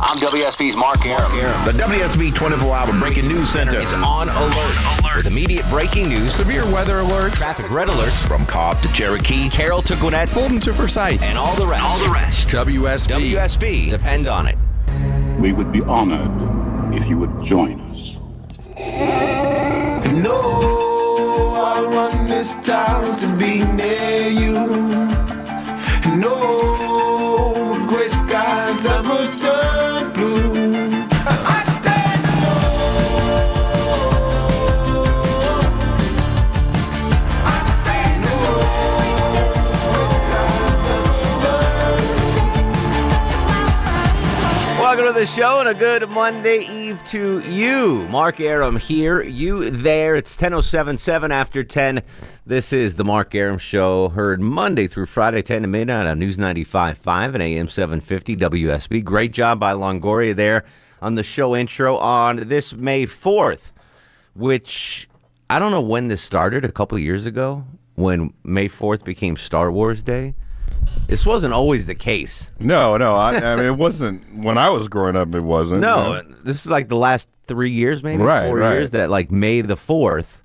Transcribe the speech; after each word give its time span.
I'm 0.00 0.18
WSB's 0.18 0.76
Mark 0.76 1.04
Arum. 1.06 1.30
The 1.64 1.72
WSB 1.72 2.34
24 2.34 2.76
Hour 2.76 2.98
Breaking 3.00 3.26
News 3.26 3.48
Center 3.50 3.78
Is 3.78 3.92
on 3.94 4.28
alert. 4.28 5.00
Alert. 5.00 5.16
With 5.16 5.26
immediate 5.26 5.66
breaking 5.70 6.08
news, 6.08 6.34
Severe 6.34 6.64
weather 6.72 6.96
alerts. 7.00 7.36
traffic 7.36 7.70
red 7.70 7.88
alerts, 7.88 8.26
from 8.26 8.44
Cobb 8.46 8.80
to 8.82 8.88
Cherokee. 8.92 9.48
Carroll 9.48 9.82
to 9.82 9.96
Gwinnett, 9.96 10.28
Fulton 10.28 10.60
to 10.60 10.72
Forsyth. 10.72 11.22
and 11.22 11.36
all 11.38 11.54
the 11.56 11.66
rest. 11.66 11.84
All 11.84 11.98
the 11.98 12.10
rest. 12.10 12.48
WSB. 12.48 13.32
WSB. 13.32 13.90
Depend 13.90 14.28
on 14.28 14.46
it. 14.46 14.56
We 15.40 15.52
would 15.52 15.72
be 15.72 15.80
honored 15.82 16.94
if 16.94 17.08
you 17.08 17.18
would 17.18 17.42
join 17.42 17.80
us. 17.90 18.16
No, 20.12 21.54
I 21.56 21.80
want 21.86 22.28
this 22.28 22.52
town 22.66 23.16
to 23.18 23.26
be 23.36 23.64
near 23.64 24.28
you. 24.28 24.52
No 26.16 27.84
gray 27.88 28.08
skies 28.08 28.84
ever 28.86 29.34
the 45.18 45.26
show 45.26 45.58
and 45.58 45.68
a 45.68 45.74
good 45.74 46.08
Monday 46.10 46.58
Eve 46.58 47.02
to 47.06 47.40
you. 47.40 48.06
Mark 48.06 48.38
Arum 48.38 48.76
here, 48.76 49.20
you 49.20 49.68
there. 49.68 50.14
It's 50.14 50.36
10.077 50.36 51.30
after 51.30 51.64
10. 51.64 52.02
This 52.46 52.72
is 52.72 52.94
the 52.94 53.04
Mark 53.04 53.34
Arum 53.34 53.58
Show, 53.58 54.10
heard 54.10 54.40
Monday 54.40 54.86
through 54.86 55.06
Friday, 55.06 55.42
10 55.42 55.62
to 55.62 55.66
midnight 55.66 56.06
on 56.06 56.20
News 56.20 56.38
95.5 56.38 57.34
and 57.34 57.42
AM 57.42 57.68
750 57.68 58.36
WSB. 58.36 59.02
Great 59.02 59.32
job 59.32 59.58
by 59.58 59.72
Longoria 59.72 60.36
there 60.36 60.64
on 61.02 61.16
the 61.16 61.24
show 61.24 61.56
intro 61.56 61.96
on 61.96 62.46
this 62.46 62.72
May 62.72 63.04
4th, 63.04 63.72
which 64.36 65.08
I 65.50 65.58
don't 65.58 65.72
know 65.72 65.80
when 65.80 66.06
this 66.06 66.22
started, 66.22 66.64
a 66.64 66.70
couple 66.70 66.96
years 66.96 67.26
ago, 67.26 67.64
when 67.96 68.32
May 68.44 68.68
4th 68.68 69.02
became 69.02 69.36
Star 69.36 69.72
Wars 69.72 70.04
Day. 70.04 70.36
This 71.06 71.24
wasn't 71.24 71.54
always 71.54 71.86
the 71.86 71.94
case. 71.94 72.52
No, 72.58 72.96
no. 72.96 73.14
I, 73.16 73.34
I 73.36 73.56
mean, 73.56 73.66
it 73.66 73.76
wasn't 73.76 74.22
when 74.34 74.58
I 74.58 74.68
was 74.68 74.88
growing 74.88 75.16
up. 75.16 75.34
It 75.34 75.42
wasn't. 75.42 75.80
No, 75.80 76.16
you 76.16 76.22
know? 76.22 76.34
this 76.44 76.60
is 76.60 76.66
like 76.66 76.88
the 76.88 76.96
last 76.96 77.28
three 77.46 77.70
years, 77.70 78.02
maybe 78.02 78.22
Right, 78.22 78.46
four 78.46 78.58
right. 78.58 78.74
years 78.74 78.90
that 78.90 79.08
like 79.08 79.30
May 79.30 79.62
the 79.62 79.76
fourth 79.76 80.42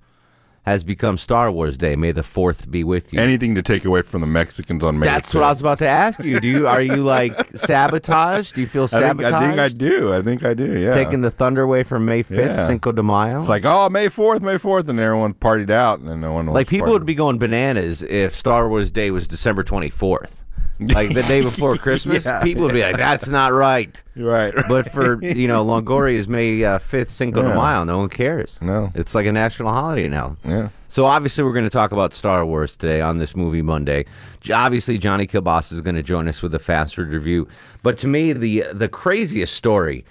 has 0.65 0.83
become 0.83 1.17
Star 1.17 1.51
Wars 1.51 1.77
Day. 1.77 1.95
May 1.97 2.13
the 2.13 2.23
fourth 2.23 2.71
be 2.71 2.83
with 2.85 3.11
you. 3.13 3.19
anything 3.19 3.53
to 3.55 3.61
take 3.61 3.83
away 3.83 4.01
from 4.01 4.21
the 4.21 4.27
Mexicans 4.27 4.81
on 4.83 4.97
May. 4.97 5.05
That's 5.05 5.33
what 5.33 5.43
I 5.43 5.49
was 5.49 5.59
about 5.59 5.79
to 5.79 5.87
ask 5.87 6.23
you. 6.23 6.39
Do 6.39 6.47
you 6.47 6.67
are 6.67 6.81
you 6.81 6.95
like 6.97 7.33
sabotaged? 7.55 8.55
Do 8.55 8.61
you 8.61 8.67
feel 8.67 8.83
I 8.83 8.87
sabotaged? 8.87 9.33
I 9.35 9.39
think 9.47 9.59
I 9.59 9.69
do. 9.69 10.13
I 10.13 10.21
think 10.21 10.45
I 10.45 10.53
do. 10.53 10.79
Yeah. 10.79 10.93
Taking 10.93 11.21
the 11.21 11.31
thunder 11.31 11.61
away 11.61 11.83
from 11.83 12.05
May 12.05 12.23
fifth, 12.23 12.37
Yeah. 12.57 12.65
Cinco 12.67 12.91
de 12.91 13.03
Mayo. 13.03 13.39
it's 13.39 13.49
like, 13.49 13.65
oh, 13.65 13.89
May 13.89 14.07
fourth, 14.07 14.41
May 14.41 14.57
fourth, 14.57 14.87
and 14.87 14.99
everyone 14.99 15.33
partied 15.33 15.69
out, 15.69 15.99
and 15.99 16.07
then 16.07 16.21
no 16.21 16.33
one. 16.33 16.45
Like 16.47 16.67
people 16.67 16.91
would 16.91 17.05
be 17.05 17.15
going 17.15 17.37
bananas 17.39 18.01
if 18.01 18.33
Star 18.35 18.69
Wars 18.69 18.91
Day 18.91 19.11
was 19.11 19.27
December 19.27 19.63
twenty 19.63 19.89
fourth. 19.89 20.43
Like 20.87 21.13
the 21.13 21.23
day 21.23 21.41
before 21.41 21.75
Christmas, 21.85 22.25
Yeah. 22.25 22.41
people 22.43 22.63
would 22.63 22.73
be 22.73 22.81
like, 22.81 22.97
"That's 22.97 23.27
not 23.27 23.53
right." 23.53 24.01
right. 24.15 24.53
But 24.67 24.91
for 24.91 25.23
you 25.23 25.47
know, 25.47 25.63
Longoria 25.65 26.13
is 26.15 26.27
May 26.27 26.63
uh, 26.63 26.79
fifth, 26.79 27.11
Cinco 27.11 27.41
de 27.41 27.49
Mayo. 27.55 27.83
No 27.83 27.99
one 27.99 28.09
cares. 28.09 28.57
No. 28.61 28.91
it's 28.95 29.13
like 29.15 29.25
a 29.25 29.31
national 29.31 29.69
holiday 29.71 30.07
now. 30.09 30.37
yeah. 30.43 30.69
So 30.89 31.05
obviously, 31.05 31.43
we're 31.43 31.53
going 31.53 31.63
to 31.65 31.71
talk 31.71 31.91
about 31.91 32.13
Star 32.13 32.45
Wars 32.45 32.77
today 32.77 33.01
on 33.01 33.17
this 33.17 33.35
movie 33.35 33.63
Monday. 33.63 34.05
Obviously, 34.53 34.99
Johnny 34.99 35.25
Kilbasa 35.25 35.73
is 35.73 35.81
going 35.81 35.95
to 35.95 36.03
join 36.03 36.27
us 36.27 36.43
with 36.43 36.53
a 36.53 36.59
fast 36.59 36.95
food 36.95 37.07
review. 37.07 37.47
But 37.81 37.97
to 37.99 38.07
me, 38.07 38.31
the 38.33 38.65
the 38.73 38.87
craziest 38.87 39.55
story 39.55 40.05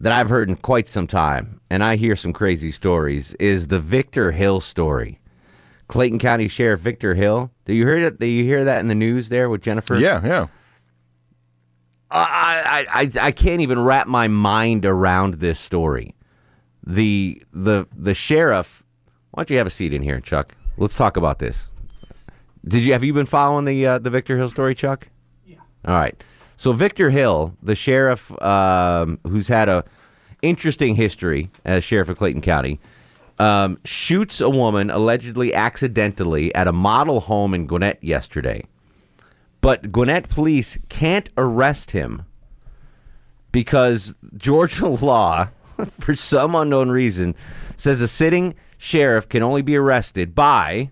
that 0.00 0.12
I've 0.12 0.28
heard 0.28 0.48
in 0.48 0.56
quite 0.56 0.88
some 0.88 1.06
time, 1.06 1.60
and 1.70 1.82
I 1.84 1.96
hear 1.96 2.16
some 2.16 2.32
crazy 2.32 2.72
stories, 2.72 3.34
is 3.34 3.68
the 3.68 3.78
Victor 3.80 4.32
Hill 4.32 4.60
story. 4.60 5.20
Clayton 5.88 6.18
County 6.18 6.48
Sheriff 6.48 6.80
Victor 6.80 7.14
Hill. 7.14 7.50
Do 7.64 7.74
you 7.74 7.86
hear 7.86 8.04
that? 8.04 8.20
Do 8.20 8.26
you 8.26 8.44
hear 8.44 8.64
that 8.64 8.80
in 8.80 8.88
the 8.88 8.94
news 8.94 9.28
there 9.28 9.48
with 9.48 9.62
Jennifer? 9.62 9.96
Yeah. 9.96 10.24
Yeah. 10.24 10.46
I, 12.10 12.86
I, 12.90 13.00
I, 13.02 13.26
I 13.26 13.32
can't 13.32 13.60
even 13.60 13.78
wrap 13.80 14.06
my 14.06 14.28
mind 14.28 14.86
around 14.86 15.34
this 15.34 15.60
story. 15.60 16.14
The 16.86 17.42
the 17.52 17.86
the 17.94 18.14
sheriff. 18.14 18.82
Why 19.32 19.42
don't 19.42 19.50
you 19.50 19.58
have 19.58 19.66
a 19.66 19.70
seat 19.70 19.92
in 19.92 20.02
here, 20.02 20.20
Chuck? 20.20 20.54
Let's 20.78 20.94
talk 20.94 21.16
about 21.16 21.38
this. 21.38 21.68
Did 22.66 22.82
you 22.84 22.92
have 22.92 23.04
you 23.04 23.12
been 23.12 23.26
following 23.26 23.66
the 23.66 23.86
uh, 23.86 23.98
the 23.98 24.10
Victor 24.10 24.38
Hill 24.38 24.48
story, 24.48 24.74
Chuck? 24.74 25.08
Yeah. 25.46 25.58
All 25.84 25.94
right. 25.94 26.22
So 26.56 26.72
Victor 26.72 27.10
Hill, 27.10 27.54
the 27.62 27.74
sheriff, 27.74 28.30
um, 28.42 29.20
who's 29.24 29.48
had 29.48 29.68
a 29.68 29.84
interesting 30.42 30.94
history 30.96 31.50
as 31.64 31.84
sheriff 31.84 32.08
of 32.08 32.16
Clayton 32.16 32.42
County, 32.42 32.80
um, 33.38 33.78
shoots 33.84 34.40
a 34.40 34.50
woman 34.50 34.90
allegedly 34.90 35.54
accidentally 35.54 36.54
at 36.54 36.68
a 36.68 36.72
model 36.72 37.20
home 37.20 37.54
in 37.54 37.66
Gwinnett 37.66 38.02
yesterday. 38.02 38.64
But 39.60 39.92
Gwinnett 39.92 40.28
police 40.28 40.78
can't 40.88 41.30
arrest 41.36 41.92
him 41.92 42.24
because 43.52 44.14
Georgia 44.36 44.88
law, 44.88 45.48
for 45.98 46.14
some 46.14 46.54
unknown 46.54 46.90
reason, 46.90 47.34
says 47.76 48.00
a 48.00 48.08
sitting 48.08 48.54
sheriff 48.76 49.28
can 49.28 49.42
only 49.42 49.62
be 49.62 49.76
arrested 49.76 50.34
by 50.34 50.90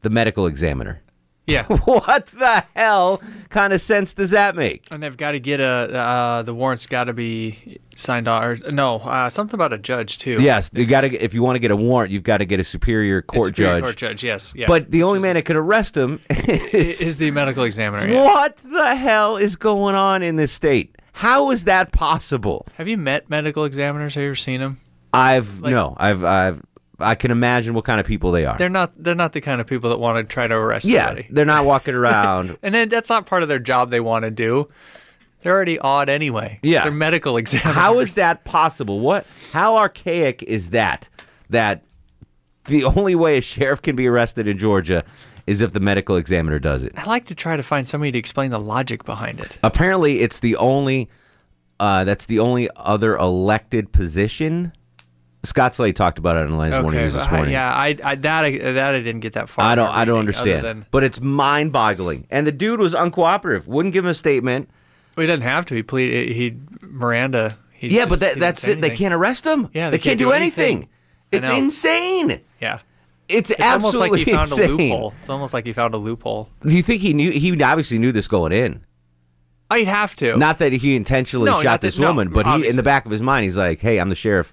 the 0.00 0.10
medical 0.10 0.46
examiner. 0.46 1.02
Yeah, 1.46 1.64
What 1.84 2.26
the 2.26 2.64
hell 2.76 3.20
kind 3.48 3.72
of 3.72 3.80
sense 3.80 4.14
does 4.14 4.30
that 4.30 4.54
make? 4.54 4.86
and 4.92 5.02
they've 5.02 5.16
got 5.16 5.32
to 5.32 5.40
get 5.40 5.58
a 5.58 5.64
uh, 5.64 6.42
the 6.42 6.54
warrants 6.54 6.86
got 6.86 7.04
to 7.04 7.12
be 7.12 7.80
signed 7.96 8.28
on. 8.28 8.44
Or, 8.44 8.56
no, 8.70 8.96
uh, 8.98 9.28
something 9.30 9.54
about 9.56 9.72
a 9.72 9.78
judge 9.78 10.18
too. 10.18 10.36
Yes, 10.38 10.70
you 10.72 10.86
got 10.86 11.00
to. 11.00 11.08
If 11.16 11.34
you 11.34 11.42
want 11.42 11.56
to 11.56 11.60
get 11.60 11.70
a 11.72 11.76
warrant, 11.76 12.12
you've 12.12 12.22
got 12.22 12.38
to 12.38 12.44
get 12.44 12.60
a 12.60 12.64
superior 12.64 13.18
A 13.18 13.22
court 13.22 13.48
Superior 13.48 13.74
judge. 13.76 13.82
Court 13.84 13.96
judge, 13.96 14.22
yes. 14.24 14.52
Yeah. 14.54 14.66
But 14.68 14.90
the 14.92 15.02
only 15.02 15.18
man 15.18 15.34
that 15.34 15.44
could 15.44 15.56
arrest 15.56 15.96
him 15.96 16.20
is 16.30 17.00
is 17.02 17.16
the 17.16 17.30
medical 17.32 17.64
examiner. 17.64 18.06
Yeah. 18.06 18.22
What 18.24 18.56
the 18.58 18.94
hell 18.94 19.36
is 19.36 19.56
going 19.56 19.96
on 19.96 20.22
in 20.22 20.36
this 20.36 20.52
state? 20.52 20.94
How 21.12 21.50
is 21.50 21.64
that 21.64 21.90
possible? 21.90 22.66
Have 22.76 22.86
you 22.86 22.96
met 22.96 23.28
medical 23.28 23.64
examiners? 23.64 24.14
Have 24.14 24.22
you 24.22 24.28
ever 24.28 24.36
seen 24.36 24.60
them? 24.60 24.78
I've 25.12 25.60
Like- 25.60 25.72
no, 25.72 25.96
I've 25.98 26.22
I've 26.22 26.62
I 27.00 27.14
can 27.14 27.30
imagine 27.30 27.74
what 27.74 27.84
kind 27.84 28.00
of 28.00 28.06
people 28.06 28.30
they 28.32 28.44
are. 28.46 28.56
They're 28.56 28.68
not. 28.68 28.92
They're 28.96 29.14
not 29.14 29.32
the 29.32 29.40
kind 29.40 29.60
of 29.60 29.66
people 29.66 29.90
that 29.90 29.98
want 29.98 30.16
to 30.18 30.24
try 30.24 30.46
to 30.46 30.54
arrest 30.54 30.86
yeah, 30.86 31.06
somebody. 31.06 31.28
they're 31.30 31.44
not 31.44 31.64
walking 31.64 31.94
around. 31.94 32.58
And 32.62 32.74
then 32.74 32.88
that's 32.88 33.08
not 33.08 33.26
part 33.26 33.42
of 33.42 33.48
their 33.48 33.58
job. 33.58 33.90
They 33.90 34.00
want 34.00 34.24
to 34.24 34.30
do. 34.30 34.68
They're 35.42 35.54
already 35.54 35.78
odd 35.78 36.08
anyway. 36.08 36.58
Yeah. 36.62 36.84
They're 36.84 36.92
medical 36.92 37.36
examiners. 37.38 37.74
How 37.74 37.98
is 38.00 38.14
that 38.16 38.44
possible? 38.44 39.00
What? 39.00 39.26
How 39.52 39.76
archaic 39.76 40.42
is 40.42 40.70
that? 40.70 41.08
That 41.48 41.84
the 42.64 42.84
only 42.84 43.14
way 43.14 43.38
a 43.38 43.40
sheriff 43.40 43.82
can 43.82 43.96
be 43.96 44.06
arrested 44.06 44.46
in 44.46 44.58
Georgia 44.58 45.04
is 45.46 45.60
if 45.62 45.72
the 45.72 45.80
medical 45.80 46.16
examiner 46.16 46.58
does 46.58 46.82
it. 46.82 46.92
I 46.96 47.04
like 47.04 47.26
to 47.26 47.34
try 47.34 47.56
to 47.56 47.62
find 47.62 47.86
somebody 47.88 48.12
to 48.12 48.18
explain 48.18 48.50
the 48.50 48.60
logic 48.60 49.04
behind 49.04 49.40
it. 49.40 49.58
Apparently, 49.62 50.20
it's 50.20 50.40
the 50.40 50.56
only. 50.56 51.08
Uh, 51.80 52.04
that's 52.04 52.26
the 52.26 52.38
only 52.38 52.68
other 52.76 53.16
elected 53.16 53.90
position. 53.90 54.72
Scott 55.42 55.74
Slade 55.74 55.96
talked 55.96 56.18
about 56.18 56.36
it 56.36 56.40
on 56.44 56.50
the 56.50 56.56
last 56.56 56.82
morning 56.82 57.00
news 57.00 57.14
this 57.14 57.30
morning. 57.30 57.52
yeah, 57.52 57.72
I, 57.72 57.96
I 58.04 58.14
that 58.16 58.44
I, 58.44 58.58
that 58.58 58.94
I 58.94 58.98
didn't 58.98 59.20
get 59.20 59.32
that 59.32 59.48
far. 59.48 59.64
I 59.64 59.74
don't. 59.74 59.88
I 59.88 60.04
don't 60.04 60.18
understand. 60.18 60.64
than- 60.66 60.86
But 60.90 61.02
it's 61.02 61.20
mind-boggling. 61.20 62.26
And 62.30 62.46
the 62.46 62.52
dude 62.52 62.78
was 62.80 62.92
uncooperative. 62.94 63.66
Wouldn't 63.66 63.94
give 63.94 64.04
him 64.04 64.10
a 64.10 64.14
statement. 64.14 64.68
Well, 65.16 65.22
he 65.22 65.26
doesn't 65.26 65.42
have 65.42 65.64
to. 65.66 65.74
He 65.74 65.82
plead. 65.82 66.32
He 66.32 66.56
Miranda. 66.82 67.56
He 67.72 67.88
Yeah, 67.88 68.00
just- 68.00 68.08
but 68.10 68.20
that, 68.20 68.38
that's 68.38 68.68
it. 68.68 68.80
They 68.82 68.90
can't 68.90 69.14
arrest 69.14 69.46
him. 69.46 69.70
Yeah, 69.72 69.88
they, 69.90 69.96
they 69.96 70.02
can't, 70.02 70.18
do 70.18 70.32
anything. 70.32 70.88
I 71.32 71.36
It's 71.36 71.48
insane. 71.48 72.40
Yeah, 72.60 72.80
It's, 73.26 73.50
it's 73.50 73.62
almost 73.62 73.96
like 73.96 74.10
absolutely 74.12 74.24
he 74.24 74.32
found 74.32 74.50
insane. 74.50 74.70
a 74.70 74.72
loophole. 74.74 75.14
It's 75.20 75.30
almost 75.30 75.54
like 75.54 75.64
he 75.64 75.72
found 75.72 75.94
a 75.94 75.96
loophole. 75.96 76.50
Do 76.62 76.76
you 76.76 76.82
think 76.82 77.00
he 77.00 77.14
knew? 77.14 77.30
He 77.30 77.50
obviously 77.62 77.98
knew 77.98 78.12
this 78.12 78.28
going 78.28 78.52
in. 78.52 78.84
Oh, 79.70 79.76
I'd 79.76 79.86
have 79.88 80.14
to. 80.16 80.36
Not 80.36 80.58
that 80.58 80.72
he 80.72 80.96
intentionally 80.96 81.46
No, 81.50 81.62
shot 81.62 81.80
this 81.80 81.98
no, 81.98 82.08
woman, 82.08 82.28
but 82.28 82.44
he, 82.46 82.68
in 82.68 82.76
the 82.76 82.82
back 82.82 83.06
of 83.06 83.12
his 83.12 83.22
mind, 83.22 83.44
he's 83.44 83.56
like, 83.56 83.80
"Hey, 83.80 83.98
I'm 84.00 84.08
the 84.10 84.14
sheriff. 84.16 84.52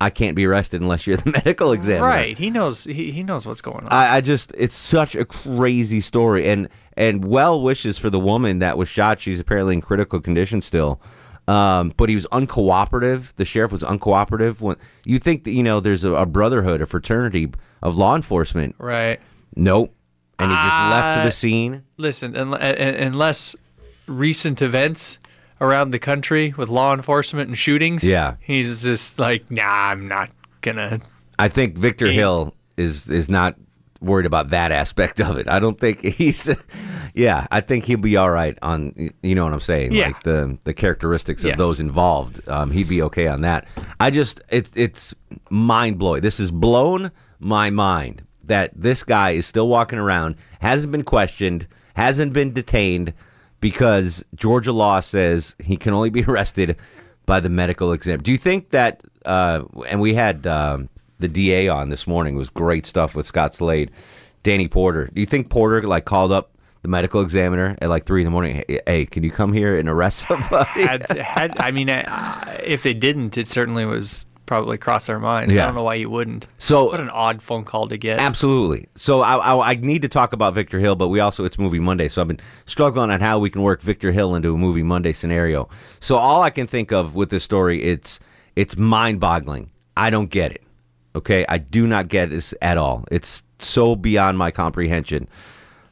I 0.00 0.10
can't 0.10 0.36
be 0.36 0.44
arrested 0.46 0.80
unless 0.82 1.06
you're 1.06 1.16
the 1.16 1.30
medical 1.44 1.72
examiner." 1.72 2.06
right. 2.06 2.36
He 2.38 2.50
knows. 2.50 2.84
He, 2.84 3.10
he 3.10 3.22
knows 3.22 3.46
what's 3.46 3.60
going 3.62 3.84
on. 3.84 3.88
I, 3.92 4.16
I 4.16 4.20
just 4.20 4.52
it's 4.56 4.74
such 4.76 5.14
a 5.14 5.24
crazy 5.24 6.00
story 6.00 6.46
and 6.48 6.68
and 6.96 7.24
well 7.24 7.62
wishes 7.62 7.98
for 7.98 8.10
the 8.10 8.20
woman 8.20 8.58
that 8.60 8.76
was 8.78 8.88
shot 8.88 9.20
she's 9.20 9.38
apparently 9.40 9.74
in 9.74 9.80
critical 9.80 10.20
condition 10.20 10.60
still 10.60 11.00
Um, 11.48 11.92
but 11.96 12.08
he 12.08 12.14
was 12.14 12.26
uncooperative. 12.32 13.34
The 13.36 13.44
sheriff 13.44 13.70
was 13.72 13.82
uncooperative. 13.82 14.60
When 14.60 14.76
you 15.04 15.18
think 15.18 15.44
that 15.44 15.52
you 15.52 15.62
know 15.62 15.80
there's 15.80 16.04
a, 16.04 16.12
a 16.12 16.26
brotherhood, 16.26 16.80
a 16.82 16.86
fraternity 16.86 17.50
of 17.82 17.96
law 17.96 18.16
enforcement, 18.16 18.74
Right. 18.78 19.20
nope. 19.54 19.94
And 20.38 20.50
he 20.50 20.54
just 20.56 20.90
left 20.90 21.18
Uh, 21.20 21.24
the 21.24 21.30
scene. 21.32 21.82
Listen, 21.96 22.36
un- 22.36 22.52
un- 22.54 22.60
unless 22.60 23.56
recent 24.06 24.60
events 24.60 25.18
around 25.60 25.90
the 25.90 25.98
country 25.98 26.54
with 26.56 26.68
law 26.68 26.92
enforcement 26.94 27.48
and 27.48 27.56
shootings, 27.58 28.04
Yeah. 28.04 28.34
he's 28.40 28.82
just 28.82 29.18
like, 29.18 29.50
nah, 29.50 29.62
I'm 29.90 30.08
not 30.08 30.30
gonna. 30.62 31.00
I 31.38 31.48
think 31.48 31.76
Victor 31.76 32.06
Hill 32.10 32.54
is 32.76 33.08
is 33.10 33.28
not 33.28 33.56
worried 34.00 34.26
about 34.26 34.50
that 34.50 34.72
aspect 34.72 35.20
of 35.20 35.38
it. 35.38 35.48
I 35.48 35.58
don't 35.58 35.78
think 35.80 36.02
he's. 36.02 36.48
Yeah, 37.14 37.46
I 37.50 37.62
think 37.62 37.86
he'll 37.86 37.96
be 37.98 38.18
all 38.18 38.28
right 38.30 38.58
on. 38.60 39.10
You 39.22 39.34
know 39.34 39.44
what 39.44 39.54
I'm 39.54 39.60
saying? 39.60 39.92
Yeah. 39.92 40.08
Like 40.08 40.22
the 40.22 40.58
the 40.64 40.74
characteristics 40.74 41.42
of 41.44 41.48
Yes. 41.48 41.58
those 41.58 41.80
involved. 41.80 42.46
Um, 42.46 42.70
he'd 42.70 42.88
be 42.90 43.00
okay 43.02 43.26
on 43.26 43.40
that. 43.40 43.66
I 43.98 44.10
just 44.10 44.42
it 44.50 44.68
it's 44.74 45.14
mind 45.48 45.98
blowing. 45.98 46.20
This 46.20 46.36
has 46.38 46.50
blown 46.50 47.10
my 47.38 47.70
mind 47.70 48.22
that 48.44 48.70
this 48.76 49.02
guy 49.02 49.30
is 49.30 49.46
still 49.46 49.68
walking 49.68 49.98
around, 49.98 50.36
hasn't 50.60 50.92
been 50.92 51.04
questioned, 51.04 51.66
hasn't 51.94 52.32
been 52.34 52.52
detained 52.52 53.12
because 53.60 54.24
Georgia 54.34 54.72
law 54.72 55.00
says 55.00 55.56
he 55.58 55.76
can 55.76 55.94
only 55.94 56.10
be 56.10 56.24
arrested 56.28 56.76
by 57.24 57.40
the 57.40 57.48
medical 57.48 57.92
exam. 57.92 58.22
Do 58.22 58.32
you 58.32 58.38
think 58.38 58.70
that? 58.70 59.02
Uh, 59.24 59.64
and 59.88 60.00
we 60.00 60.14
had 60.14 60.46
um, 60.46 60.88
the 61.18 61.28
DA 61.28 61.68
on 61.68 61.88
this 61.88 62.06
morning. 62.06 62.36
It 62.36 62.38
was 62.38 62.48
great 62.48 62.86
stuff 62.86 63.14
with 63.14 63.26
Scott 63.26 63.54
Slade, 63.54 63.90
Danny 64.42 64.68
Porter. 64.68 65.10
Do 65.12 65.20
you 65.20 65.26
think 65.26 65.50
Porter 65.50 65.82
like 65.82 66.04
called 66.04 66.32
up 66.32 66.52
the 66.82 66.88
medical 66.88 67.20
examiner 67.20 67.76
at 67.82 67.88
like 67.88 68.04
three 68.04 68.20
in 68.20 68.24
the 68.24 68.30
morning? 68.30 68.62
Hey, 68.86 69.06
can 69.06 69.24
you 69.24 69.32
come 69.32 69.52
here 69.52 69.76
and 69.78 69.88
arrest 69.88 70.18
somebody? 70.28 70.82
Had, 70.82 71.18
had 71.18 71.58
I 71.58 71.70
mean, 71.72 71.88
if 71.90 72.84
they 72.84 72.94
didn't, 72.94 73.36
it 73.36 73.48
certainly 73.48 73.84
was 73.84 74.26
probably 74.46 74.78
cross 74.78 75.06
their 75.06 75.18
minds. 75.18 75.52
Yeah. 75.52 75.62
I 75.62 75.66
don't 75.66 75.74
know 75.74 75.82
why 75.82 75.96
you 75.96 76.08
wouldn't. 76.08 76.46
So- 76.58 76.86
what 76.86 77.00
an 77.00 77.10
odd 77.10 77.42
phone 77.42 77.64
call 77.64 77.88
to 77.88 77.98
get. 77.98 78.20
Absolutely. 78.20 78.88
So 78.94 79.20
I, 79.20 79.36
I, 79.36 79.70
I 79.70 79.74
need 79.74 80.02
to 80.02 80.08
talk 80.08 80.32
about 80.32 80.54
Victor 80.54 80.78
Hill, 80.78 80.96
but 80.96 81.08
we 81.08 81.20
also 81.20 81.44
it's 81.44 81.58
Movie 81.58 81.80
Monday, 81.80 82.08
so 82.08 82.22
I've 82.22 82.28
been 82.28 82.40
struggling 82.64 83.10
on 83.10 83.20
how 83.20 83.38
we 83.38 83.50
can 83.50 83.62
work 83.62 83.82
Victor 83.82 84.12
Hill 84.12 84.34
into 84.34 84.54
a 84.54 84.58
Movie 84.58 84.82
Monday 84.82 85.12
scenario. 85.12 85.68
So 86.00 86.16
all 86.16 86.42
I 86.42 86.50
can 86.50 86.66
think 86.66 86.92
of 86.92 87.14
with 87.14 87.30
this 87.30 87.44
story, 87.44 87.82
it's 87.82 88.20
it's 88.54 88.76
mind-boggling. 88.76 89.70
I 89.96 90.10
don't 90.10 90.30
get 90.30 90.52
it. 90.52 90.62
Okay, 91.14 91.44
I 91.48 91.58
do 91.58 91.86
not 91.86 92.08
get 92.08 92.30
this 92.30 92.52
at 92.60 92.76
all. 92.76 93.04
It's 93.10 93.42
so 93.58 93.96
beyond 93.96 94.36
my 94.38 94.50
comprehension. 94.50 95.28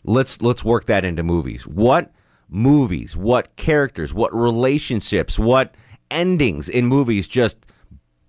Let's 0.05 0.41
let's 0.43 0.63
work 0.65 0.85
that 0.87 1.05
into 1.05 1.23
movies. 1.23 1.67
What 1.67 2.13
movies? 2.51 3.17
What 3.17 3.57
characters? 3.57 4.13
What 4.13 4.35
relationships? 4.35 5.39
What 5.39 5.75
endings 6.11 6.69
in 6.69 6.87
movies 6.87 7.27
just 7.27 7.57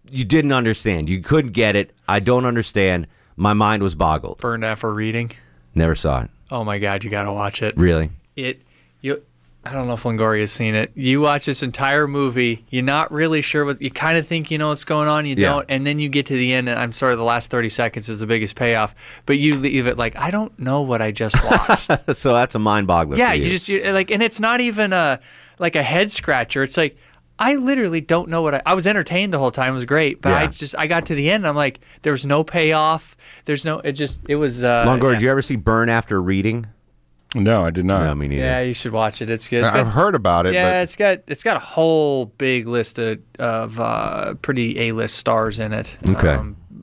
you 0.10 0.24
didn't 0.26 0.52
understand. 0.52 1.10
You 1.10 1.20
couldn't 1.22 1.52
get 1.52 1.76
it. 1.76 1.92
I 2.08 2.20
don't 2.20 2.46
understand. 2.46 3.08
My 3.36 3.54
mind 3.54 3.84
was 3.84 3.96
boggled. 3.96 4.40
Burned 4.40 4.64
after 4.66 4.92
reading. 4.94 5.32
Never 5.74 5.96
saw 5.96 6.22
it. 6.24 6.30
Oh 6.52 6.64
my 6.64 6.80
God, 6.80 7.04
you 7.04 7.10
gotta 7.10 7.34
watch 7.34 7.62
it. 7.62 7.76
Really? 7.78 8.12
It 8.36 8.62
you. 9.02 9.22
I 9.68 9.72
don't 9.74 9.88
know 9.88 9.94
if 9.94 10.04
Longoria's 10.04 10.52
seen 10.52 10.76
it. 10.76 10.92
You 10.94 11.22
watch 11.22 11.48
this 11.48 11.64
entire 11.64 12.08
movie, 12.08 12.64
you're 12.70 12.84
not 12.84 13.12
really 13.12 13.42
sure 13.42 13.66
what 13.66 13.82
you 13.82 13.90
kind 13.90 14.16
of 14.16 14.28
think 14.28 14.52
you 14.52 14.60
know 14.60 14.68
what's 14.68 14.84
going 14.84 15.08
on, 15.08 15.26
you 15.26 15.34
Yeah. 15.36 15.50
don't, 15.54 15.66
and 15.70 15.88
then 15.88 16.00
you 16.00 16.08
get 16.08 16.28
to 16.28 16.34
the 16.36 16.54
end, 16.54 16.70
and 16.70 16.80
I'm 16.80 16.92
sorry, 16.92 17.16
the 17.16 17.24
last 17.24 17.50
30 17.50 17.70
seconds 17.70 18.08
is 18.08 18.20
the 18.20 18.28
biggest 18.28 18.56
payoff, 18.56 18.94
but 19.26 19.40
you 19.40 19.56
leave 19.56 19.88
it 19.88 19.98
like 19.98 20.16
I 20.16 20.30
don't 20.30 20.58
know 20.60 20.82
what 20.82 21.02
I 21.02 21.12
just 21.12 21.36
watched. 21.44 21.90
so 22.16 22.34
that's 22.34 22.54
a 22.54 22.60
mind 22.60 22.88
boggler. 22.88 23.18
yeah, 23.18 23.32
for 23.32 23.36
you 23.38 23.50
just 23.50 23.68
you 23.68 23.82
like, 23.92 24.12
and 24.12 24.22
it's 24.22 24.40
not 24.40 24.62
even 24.62 24.94
a 24.94 25.20
like 25.58 25.76
a 25.76 25.82
head 25.84 26.12
scratcher. 26.12 26.62
It's 26.62 26.78
like 26.78 26.96
I 27.38 27.56
literally 27.56 28.02
don't 28.02 28.30
know 28.30 28.42
what 28.42 28.56
I. 28.56 28.62
I 28.66 28.74
was 28.74 28.88
entertained 28.88 29.34
the 29.34 29.40
whole 29.40 29.52
time. 29.52 29.72
It 29.72 29.76
was 29.76 29.86
great, 29.86 30.22
but 30.22 30.34
I 30.34 30.48
just 30.48 30.76
I 30.78 30.88
got 30.88 31.06
to 31.08 31.16
the 31.16 31.30
end. 31.30 31.44
And 31.44 31.48
I'm 31.50 31.56
like, 31.56 31.82
there 32.02 32.14
was 32.14 32.26
no 32.26 32.44
payoff. 32.44 33.18
There's 33.44 33.66
no. 33.66 33.80
It 33.80 33.94
just 33.94 34.20
it 34.30 34.36
was. 34.36 34.64
Uh, 34.64 34.86
Longoria, 34.86 35.04
yeah. 35.04 35.10
did 35.20 35.22
you 35.24 35.32
ever 35.32 35.42
see 35.42 35.56
Burn 35.58 35.90
After 35.90 36.22
Reading? 36.22 36.68
No, 37.36 37.66
I 37.66 37.70
did 37.70 37.84
not. 37.84 38.06
No, 38.06 38.16
me 38.16 38.30
neither. 38.30 38.42
Yeah, 38.42 38.62
you 38.62 38.74
should 38.74 38.94
watch 38.94 39.22
it. 39.22 39.30
It's 39.30 39.50
good. 39.50 39.60
It's 39.60 39.68
I've 39.68 39.86
got- 39.88 39.94
heard 39.94 40.16
about 40.16 40.46
it, 40.46 40.54
Yeah, 40.54 40.70
but 40.70 40.76
it's 40.84 40.96
got 40.96 41.20
it's 41.28 41.44
got 41.44 41.58
a 41.58 41.60
whole 41.60 42.28
big 42.38 42.68
list 42.68 42.98
of, 42.98 43.20
of 43.38 43.80
uh, 43.80 44.36
pretty 44.36 44.80
A 44.80 44.92
list 44.94 45.18
stars 45.18 45.60
in 45.60 45.74
it. 45.74 45.98
Okay. 46.10 46.40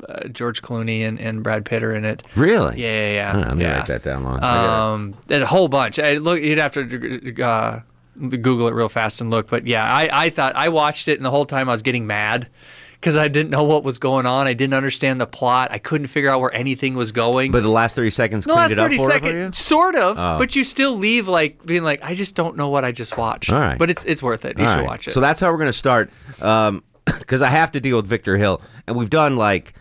uh, 0.08 0.28
George 0.28 0.60
Clooney 0.60 1.08
and, 1.08 1.19
and 1.19 1.43
Brad 1.43 1.64
Pitt 1.64 1.82
are 1.82 1.94
in 1.94 2.04
it. 2.04 2.22
Really? 2.37 2.78
Yeah, 2.82 3.00
yeah, 3.00 3.12
yeah. 3.12 3.32
Huh, 3.32 3.38
I'm 3.38 3.49
gonna 3.50 3.62
yeah. 3.62 3.78
write 3.78 3.87
that 3.87 4.02
down. 4.02 4.25
Long. 4.25 4.44
Um, 4.44 5.14
a 5.31 5.46
whole 5.46 5.69
bunch. 5.69 5.99
I 5.99 6.14
look, 6.16 6.43
you'd 6.43 6.58
have 6.58 6.72
to 6.72 7.43
uh, 7.43 7.81
Google 8.19 8.69
it 8.69 8.75
real 8.75 8.88
fast 8.88 9.20
and 9.20 9.31
look. 9.31 9.49
But 9.49 9.67
yeah, 9.67 9.85
I, 9.85 10.09
I 10.12 10.31
thought 10.31 10.55
I 10.56 10.69
watched 10.69 11.09
it, 11.09 11.19
and 11.19 11.25
the 11.25 11.31
whole 11.31 11.47
time 11.47 11.69
I 11.69 11.73
was 11.73 11.82
getting 11.82 12.06
mad 12.06 12.49
because 12.94 13.17
I 13.17 13.26
didn't 13.29 13.50
know 13.50 13.64
what 13.64 13.82
was 13.82 13.99
going 13.99 14.26
on. 14.26 14.47
I 14.47 14.53
didn't 14.53 14.75
understand 14.75 15.20
the 15.20 15.26
plot. 15.26 15.69
I 15.73 15.79
couldn't 15.79 16.06
figure 16.06 16.31
out 16.31 16.41
where 16.41 16.55
anything 16.55 16.94
was 16.94 17.11
going. 17.11 17.50
but 17.50 17.62
the 17.62 17.69
last 17.69 17.97
thirty 17.97 18.11
seconds 18.11 18.44
the 18.44 18.53
cleaned 18.53 18.61
last 18.62 18.70
it 18.73 18.79
up 18.79 18.85
thirty 18.85 18.97
for, 18.99 19.11
it 19.11 19.19
for 19.23 19.26
seconds, 19.26 19.59
sort 19.59 19.97
of, 19.97 20.19
Oh. 20.19 20.38
but 20.38 20.55
you 20.55 20.62
still 20.62 20.97
leave 20.97 21.26
like 21.26 21.64
being 21.67 21.82
like, 21.82 22.03
I 22.03 22.14
just 22.14 22.35
don't 22.35 22.56
know 22.56 22.69
what 22.69 22.85
I 22.85 22.93
just 22.93 23.17
watched. 23.17 23.53
All 23.53 23.59
right. 23.59 23.79
But 23.79 23.91
it's 23.91 24.05
it's 24.05 24.23
worth 24.23 24.44
it. 24.44 24.59
You. 24.59 24.64
All 24.64 24.70
should 24.70 24.76
right. 24.81 24.87
watch 24.87 25.09
it. 25.09 25.12
So 25.12 25.20
that's 25.20 25.41
how 25.41 25.50
we're 25.50 25.59
gonna 25.59 25.73
start. 25.73 26.11
Um, 26.41 26.85
because 27.06 27.43
I 27.43 27.49
have 27.49 27.73
to 27.73 27.81
deal 27.81 27.97
with 27.97 28.06
Victor 28.06 28.37
Hill, 28.37 28.61
and 28.87 28.97
we've 28.97 29.11
done 29.11 29.37
like 29.37 29.75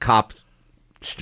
cop 0.00 0.32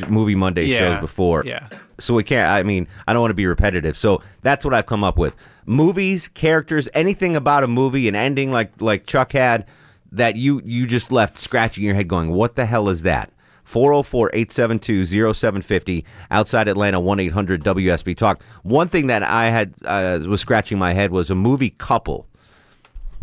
movie 0.08 0.34
Monday 0.36 0.66
Yeah. 0.66 0.78
shows 0.92 1.00
before. 1.00 1.42
Yeah. 1.44 1.68
So 2.02 2.14
we 2.14 2.24
can't. 2.24 2.50
I 2.50 2.64
mean, 2.64 2.88
I 3.06 3.12
don't 3.12 3.20
want 3.20 3.30
to 3.30 3.34
be 3.34 3.46
repetitive. 3.46 3.96
So 3.96 4.22
that's 4.42 4.64
what 4.64 4.74
I've 4.74 4.86
come 4.86 5.04
up 5.04 5.16
with: 5.16 5.36
movies, 5.66 6.26
characters, 6.28 6.88
anything 6.94 7.36
about 7.36 7.62
a 7.62 7.68
movie, 7.68 8.08
an 8.08 8.16
ending 8.16 8.50
like 8.50 8.80
like 8.80 9.06
Chuck 9.06 9.32
had 9.32 9.66
that 10.10 10.36
you 10.36 10.60
you 10.64 10.86
just 10.86 11.12
left 11.12 11.36
scratching 11.38 11.84
your 11.84 11.94
head, 11.94 12.08
going, 12.08 12.30
"What 12.30 12.56
the 12.56 12.66
hell 12.66 12.88
is 12.88 13.02
that?" 13.02 13.30
404-872-0750 13.64 16.02
outside 16.32 16.66
Atlanta 16.68 17.00
1-800 17.00 17.62
WSB 17.62 18.16
Talk. 18.16 18.42
One 18.64 18.88
thing 18.88 19.06
that 19.06 19.22
I 19.22 19.44
had 19.46 19.74
uh, 19.84 20.18
was 20.26 20.40
scratching 20.40 20.78
my 20.78 20.92
head 20.92 21.12
was 21.12 21.30
a 21.30 21.36
movie 21.36 21.70
couple. 21.70 22.26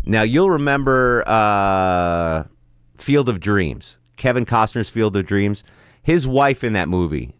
Now 0.06 0.22
you'll 0.22 0.50
remember 0.50 1.28
uh, 1.28 2.44
Field 2.96 3.28
of 3.28 3.38
Dreams, 3.38 3.98
Kevin 4.16 4.46
Costner's 4.46 4.88
Field 4.88 5.14
of 5.16 5.26
Dreams. 5.26 5.62
His 6.02 6.26
wife 6.26 6.64
in 6.64 6.72
that 6.72 6.88
movie 6.88 7.34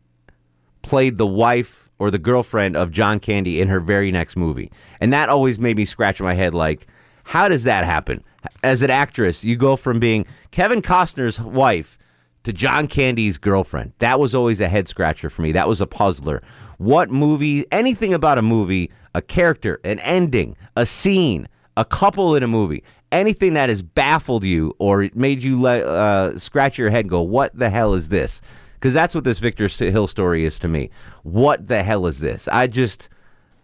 played 0.83 1.19
the 1.19 1.27
wife 1.27 1.89
or 1.99 2.11
the 2.11 2.19
girlfriend 2.19 2.77
of 2.77 2.91
John 2.91 3.21
Candy 3.21 3.61
in 3.61 3.69
her 3.69 3.81
very 3.81 4.11
next 4.11 4.37
movie, 4.37 4.71
and 5.01 5.13
that 5.13 5.29
always 5.29 5.59
made 5.59 5.77
me 5.77 5.85
scratch 5.85 6.21
my 6.21 6.35
head. 6.35 6.55
Like, 6.55 6.87
how 7.25 7.49
does 7.49 7.65
that 7.65 7.85
happen? 7.85 8.25
As 8.63 8.83
an 8.83 8.91
actress, 8.91 9.45
you 9.45 9.57
go 9.57 9.77
from 9.77 10.01
being 10.01 10.27
Kevin 10.51 10.83
Costner's 10.83 11.39
wife 11.39 11.99
to 12.45 12.53
John 12.53 12.87
Candy's 12.87 13.39
girlfriend. 13.39 13.93
That 13.99 14.19
was 14.19 14.35
always 14.35 14.61
a 14.61 14.69
head 14.69 14.89
scratcher 14.89 15.29
for 15.29 15.43
me. 15.43 15.53
That 15.53 15.69
was 15.69 15.81
a 15.81 15.87
puzzler. 15.87 16.43
What 16.79 17.11
movie, 17.11 17.67
anything 17.71 18.15
about 18.15 18.39
a 18.39 18.43
movie, 18.43 18.91
a 19.15 19.21
character, 19.21 19.79
an 19.85 19.99
ending, 19.99 20.57
a 20.77 20.87
scene, 20.87 21.49
a 21.77 21.85
couple 21.85 22.35
in 22.35 22.43
a 22.43 22.49
movie, 22.49 22.83
anything 23.13 23.55
that 23.55 23.69
has 23.69 23.83
baffled 23.83 24.45
you 24.45 24.75
or 24.79 25.11
made 25.15 25.43
you 25.43 25.67
uh, 25.67 26.39
scratch 26.39 26.79
your 26.79 26.89
head 26.91 27.01
and 27.01 27.11
go, 27.11 27.21
what 27.21 27.57
the 27.59 27.69
hell 27.69 27.93
is 27.93 28.09
this? 28.09 28.41
Because 28.81 28.95
that's 28.95 29.15
what 29.15 29.25
this 29.25 29.39
Victor 29.39 29.69
Hill 29.69 30.07
story 30.07 30.47
is 30.47 30.59
to 30.61 30.67
me. 30.69 30.89
What 31.23 31.69
the 31.69 31.83
hell 31.83 32.07
is 32.07 32.21
this? 32.21 32.49
I 32.49 32.67
just. 32.67 33.11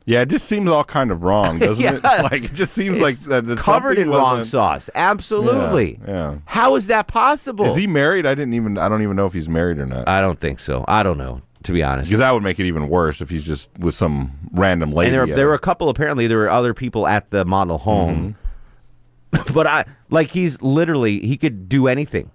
yeah, 0.04 0.20
it 0.20 0.28
just 0.28 0.46
seems 0.46 0.70
all 0.70 0.85
kind 0.85 1.11
of 1.11 1.23
wrong, 1.23 1.58
doesn't 1.61 1.82
it? 1.82 2.04
Like 2.04 2.44
it 2.44 2.52
just 2.52 2.75
seems 2.75 3.00
like 3.00 3.16
that, 3.20 3.56
covered 3.58 3.99
in 3.99 4.11
wrong 4.11 4.44
sauce. 4.44 4.90
Absolutely. 4.94 5.99
Yeah, 6.06 6.32
yeah. 6.32 6.38
How 6.44 6.76
is 6.76 6.88
that 6.88 7.08
possible? 7.08 7.64
Is 7.64 7.76
he 7.76 7.87
married? 7.87 8.26
I 8.26 8.35
didn't 8.35 8.52
even. 8.52 8.76
I 8.76 8.90
don't 8.90 9.02
even 9.02 9.16
know 9.16 9.26
if 9.26 9.32
he's 9.32 9.49
married 9.49 9.78
or 9.78 9.87
not. 9.87 10.06
I 10.06 10.20
don't 10.20 10.38
think 10.38 10.58
so. 10.61 10.85
I 10.87 11.02
don't 11.02 11.16
know, 11.16 11.40
to 11.62 11.73
be 11.73 11.82
honest. 11.82 12.11
Because 12.11 12.20
that 12.20 12.35
would 12.35 12.42
make 12.42 12.61
it 12.61 12.66
even 12.66 12.90
worse 12.90 13.23
if 13.23 13.30
he's 13.30 13.44
just 13.44 13.70
with 13.78 13.94
some 13.94 14.32
random 14.52 14.92
lady. 14.92 15.16
And 15.16 15.28
there, 15.28 15.37
there 15.37 15.46
were 15.46 15.54
a 15.54 15.58
couple. 15.58 15.88
Apparently, 15.88 16.26
there 16.26 16.38
were 16.38 16.50
other 16.50 16.75
people 16.75 17.06
at 17.06 17.30
the 17.30 17.46
model 17.46 17.78
home. 17.78 18.37
Mm-hmm. 19.32 19.52
but 19.54 19.66
I 19.66 19.87
like 20.11 20.30
he's 20.30 20.61
literally 20.62 21.20
he 21.20 21.37
could 21.37 21.68
do 21.68 21.88
anything, 21.88 22.30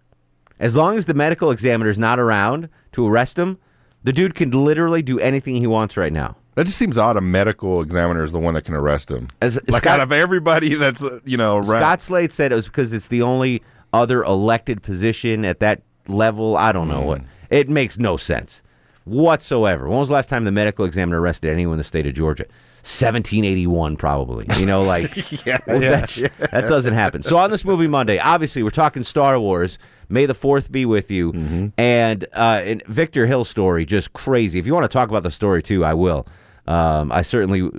as 0.61 0.77
long 0.77 0.97
as 0.97 1.05
the 1.05 1.13
medical 1.13 1.51
examiner's 1.51 1.99
not 1.99 2.19
around 2.19 2.69
to 2.93 3.05
arrest 3.05 3.37
him. 3.37 3.57
The 4.03 4.13
dude 4.13 4.33
can 4.33 4.49
literally 4.51 5.01
do 5.01 5.19
anything 5.19 5.55
he 5.57 5.67
wants 5.67 5.95
right 5.97 6.13
now. 6.13 6.37
That 6.55 6.65
just 6.65 6.77
seems 6.77 6.97
odd. 6.97 7.17
A 7.17 7.21
medical 7.21 7.81
examiner 7.81 8.23
is 8.23 8.31
the 8.31 8.39
one 8.39 8.53
that 8.55 8.63
can 8.63 8.73
arrest 8.73 9.11
him. 9.11 9.29
As- 9.41 9.55
like 9.67 9.83
Scott- 9.83 9.99
out 9.99 9.99
of 9.99 10.11
everybody 10.11 10.75
that's 10.75 11.03
uh, 11.03 11.19
you 11.25 11.37
know 11.37 11.57
around. 11.57 11.65
Scott 11.65 12.01
Slade 12.01 12.31
said 12.31 12.51
it 12.51 12.55
was 12.55 12.65
because 12.65 12.93
it's 12.93 13.09
the 13.09 13.21
only 13.21 13.61
other 13.93 14.23
elected 14.23 14.81
position 14.81 15.45
at 15.45 15.59
that 15.59 15.81
level. 16.07 16.57
I 16.57 16.71
don't 16.71 16.87
know 16.87 17.01
what. 17.01 17.21
It 17.49 17.69
makes 17.69 17.99
no 17.99 18.17
sense 18.17 18.61
whatsoever. 19.03 19.87
When 19.87 19.99
was 19.99 20.09
the 20.09 20.13
last 20.15 20.29
time 20.29 20.43
the 20.45 20.51
medical 20.51 20.85
examiner 20.85 21.19
arrested 21.19 21.51
anyone 21.51 21.73
in 21.73 21.77
the 21.77 21.83
state 21.83 22.07
of 22.07 22.13
Georgia? 22.13 22.45
1781, 22.83 23.95
probably. 23.97 24.45
You 24.57 24.65
know, 24.65 24.81
like 24.81 25.15
well, 25.67 25.79
that, 25.79 26.31
that 26.51 26.61
doesn't 26.67 26.93
happen. 26.93 27.23
So 27.23 27.37
on 27.37 27.51
this 27.51 27.63
movie 27.63 27.87
Monday, 27.87 28.17
obviously 28.19 28.63
we're 28.63 28.69
talking 28.69 29.03
Star 29.03 29.39
Wars. 29.39 29.77
May 30.09 30.25
the 30.25 30.33
Fourth 30.33 30.71
be 30.71 30.85
with 30.85 31.09
you. 31.11 31.31
And 31.77 32.25
uh, 32.33 32.61
and 32.63 32.83
Victor 32.87 33.27
Hill 33.27 33.45
story, 33.45 33.85
just 33.85 34.13
crazy. 34.13 34.59
If 34.59 34.65
you 34.65 34.73
want 34.73 34.83
to 34.83 34.89
talk 34.89 35.09
about 35.09 35.23
the 35.23 35.31
story 35.31 35.63
too, 35.63 35.85
I 35.85 35.93
will. 35.93 36.27
Um, 36.67 37.11
I 37.11 37.21
certainly 37.21 37.69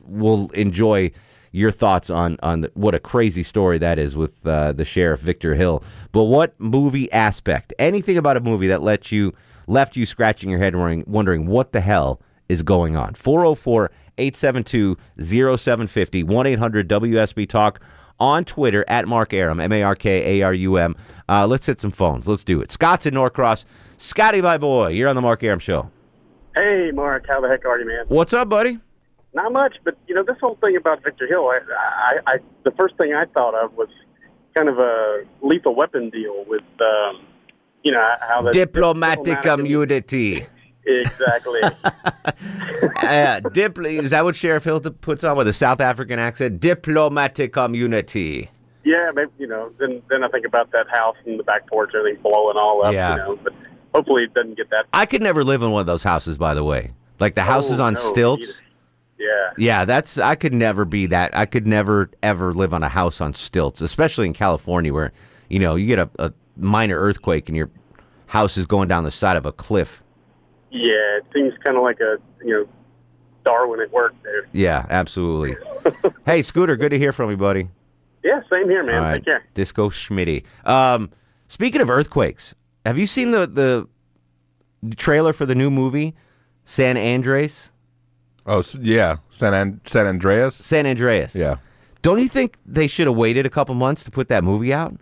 will 0.00 0.50
enjoy 0.50 1.12
your 1.52 1.70
thoughts 1.70 2.10
on 2.10 2.36
on 2.42 2.62
the, 2.62 2.70
what 2.74 2.94
a 2.94 2.98
crazy 2.98 3.42
story 3.42 3.78
that 3.78 3.98
is 3.98 4.16
with 4.16 4.44
uh, 4.46 4.72
the 4.72 4.84
sheriff 4.84 5.20
Victor 5.20 5.54
Hill. 5.54 5.84
But 6.10 6.24
what 6.24 6.58
movie 6.58 7.10
aspect, 7.12 7.72
anything 7.78 8.16
about 8.16 8.36
a 8.36 8.40
movie 8.40 8.66
that 8.68 8.82
let 8.82 9.12
you 9.12 9.34
left 9.66 9.96
you 9.96 10.04
scratching 10.04 10.50
your 10.50 10.58
head 10.58 10.74
wondering, 10.74 11.04
wondering 11.06 11.46
what 11.46 11.72
the 11.72 11.80
hell 11.80 12.20
is 12.48 12.62
going 12.62 12.96
on? 12.96 13.14
404 13.14 13.90
872 14.18 14.96
0750 15.20 16.22
1 16.22 16.46
800 16.46 16.88
WSB 16.88 17.48
Talk 17.48 17.80
on 18.20 18.44
Twitter 18.44 18.84
at 18.88 19.08
Mark 19.08 19.32
Arum, 19.32 19.60
M 19.60 19.72
A 19.72 19.82
R 19.82 19.94
K 19.94 20.40
A 20.40 20.42
R 20.42 20.54
U 20.54 20.76
M. 20.76 20.96
Uh, 21.28 21.46
let's 21.46 21.66
hit 21.66 21.80
some 21.80 21.90
phones. 21.90 22.28
Let's 22.28 22.44
do 22.44 22.60
it. 22.60 22.70
Scott's 22.70 23.06
in 23.06 23.14
Norcross. 23.14 23.64
Scotty, 23.98 24.40
my 24.40 24.58
boy, 24.58 24.88
you're 24.88 25.08
on 25.08 25.16
the 25.16 25.22
Mark 25.22 25.42
Arum 25.42 25.58
Show. 25.58 25.90
Hey, 26.56 26.90
Mark, 26.92 27.26
how 27.28 27.40
the 27.40 27.48
heck 27.48 27.64
are 27.64 27.78
you, 27.78 27.86
man? 27.86 28.04
What's 28.08 28.32
up, 28.32 28.48
buddy? 28.48 28.78
Not 29.32 29.52
much, 29.52 29.76
but 29.82 29.96
you 30.06 30.14
know 30.14 30.22
this 30.22 30.36
whole 30.40 30.56
thing 30.56 30.76
about 30.76 31.02
Victor 31.02 31.26
Hill. 31.26 31.48
I, 31.48 31.58
I, 31.76 32.34
I 32.34 32.38
the 32.62 32.70
first 32.72 32.96
thing 32.96 33.14
I 33.14 33.24
thought 33.24 33.54
of 33.54 33.74
was 33.74 33.88
kind 34.54 34.68
of 34.68 34.78
a 34.78 35.24
lethal 35.42 35.74
weapon 35.74 36.10
deal 36.10 36.44
with, 36.46 36.62
um, 36.80 37.26
you 37.82 37.90
know, 37.90 38.14
how 38.20 38.42
the 38.42 38.52
Diplomatic 38.52 39.44
immunity. 39.44 40.46
Exactly. 40.86 41.60
uh, 42.24 43.40
dipl- 43.50 44.02
is 44.02 44.10
that 44.10 44.24
what 44.24 44.36
Sheriff 44.36 44.64
Hill 44.64 44.80
puts 44.80 45.24
on 45.24 45.36
with 45.36 45.48
a 45.48 45.52
South 45.52 45.80
African 45.80 46.18
accent? 46.18 46.60
Diplomatic 46.60 47.52
community. 47.52 48.50
yeah, 48.84 49.10
maybe 49.14 49.30
you 49.38 49.46
know. 49.46 49.70
Then 49.78 50.02
then 50.10 50.22
I 50.24 50.28
think 50.28 50.46
about 50.46 50.70
that 50.72 50.86
house 50.90 51.16
and 51.26 51.38
the 51.38 51.44
back 51.44 51.66
porch, 51.68 51.92
everything 51.96 52.22
blowing 52.22 52.56
all 52.56 52.84
up. 52.84 52.92
Yeah. 52.92 53.12
You 53.12 53.16
know, 53.18 53.36
but 53.42 53.52
hopefully 53.94 54.24
it 54.24 54.34
doesn't 54.34 54.56
get 54.56 54.70
that. 54.70 54.86
I 54.92 55.06
could 55.06 55.22
never 55.22 55.42
live 55.44 55.62
in 55.62 55.70
one 55.70 55.80
of 55.80 55.86
those 55.86 56.02
houses, 56.02 56.36
by 56.38 56.54
the 56.54 56.64
way. 56.64 56.92
Like 57.20 57.34
the 57.34 57.42
house 57.42 57.70
is 57.70 57.80
Oh, 57.80 57.84
on 57.84 57.94
no, 57.94 58.00
stilts. 58.00 58.60
Yeah. 59.18 59.26
Yeah, 59.56 59.84
that's 59.84 60.18
I 60.18 60.34
could 60.34 60.52
never 60.52 60.84
be 60.84 61.06
that. 61.06 61.34
I 61.36 61.46
could 61.46 61.66
never 61.66 62.10
ever 62.22 62.52
live 62.52 62.74
on 62.74 62.82
a 62.82 62.88
house 62.88 63.20
on 63.20 63.32
stilts, 63.34 63.80
especially 63.80 64.26
in 64.26 64.32
California 64.34 64.92
where, 64.92 65.12
you 65.48 65.60
know, 65.60 65.76
you 65.76 65.86
get 65.86 65.98
a, 66.00 66.10
a 66.18 66.32
minor 66.56 66.98
earthquake 66.98 67.48
and 67.48 67.56
your 67.56 67.70
house 68.26 68.56
is 68.58 68.66
going 68.66 68.88
down 68.88 69.04
the 69.04 69.10
side 69.12 69.36
of 69.36 69.46
a 69.46 69.52
cliff. 69.52 70.02
Yeah, 70.74 71.18
it 71.18 71.24
seems 71.32 71.54
kind 71.64 71.76
of 71.76 71.82
like 71.84 72.00
a 72.00 72.16
you 72.44 72.52
know 72.52 72.68
Darwin 73.44 73.80
at 73.80 73.92
work 73.92 74.14
there. 74.24 74.48
Yeah, 74.52 74.86
absolutely. 74.90 75.56
hey, 76.26 76.42
Scooter, 76.42 76.76
good 76.76 76.90
to 76.90 76.98
hear 76.98 77.12
from 77.12 77.30
you, 77.30 77.36
buddy. 77.36 77.68
Yeah, 78.24 78.40
same 78.52 78.68
here, 78.68 78.82
man. 78.82 78.96
All 78.96 79.00
right, 79.02 79.14
Take 79.16 79.24
care. 79.26 79.44
Disco 79.54 79.90
Schmitty. 79.90 80.44
Um, 80.64 81.10
speaking 81.48 81.80
of 81.80 81.88
earthquakes, 81.90 82.54
have 82.84 82.98
you 82.98 83.06
seen 83.06 83.30
the 83.30 83.46
the 83.46 83.88
trailer 84.96 85.32
for 85.32 85.46
the 85.46 85.54
new 85.54 85.70
movie 85.70 86.14
San 86.64 86.96
Andres? 86.96 87.70
Oh, 88.46 88.62
yeah. 88.80 89.16
San, 89.30 89.54
An- 89.54 89.80
San 89.86 90.06
Andreas? 90.06 90.54
San 90.54 90.86
Andreas. 90.86 91.34
Yeah. 91.34 91.56
Don't 92.02 92.18
you 92.18 92.28
think 92.28 92.58
they 92.66 92.86
should 92.86 93.06
have 93.06 93.16
waited 93.16 93.46
a 93.46 93.50
couple 93.50 93.74
months 93.74 94.04
to 94.04 94.10
put 94.10 94.28
that 94.28 94.44
movie 94.44 94.72
out? 94.72 94.94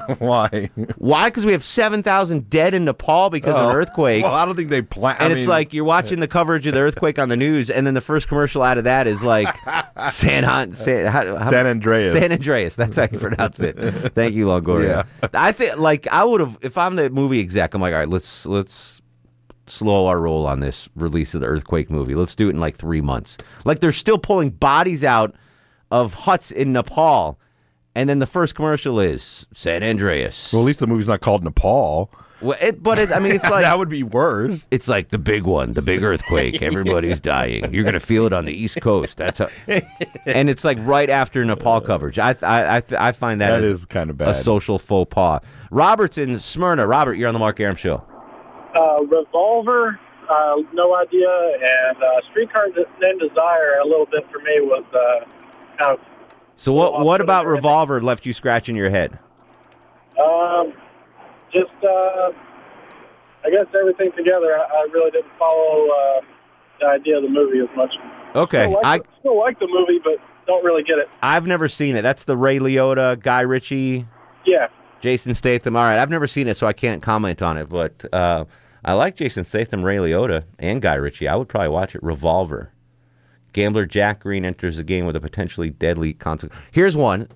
Why? 0.18 0.70
Why? 0.96 1.28
Because 1.28 1.44
we 1.46 1.52
have 1.52 1.64
7,000 1.64 2.48
dead 2.50 2.74
in 2.74 2.84
Nepal 2.84 3.30
because 3.30 3.54
of 3.54 3.60
Oh, 3.66 3.68
an 3.70 3.76
earthquake. 3.76 4.22
Well, 4.24 4.34
I 4.34 4.44
don't 4.46 4.56
think 4.56 4.70
they 4.70 4.82
plan. 4.82 5.16
and 5.20 5.32
it's 5.32 5.46
like 5.46 5.72
you're 5.72 5.84
watching 5.84 6.20
the 6.20 6.28
coverage 6.28 6.66
of 6.66 6.74
the 6.74 6.80
earthquake 6.80 7.18
on 7.18 7.28
the 7.28 7.36
news, 7.36 7.70
and 7.70 7.86
then 7.86 7.94
the 7.94 8.00
first 8.00 8.28
commercial 8.28 8.62
out 8.62 8.78
of 8.78 8.84
that 8.84 9.06
is 9.06 9.22
like 9.22 9.54
San, 10.10 10.44
An- 10.44 10.72
San, 10.74 11.06
how, 11.10 11.36
how- 11.36 11.50
San 11.50 11.66
Andreas. 11.66 12.12
San 12.12 12.32
Andreas. 12.32 12.76
That's 12.76 12.96
how 12.96 13.08
you 13.10 13.18
pronounce 13.18 13.60
it. 13.60 13.74
Thank 14.14 14.34
you, 14.34 14.46
Longoria. 14.46 15.06
I 15.34 15.52
think 15.52 15.76
like 15.76 16.06
I 16.08 16.24
would 16.24 16.40
have 16.40 16.58
if 16.62 16.78
I'm 16.78 16.96
the 16.96 17.10
movie 17.10 17.40
exec. 17.40 17.74
I'm 17.74 17.80
like, 17.82 17.92
all 17.92 17.98
right, 18.00 18.08
let's 18.08 18.46
let's 18.46 19.00
slow 19.66 20.06
our 20.06 20.18
roll 20.20 20.46
on 20.46 20.60
this 20.60 20.88
release 20.96 21.34
of 21.34 21.40
the 21.40 21.46
earthquake 21.46 21.88
movie. 21.90 22.14
Let's 22.14 22.34
do 22.34 22.48
it 22.48 22.50
in 22.54 22.60
like 22.60 22.76
three 22.76 23.00
months. 23.00 23.38
Like 23.64 23.80
they're 23.80 23.92
still 23.92 24.18
pulling 24.18 24.50
bodies 24.50 25.04
out 25.04 25.34
of 25.90 26.14
huts 26.14 26.50
in 26.50 26.72
Nepal, 26.72 27.38
and 27.94 28.08
then 28.08 28.18
the 28.18 28.26
first 28.26 28.54
commercial 28.54 28.98
is 29.00 29.46
San 29.54 29.82
Andreas. 29.82 30.52
Well, 30.52 30.62
at 30.62 30.66
least 30.66 30.80
the 30.80 30.86
movie's 30.86 31.08
not 31.08 31.20
called 31.20 31.44
Nepal. 31.44 32.10
Well, 32.40 32.58
it, 32.60 32.82
but 32.82 32.98
it, 32.98 33.12
I 33.12 33.20
mean, 33.20 33.32
it's 33.32 33.44
like 33.50 33.62
that 33.62 33.78
would 33.78 33.88
be 33.88 34.02
worse. 34.02 34.66
It's 34.72 34.88
like 34.88 35.10
the 35.10 35.18
big 35.18 35.44
one, 35.44 35.74
the 35.74 35.82
big 35.82 36.02
earthquake. 36.02 36.60
Everybody's 36.62 37.20
dying. 37.20 37.72
You're 37.72 37.84
gonna 37.84 38.00
feel 38.00 38.26
it 38.26 38.32
on 38.32 38.44
the 38.46 38.52
East 38.52 38.80
Coast. 38.80 39.16
That's 39.16 39.38
how, 39.38 39.48
and 40.26 40.50
it's 40.50 40.64
like 40.64 40.78
right 40.80 41.08
after 41.08 41.44
Nepal 41.44 41.80
coverage. 41.80 42.18
I 42.18 42.34
I 42.42 42.76
I, 42.78 42.82
I 42.98 43.12
find 43.12 43.40
that, 43.40 43.50
That 43.50 43.62
as 43.62 43.80
is 43.80 43.86
kind 43.86 44.10
of 44.10 44.18
bad. 44.18 44.28
a 44.30 44.34
social 44.34 44.78
faux 44.80 45.08
pas. 45.14 45.40
Robert's 45.70 46.18
in 46.18 46.38
Smyrna. 46.40 46.86
Robert, 46.86 47.14
you're 47.14 47.28
on 47.28 47.34
the 47.34 47.38
Mark 47.40 47.60
Arum 47.60 47.76
show. 47.76 48.02
Uh, 48.74 49.02
Revolver, 49.02 50.00
uh, 50.28 50.56
no 50.72 50.96
idea, 50.96 51.28
and 51.28 52.02
uh, 52.02 52.20
Streetcar 52.30 52.68
Named 53.00 53.20
Desire, 53.20 53.78
a 53.84 53.86
little 53.86 54.06
bit 54.06 54.26
for 54.32 54.38
me 54.38 54.60
was 54.62 54.84
uh, 54.92 55.26
kind 55.78 55.98
So 56.62 56.72
what 56.72 57.04
what 57.04 57.20
about 57.20 57.46
Revolver 57.46 58.00
left 58.00 58.24
you 58.24 58.32
scratching 58.32 58.76
your 58.76 58.88
head? 58.88 59.18
um, 60.22 60.72
just, 61.52 61.72
uh, 61.82 62.30
I 63.44 63.50
guess 63.50 63.66
everything 63.74 64.12
together. 64.12 64.56
I, 64.56 64.62
I 64.62 64.86
really 64.92 65.10
didn't 65.10 65.32
follow 65.36 65.88
uh, 65.88 66.20
the 66.78 66.86
idea 66.86 67.16
of 67.16 67.24
the 67.24 67.28
movie 67.28 67.58
as 67.58 67.76
much. 67.76 67.92
Okay, 68.36 68.60
still 68.60 68.74
like, 68.74 68.86
I 68.86 68.98
the, 68.98 69.04
still 69.18 69.38
like 69.40 69.58
the 69.58 69.66
movie, 69.66 69.98
but 70.04 70.18
don't 70.46 70.64
really 70.64 70.84
get 70.84 70.98
it. 70.98 71.08
I've 71.20 71.48
never 71.48 71.68
seen 71.68 71.96
it. 71.96 72.02
That's 72.02 72.22
the 72.22 72.36
Ray 72.36 72.60
Liotta, 72.60 73.20
Guy 73.20 73.40
Ritchie, 73.40 74.06
Yeah, 74.44 74.68
Jason 75.00 75.34
Statham. 75.34 75.74
All 75.74 75.82
right, 75.82 75.98
I've 75.98 76.10
never 76.10 76.28
seen 76.28 76.46
it, 76.46 76.56
so 76.56 76.68
I 76.68 76.72
can't 76.72 77.02
comment 77.02 77.42
on 77.42 77.58
it. 77.58 77.70
But 77.70 78.04
uh, 78.12 78.44
I 78.84 78.92
like 78.92 79.16
Jason 79.16 79.44
Statham, 79.44 79.82
Ray 79.82 79.96
Liotta, 79.96 80.44
and 80.60 80.80
Guy 80.80 80.94
Ritchie. 80.94 81.26
I 81.26 81.34
would 81.34 81.48
probably 81.48 81.70
watch 81.70 81.96
it. 81.96 82.02
Revolver. 82.04 82.70
Gambler 83.52 83.86
Jack 83.86 84.20
Green 84.20 84.44
enters 84.44 84.76
the 84.76 84.84
game 84.84 85.06
with 85.06 85.16
a 85.16 85.20
potentially 85.20 85.70
deadly 85.70 86.12
consequence. 86.14 86.60
Here's 86.70 86.96
one. 86.96 87.28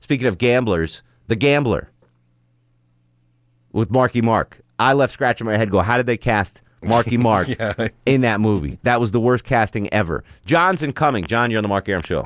Speaking 0.00 0.26
of 0.26 0.38
gamblers, 0.38 1.02
The 1.28 1.36
Gambler 1.36 1.90
with 3.72 3.90
Marky 3.90 4.20
Mark. 4.20 4.60
I 4.78 4.92
left 4.94 5.12
scratching 5.12 5.46
my 5.46 5.56
head. 5.56 5.70
Go, 5.70 5.80
how 5.80 5.96
did 5.96 6.06
they 6.06 6.16
cast 6.16 6.62
Marky 6.82 7.16
Mark 7.18 7.48
Yeah. 7.48 7.88
in 8.06 8.22
that 8.22 8.40
movie? 8.40 8.78
That 8.82 9.00
was 9.00 9.12
the 9.12 9.20
worst 9.20 9.44
casting 9.44 9.92
ever. 9.92 10.24
John's 10.46 10.82
incoming. 10.82 11.24
John, 11.26 11.50
you're 11.50 11.58
on 11.58 11.62
the 11.62 11.68
Mark 11.68 11.88
Arum 11.88 12.02
show. 12.02 12.24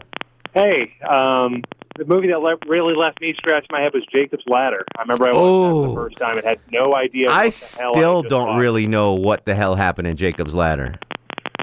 Hey, 0.52 0.94
um, 1.08 1.62
the 1.98 2.04
movie 2.06 2.28
that 2.28 2.40
le- 2.40 2.56
really 2.68 2.94
left 2.94 3.20
me 3.20 3.34
scratch 3.36 3.66
my 3.70 3.80
head 3.80 3.92
was 3.92 4.04
Jacob's 4.06 4.44
Ladder. 4.46 4.84
I 4.96 5.02
remember 5.02 5.24
I 5.24 5.32
watched 5.32 5.36
that 5.36 5.40
Oh. 5.40 5.88
the 5.88 5.94
first 5.94 6.16
time 6.18 6.36
and 6.38 6.46
had 6.46 6.60
no 6.70 6.94
idea. 6.94 7.26
What 7.26 7.34
I 7.34 7.48
the 7.50 7.76
hell 7.80 7.92
still 7.94 8.18
I 8.18 8.22
just 8.22 8.30
don't 8.30 8.46
watched. 8.48 8.60
really 8.60 8.86
know 8.86 9.14
what 9.14 9.44
the 9.46 9.54
hell 9.56 9.74
happened 9.74 10.06
in 10.06 10.16
Jacob's 10.16 10.54
Ladder. 10.54 10.94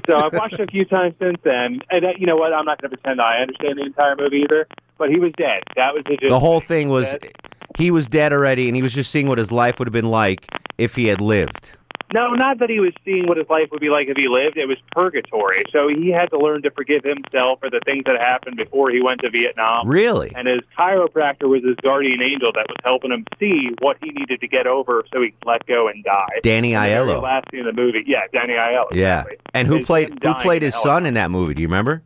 So 0.06 0.16
I've 0.16 0.32
watched 0.32 0.54
it 0.54 0.60
a 0.60 0.66
few 0.66 0.84
times 0.84 1.14
since 1.20 1.38
then, 1.44 1.80
and 1.90 2.04
uh, 2.04 2.08
you 2.18 2.26
know 2.26 2.36
what? 2.36 2.52
I'm 2.52 2.64
not 2.64 2.80
going 2.80 2.90
to 2.90 2.96
pretend 2.96 3.20
I 3.20 3.38
understand 3.38 3.78
the 3.78 3.84
entire 3.84 4.16
movie 4.16 4.38
either. 4.38 4.66
But 4.98 5.10
he 5.10 5.18
was 5.18 5.32
dead. 5.36 5.62
That 5.76 5.94
was 5.94 6.04
the 6.04 6.16
gist. 6.16 6.28
The 6.30 6.38
whole 6.38 6.60
thing 6.60 6.88
was 6.88 7.10
Dead. 7.10 7.32
he 7.78 7.90
was 7.90 8.06
dead 8.08 8.32
already, 8.32 8.68
and 8.68 8.76
he 8.76 8.82
was 8.82 8.92
just 8.92 9.10
seeing 9.10 9.26
what 9.28 9.38
his 9.38 9.50
life 9.50 9.78
would 9.78 9.88
have 9.88 9.92
been 9.92 10.10
like 10.10 10.46
if 10.78 10.94
he 10.94 11.06
had 11.06 11.20
lived. 11.20 11.72
No, 12.12 12.32
not 12.34 12.58
that 12.58 12.68
he 12.70 12.80
was 12.80 12.92
seeing 13.04 13.26
what 13.26 13.36
his 13.36 13.48
life 13.48 13.68
would 13.70 13.80
be 13.80 13.88
like 13.88 14.08
if 14.08 14.16
he 14.16 14.28
lived. 14.28 14.56
It 14.56 14.66
was 14.66 14.78
purgatory. 14.92 15.62
So 15.72 15.88
he 15.88 16.10
had 16.10 16.26
to 16.30 16.38
learn 16.38 16.62
to 16.62 16.70
forgive 16.70 17.04
himself 17.04 17.60
for 17.60 17.70
the 17.70 17.80
things 17.84 18.04
that 18.06 18.20
happened 18.20 18.56
before 18.56 18.90
he 18.90 19.02
went 19.02 19.20
to 19.22 19.30
Vietnam. 19.30 19.88
Really? 19.88 20.32
And 20.34 20.46
his 20.46 20.60
chiropractor 20.78 21.48
was 21.48 21.62
his 21.64 21.76
guardian 21.82 22.22
angel 22.22 22.52
that 22.52 22.66
was 22.68 22.76
helping 22.84 23.12
him 23.12 23.24
see 23.38 23.70
what 23.80 23.96
he 24.02 24.10
needed 24.10 24.40
to 24.40 24.48
get 24.48 24.66
over 24.66 25.04
so 25.12 25.22
he 25.22 25.30
could 25.30 25.46
let 25.46 25.66
go 25.66 25.88
and 25.88 26.04
die. 26.04 26.40
Danny 26.42 26.72
Aiello. 26.72 27.22
Last 27.22 27.50
scene 27.50 27.60
in 27.60 27.66
the 27.66 27.72
movie, 27.72 28.04
yeah, 28.06 28.22
Danny 28.32 28.54
Aiello. 28.54 28.92
Yeah. 28.92 29.20
exactly. 29.20 29.36
And 29.54 29.68
who 29.68 29.76
His 29.76 29.86
played 29.86 30.18
who 30.22 30.34
played 30.34 30.62
his 30.62 30.74
son 30.74 31.06
in 31.06 31.14
that 31.14 31.30
movie? 31.30 31.54
Do 31.54 31.62
you 31.62 31.68
remember? 31.68 32.02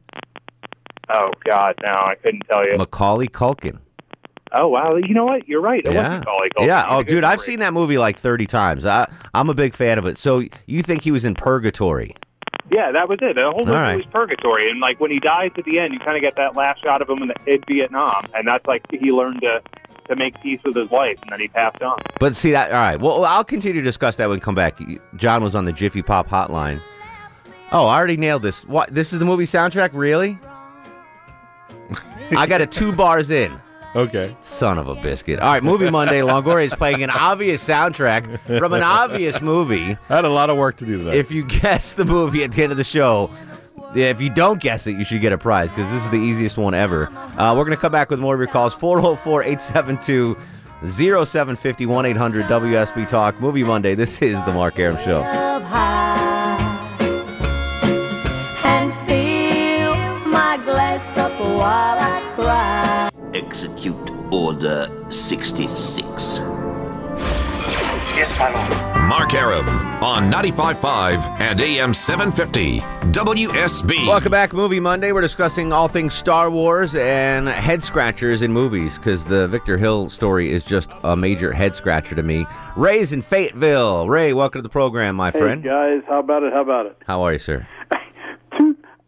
Oh 1.09 1.31
God, 1.45 1.77
no, 1.83 1.91
I 1.93 2.15
couldn't 2.17 2.43
tell 2.49 2.67
you. 2.67 2.77
Macaulay 2.77 3.29
Culkin. 3.29 3.79
Oh 4.53 4.69
wow, 4.69 4.97
you 4.97 5.13
know 5.13 5.25
what? 5.25 5.49
You're 5.49 5.61
right. 5.61 5.85
It 5.85 5.93
Yeah. 5.93 6.01
Oh, 6.01 6.11
was 6.11 6.19
Macaulay 6.21 6.49
Culkin. 6.51 6.67
Yeah. 6.67 6.87
Oh, 6.89 7.03
dude, 7.03 7.25
I've 7.25 7.41
seen 7.41 7.59
that 7.61 7.73
movie 7.73 7.99
like 7.99 8.19
30 8.19 8.47
times. 8.47 8.87
I, 8.87 9.11
I'm 9.35 9.51
a 9.51 9.55
big 9.55 9.75
fan 9.75 9.99
of 9.99 10.07
it. 10.07 10.19
So 10.19 10.43
you 10.67 10.83
think 10.83 11.03
he 11.03 11.11
was 11.11 11.25
in 11.25 11.35
purgatory? 11.35 12.15
Yeah, 12.71 12.91
that 12.93 13.09
was 13.09 13.19
it. 13.23 13.37
The 13.37 13.45
whole 13.45 13.65
movie 13.65 13.71
right. 13.71 13.97
was 13.97 14.07
purgatory, 14.07 14.71
and 14.71 14.81
like 14.81 14.99
when 15.01 15.11
he 15.11 15.21
dies 15.21 15.51
at 15.57 15.65
the 15.65 15.79
end, 15.79 15.95
you 15.95 16.01
kind 16.01 16.17
of 16.17 16.23
get 16.23 16.37
that 16.37 16.57
last 16.57 16.83
shot 16.83 17.01
of 17.01 17.09
him 17.09 17.23
in, 17.23 17.29
the, 17.29 17.35
in 17.47 17.63
Vietnam, 17.69 18.27
and 18.35 18.47
that's 18.47 18.67
like 18.67 18.83
he 18.91 19.13
learned 19.13 19.41
to 19.43 19.63
to 20.09 20.17
make 20.17 20.41
peace 20.41 20.61
with 20.65 20.77
his 20.77 20.91
life, 20.91 21.19
and 21.23 21.33
then 21.33 21.41
he 21.41 21.49
passed 21.49 21.83
on. 21.83 21.99
But 22.21 22.37
see 22.37 22.53
that. 22.53 22.71
All 22.71 22.79
right. 22.79 23.01
Well, 23.01 23.25
I'll 23.25 23.45
continue 23.45 23.81
to 23.81 23.85
discuss 23.85 24.17
that 24.17 24.29
when 24.29 24.37
we 24.37 24.41
come 24.41 24.55
back. 24.55 24.79
John 25.17 25.43
was 25.43 25.55
on 25.55 25.65
the 25.65 25.73
Jiffy 25.73 26.03
Pop 26.03 26.29
hotline. 26.29 26.81
Oh, 27.73 27.87
I 27.87 27.97
already 27.97 28.17
nailed 28.17 28.43
this. 28.43 28.65
What? 28.65 28.95
This 28.95 29.13
is 29.13 29.19
the 29.19 29.25
movie 29.25 29.45
soundtrack? 29.45 29.91
Really? 29.93 30.39
I 32.37 32.47
got 32.47 32.61
it 32.61 32.73
two 32.73 32.93
bars 32.93 33.31
in. 33.31 33.61
Okay. 33.97 34.37
Son 34.41 34.77
of 34.79 34.89
a 34.89 34.95
biscuit. 34.97 35.41
All 35.41 35.51
right, 35.53 35.63
Movie 35.65 35.91
Monday. 35.91 36.21
Longoria 36.23 36.65
is 36.67 36.75
playing 36.75 37.03
an 37.03 37.09
obvious 37.11 37.67
soundtrack 37.67 38.39
from 38.59 38.73
an 38.75 38.83
obvious 38.83 39.41
movie. 39.41 39.97
I 40.11 40.17
had 40.17 40.25
a 40.27 40.29
lot 40.29 40.51
of 40.51 40.59
work 40.59 40.77
to 40.79 40.87
do 40.87 40.99
today. 40.99 41.19
If 41.19 41.31
you 41.33 41.45
guess 41.45 41.95
the 41.95 42.05
movie 42.05 42.45
at 42.45 42.53
the 42.53 42.63
end 42.63 42.73
of 42.73 42.79
the 42.79 42.85
show, 42.85 43.31
if 43.95 44.21
you 44.21 44.29
don't 44.29 44.61
guess 44.61 44.87
it, 44.87 44.99
you 44.99 45.05
should 45.05 45.23
get 45.23 45.33
a 45.33 45.39
prize 45.39 45.71
because 45.71 45.91
this 45.93 46.05
is 46.05 46.11
the 46.11 46.19
easiest 46.19 46.59
one 46.59 46.75
ever. 46.75 47.09
Uh, 47.09 47.55
we're 47.57 47.65
going 47.65 47.75
to 47.77 47.81
come 47.81 47.93
back 47.93 48.11
with 48.11 48.21
more 48.21 48.35
of 48.35 48.41
your 48.41 48.49
calls 48.49 48.75
404 48.75 49.43
872 49.45 50.37
0750 50.85 51.87
1 51.87 52.07
800 52.07 52.45
WSB 52.47 53.09
Talk. 53.09 53.41
Movie 53.41 53.65
Monday. 53.65 53.95
This 53.95 54.21
is 54.21 54.43
The 54.45 54.53
Mark 54.53 54.79
Arum 54.79 55.03
Show. 55.05 55.23
and 58.65 58.93
fill 59.07 59.95
my 60.31 60.59
glass 60.65 61.17
up 61.17 61.33
while 61.41 61.99
I 61.99 62.21
cry. 62.35 62.86
Execute 63.37 64.11
Order 64.33 64.91
66. 65.11 66.39
Yes, 68.17 68.39
my 68.39 68.51
lord. 68.51 69.09
Mark 69.11 69.35
Arum 69.35 69.69
on 70.03 70.33
95.5 70.33 71.39
and 71.41 71.61
AM 71.61 71.93
750 71.93 72.81
WSB. 73.13 74.07
Welcome 74.09 74.33
back, 74.33 74.55
Movie 74.55 74.81
Monday. 74.81 75.13
We're 75.13 75.21
discussing 75.21 75.71
all 75.71 75.87
things 75.87 76.15
Star 76.15 76.51
Wars 76.51 76.95
and 76.95 77.47
head 77.47 77.83
scratchers 77.85 78.41
in 78.41 78.55
movies 78.55 78.97
because 78.97 79.23
the 79.27 79.49
Victor 79.49 79.77
Hill 79.77 80.09
story 80.09 80.51
is 80.51 80.65
just 80.65 80.89
a 81.05 81.15
major 81.15 81.53
head 81.53 81.77
scratcher 81.77 82.15
to 82.15 82.23
me. 82.23 82.47
Ray's 82.75 83.13
in 83.13 83.21
Fayetteville. 83.21 84.09
Ray, 84.09 84.33
welcome 84.33 84.61
to 84.61 84.63
the 84.63 84.71
program, 84.71 85.15
my 85.15 85.31
Hey 85.31 85.39
friend. 85.41 85.63
guys, 85.63 86.01
how 86.09 86.21
about 86.21 86.43
it? 86.43 86.55
How 86.55 86.63
about 86.63 86.87
it? 86.87 86.97
How 87.07 87.21
are 87.21 87.35
you, 87.35 87.39
sir? 87.39 87.69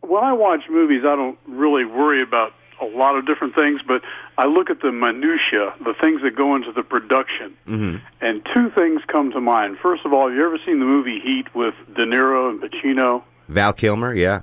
When 0.00 0.24
I 0.24 0.32
watch 0.32 0.60
movies, 0.70 1.02
I 1.04 1.14
don't 1.16 1.38
really 1.46 1.84
worry 1.84 2.22
about 2.22 2.52
a 2.80 2.84
lot 2.84 3.16
of 3.16 3.26
different 3.26 3.54
things, 3.54 3.80
but 3.86 4.02
I 4.36 4.46
look 4.46 4.70
at 4.70 4.80
the 4.80 4.92
minutia, 4.92 5.74
the 5.80 5.94
things 6.00 6.22
that 6.22 6.36
go 6.36 6.54
into 6.56 6.72
the 6.72 6.82
production. 6.82 7.56
Mm-hmm. 7.66 7.96
And 8.20 8.46
two 8.54 8.70
things 8.70 9.02
come 9.08 9.30
to 9.32 9.40
mind. 9.40 9.78
First 9.82 10.04
of 10.04 10.12
all, 10.12 10.28
have 10.28 10.36
you 10.36 10.44
ever 10.44 10.58
seen 10.64 10.78
the 10.78 10.84
movie 10.84 11.20
Heat 11.20 11.54
with 11.54 11.74
De 11.94 12.04
Niro 12.06 12.50
and 12.50 12.60
Pacino? 12.60 13.22
Val 13.48 13.72
Kilmer, 13.72 14.14
yeah. 14.14 14.42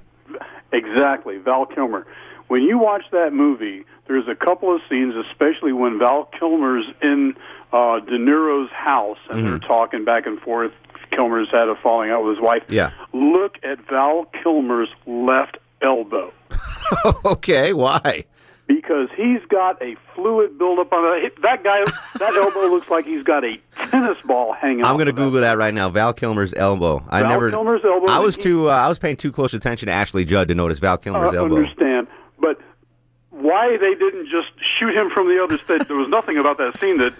Exactly, 0.72 1.38
Val 1.38 1.65
Kilmer. 1.65 2.06
When 2.48 2.63
you 2.63 2.77
watch 2.77 3.04
that 3.12 3.34
movie, 3.34 3.86
there's 4.08 4.27
a 4.27 4.36
couple 4.36 4.74
of 4.75 4.82
scenes, 4.89 5.15
especially 5.30 5.74
when 5.74 5.98
Val 5.98 6.25
Kilmer's 6.38 6.86
in 7.01 7.36
uh, 7.74 8.00
De 8.01 8.18
Niro's 8.18 8.70
house 8.72 9.18
and 9.30 9.39
Mm-hmm. 9.39 9.50
they're 9.50 9.60
talking 9.60 10.06
back 10.06 10.25
and 10.27 10.39
forth. 10.42 10.72
Kilmer's 11.12 11.50
had 11.51 11.70
a 11.70 11.75
falling 11.75 12.10
out 12.12 12.24
with 12.25 12.36
his 12.36 12.44
wife. 12.44 12.63
Yeah. 12.68 12.92
Look 13.13 13.58
at 13.63 13.80
Val 13.89 14.25
Kilmer's 14.44 14.89
left 15.06 15.58
elbow 15.82 16.34
okay, 17.25 17.74
why? 17.74 18.25
because 18.68 19.10
he's 19.15 19.42
got 19.48 19.80
a 19.80 19.96
fluid 20.15 20.58
buildup 20.58 20.92
on 20.92 21.24
it. 21.24 21.39
That 21.44 21.63
guy, 21.63 21.84
that 22.18 22.34
elbow 22.36 22.62
looks 22.62 22.89
like 22.89 23.06
he's 23.06 23.22
got 23.22 23.44
a 23.44 23.60
tennis 23.92 24.18
ball 24.25 24.54
hanging. 24.54 24.84
I'm 24.84 24.96
going 24.96 25.06
to. 25.06 25.13
Google 25.13 25.42
that 25.42 25.60
right 25.60 25.72
now. 25.74 25.88
Val 25.89 26.13
Kilmer's 26.13 26.51
elbow. 26.56 27.06
I 27.08 27.22
Val 27.22 27.30
never. 27.30 27.51
Kilmer's 27.51 27.82
elbow. 27.86 28.08
I 28.12 28.18
was 28.18 28.36
He- 28.38 28.42
too. 28.42 28.72
Uh, 28.72 28.74
I 28.74 28.88
was 28.89 28.98
paying 28.98 29.18
too 29.18 29.32
close 29.32 29.54
attention 29.54 29.86
to 29.86 29.92
Ashley 29.92 30.25
Judd 30.25 30.48
to 30.48 30.56
notice 30.56 30.80
Val 30.80 30.98
Kilmer's 30.98 31.36
uh, 31.36 31.38
elbow. 31.38 31.58
understand, 31.58 32.08
but 32.39 32.60
why 33.30 33.77
they 33.77 33.94
didn't 33.94 34.30
just 34.30 34.50
shoot 34.80 34.96
him 34.96 35.12
from 35.12 35.27
the 35.27 35.44
other 35.44 35.60
side? 35.60 35.88
There 35.88 35.98
was 35.98 36.08
nothing 36.10 36.38
about 36.39 36.58
that 36.58 36.80
scene 36.80 36.98
that 36.98 37.13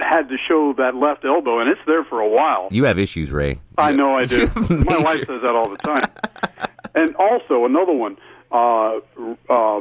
had 0.00 0.28
to 0.30 0.36
show 0.36 0.72
that 0.74 0.96
left 0.96 1.24
elbow, 1.24 1.60
and 1.60 1.70
it's 1.70 1.80
there 1.86 2.02
for 2.04 2.20
a 2.20 2.28
while. 2.28 2.68
You 2.72 2.84
have 2.84 2.98
issues, 2.98 3.30
Ray. 3.30 3.60
I 3.76 3.92
know 3.92 4.16
I 4.16 4.26
do. 4.26 4.48
My 4.68 4.98
wife 4.98 5.18
says 5.28 5.42
that 5.42 5.54
all 5.54 5.68
the 5.70 5.76
time. 5.76 6.10
and 6.96 7.14
also 7.16 7.64
another 7.66 7.92
one, 7.92 8.16
uh, 8.52 8.98
uh, 9.48 9.80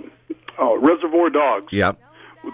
uh, 0.59 0.77
Reservoir 0.77 1.29
Dogs. 1.29 1.71
Yep. 1.71 1.99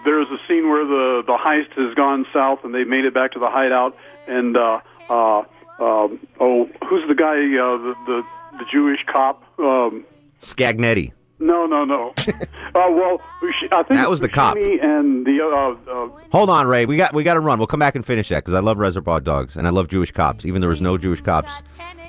There's 0.04 0.26
a 0.28 0.38
scene 0.48 0.68
where 0.68 0.84
the 0.84 1.22
the 1.26 1.36
heist 1.36 1.72
has 1.74 1.94
gone 1.94 2.26
south, 2.32 2.60
and 2.64 2.74
they've 2.74 2.88
made 2.88 3.04
it 3.04 3.14
back 3.14 3.32
to 3.32 3.38
the 3.38 3.48
hideout, 3.50 3.96
and 4.26 4.56
uh, 4.56 4.80
uh, 5.08 5.38
um, 5.78 6.18
oh, 6.40 6.68
who's 6.88 7.06
the 7.08 7.14
guy? 7.14 7.34
Uh, 7.34 7.78
the, 7.78 7.94
the 8.06 8.22
the 8.58 8.64
Jewish 8.70 9.00
cop. 9.12 9.42
Um, 9.58 10.04
Scagnetti. 10.42 11.12
no, 11.38 11.64
no, 11.66 11.84
no. 11.84 12.12
uh, 12.18 12.32
well, 12.74 13.20
I 13.42 13.82
think 13.82 13.88
That 13.90 14.10
was 14.10 14.20
the 14.20 14.28
cop. 14.28 14.56
And 14.56 15.24
the 15.26 15.40
uh, 15.40 15.90
uh, 15.90 16.08
Hold 16.32 16.50
on, 16.50 16.66
Ray. 16.66 16.86
We 16.86 16.96
got 16.96 17.14
we 17.14 17.22
got 17.22 17.34
to 17.34 17.40
run. 17.40 17.58
We'll 17.58 17.66
come 17.66 17.80
back 17.80 17.94
and 17.94 18.04
finish 18.04 18.28
that 18.28 18.44
because 18.44 18.54
I 18.54 18.60
love 18.60 18.78
Reservoir 18.78 19.20
Dogs 19.20 19.56
and 19.56 19.66
I 19.66 19.70
love 19.70 19.88
Jewish 19.88 20.10
cops. 20.12 20.44
Even 20.44 20.60
there 20.60 20.70
was 20.70 20.80
no 20.80 20.98
Jewish 20.98 21.20
cops 21.20 21.50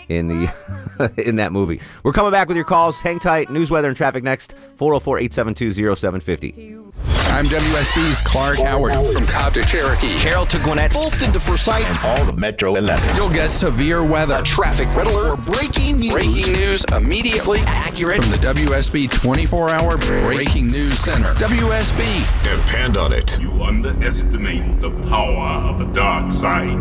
in 0.10 0.28
the 0.28 1.12
in 1.28 1.36
that 1.38 1.52
movie. 1.52 1.82
We're 2.04 2.14
coming 2.14 2.32
back 2.32 2.48
with 2.48 2.58
your 2.58 2.66
calls. 2.66 3.02
Hang 3.02 3.20
tight. 3.20 3.50
News, 3.50 3.72
weather, 3.72 3.88
and 3.90 3.98
traffic 3.98 4.24
next. 4.24 4.56
404-872-0750. 4.78 6.82
I'm 7.28 7.48
WSB's 7.48 8.22
Clark 8.22 8.60
Howard 8.60 8.94
from 9.14 9.26
Cobb 9.26 9.54
to 9.56 9.66
Cherokee. 9.66 10.16
Carroll 10.20 10.46
to 10.46 10.58
Gwinnett, 10.60 10.94
Fulton 10.94 11.34
to 11.34 11.40
Forsyth, 11.40 11.86
And 11.86 11.98
all 12.06 12.30
of 12.30 12.38
Metro 12.38 12.76
11. 12.76 13.16
You'll 13.18 13.30
get 13.30 13.50
severe 13.52 14.04
weather. 14.06 14.42
traffic 14.44 14.88
red 14.96 15.08
alert, 15.08 15.42
breaking 15.46 15.98
news. 15.98 16.14
Breaking 16.14 16.54
news 16.54 16.86
immediately 16.94 17.60
Accurate. 17.62 18.22
from 18.22 18.32
the 18.32 18.38
WSB 18.38 19.10
24 19.12 19.70
hour 19.70 19.98
Breaking 19.98 20.68
News 20.68 20.98
Center. 21.00 21.34
WSB. 21.34 22.44
Depend 22.44 22.96
on 22.96 23.12
it. 23.12 23.38
You 23.40 23.52
underestimate 23.64 24.80
the 24.80 24.92
power 25.10 25.68
of 25.70 25.78
the 25.80 25.86
dark 25.88 26.32
side. 26.32 26.80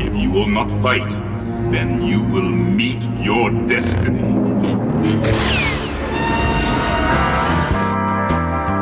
If 0.00 0.14
you 0.14 0.30
will 0.30 0.46
not 0.48 0.70
fight, 0.80 1.12
then 1.70 2.02
you 2.02 2.22
will 2.22 2.50
meet 2.50 3.04
your 3.20 3.50
destiny. 3.66 4.22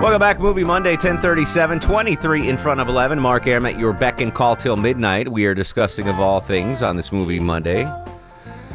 Welcome 0.01 0.19
back, 0.19 0.41
Movie 0.41 0.65
Monday, 0.65 0.93
1037, 0.93 1.81
23 1.81 2.49
in 2.49 2.57
front 2.57 2.81
of 2.81 2.89
11. 2.89 3.19
Mark 3.21 3.47
Arum 3.47 3.67
at 3.67 3.79
your 3.79 3.93
beck 3.93 4.21
and 4.21 4.35
call 4.35 4.57
till 4.57 4.77
midnight. 4.77 5.29
We 5.29 5.45
are 5.45 5.55
discussing, 5.55 6.09
of 6.09 6.19
all 6.19 6.41
things, 6.41 6.83
on 6.83 6.97
this 6.97 7.13
Movie 7.13 7.39
Monday, 7.39 7.85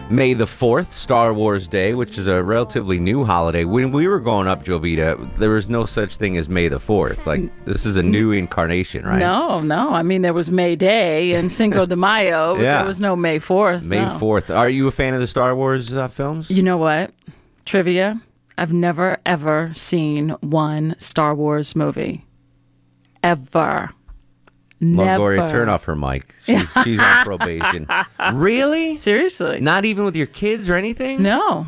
May 0.08 0.36
the 0.36 0.46
4th, 0.46 0.92
Star 0.92 1.34
Wars 1.34 1.68
Day, 1.68 1.96
which 1.96 2.20
is 2.20 2.28
a 2.28 2.44
relatively 2.44 3.00
new 3.00 3.24
holiday. 3.26 3.66
When 3.66 3.92
we 3.92 4.08
were 4.08 4.20
growing 4.20 4.48
up, 4.48 4.64
Jovita, 4.64 5.36
there 5.38 5.50
was 5.50 5.68
no 5.68 5.86
such 5.88 6.18
thing 6.18 6.38
as 6.38 6.48
May 6.48 6.68
the 6.68 6.78
4th. 6.78 7.26
Like, 7.26 7.42
this 7.66 7.88
is 7.88 7.96
a 7.98 8.04
new 8.04 8.32
incarnation, 8.32 9.04
right? 9.04 9.18
No, 9.18 9.62
no. 9.62 9.90
I 9.90 10.04
mean, 10.04 10.22
there 10.22 10.34
was 10.34 10.52
May 10.52 10.76
Day 10.76 11.34
and 11.34 11.52
Cinco 11.52 11.88
de 11.88 11.96
Mayo, 11.96 12.56
but 12.56 12.62
Yeah. 12.64 12.78
there 12.78 12.86
was 12.86 13.02
no 13.02 13.16
May 13.16 13.40
4th. 13.40 13.82
May 13.82 14.02
no. 14.02 14.20
4th. 14.20 14.56
Are 14.56 14.70
you 14.70 14.88
a 14.88 14.92
fan 14.92 15.16
of 15.16 15.22
the 15.22 15.28
Star 15.28 15.56
Wars 15.56 15.92
uh, 15.92 16.08
films? 16.08 16.52
You 16.52 16.62
know 16.62 16.78
what? 16.78 17.12
Trivia. 17.66 18.22
I've 18.60 18.72
never, 18.74 19.18
ever 19.26 19.72
seen 19.76 20.30
one 20.42 20.96
Star 21.00 21.34
Wars 21.34 21.76
movie. 21.76 22.26
Ever. 23.24 23.90
Never. 24.80 25.36
Longoria, 25.38 25.50
turn 25.50 25.70
off 25.70 25.86
her 25.86 25.96
mic. 25.96 26.36
She's, 26.46 26.70
she's 26.84 27.00
on 27.00 27.24
probation. 27.26 27.88
really? 28.34 28.98
Seriously? 28.98 29.60
Not 29.62 29.86
even 29.86 30.04
with 30.06 30.16
your 30.16 30.28
kids 30.28 30.70
or 30.70 30.76
anything? 30.76 31.22
No. 31.24 31.66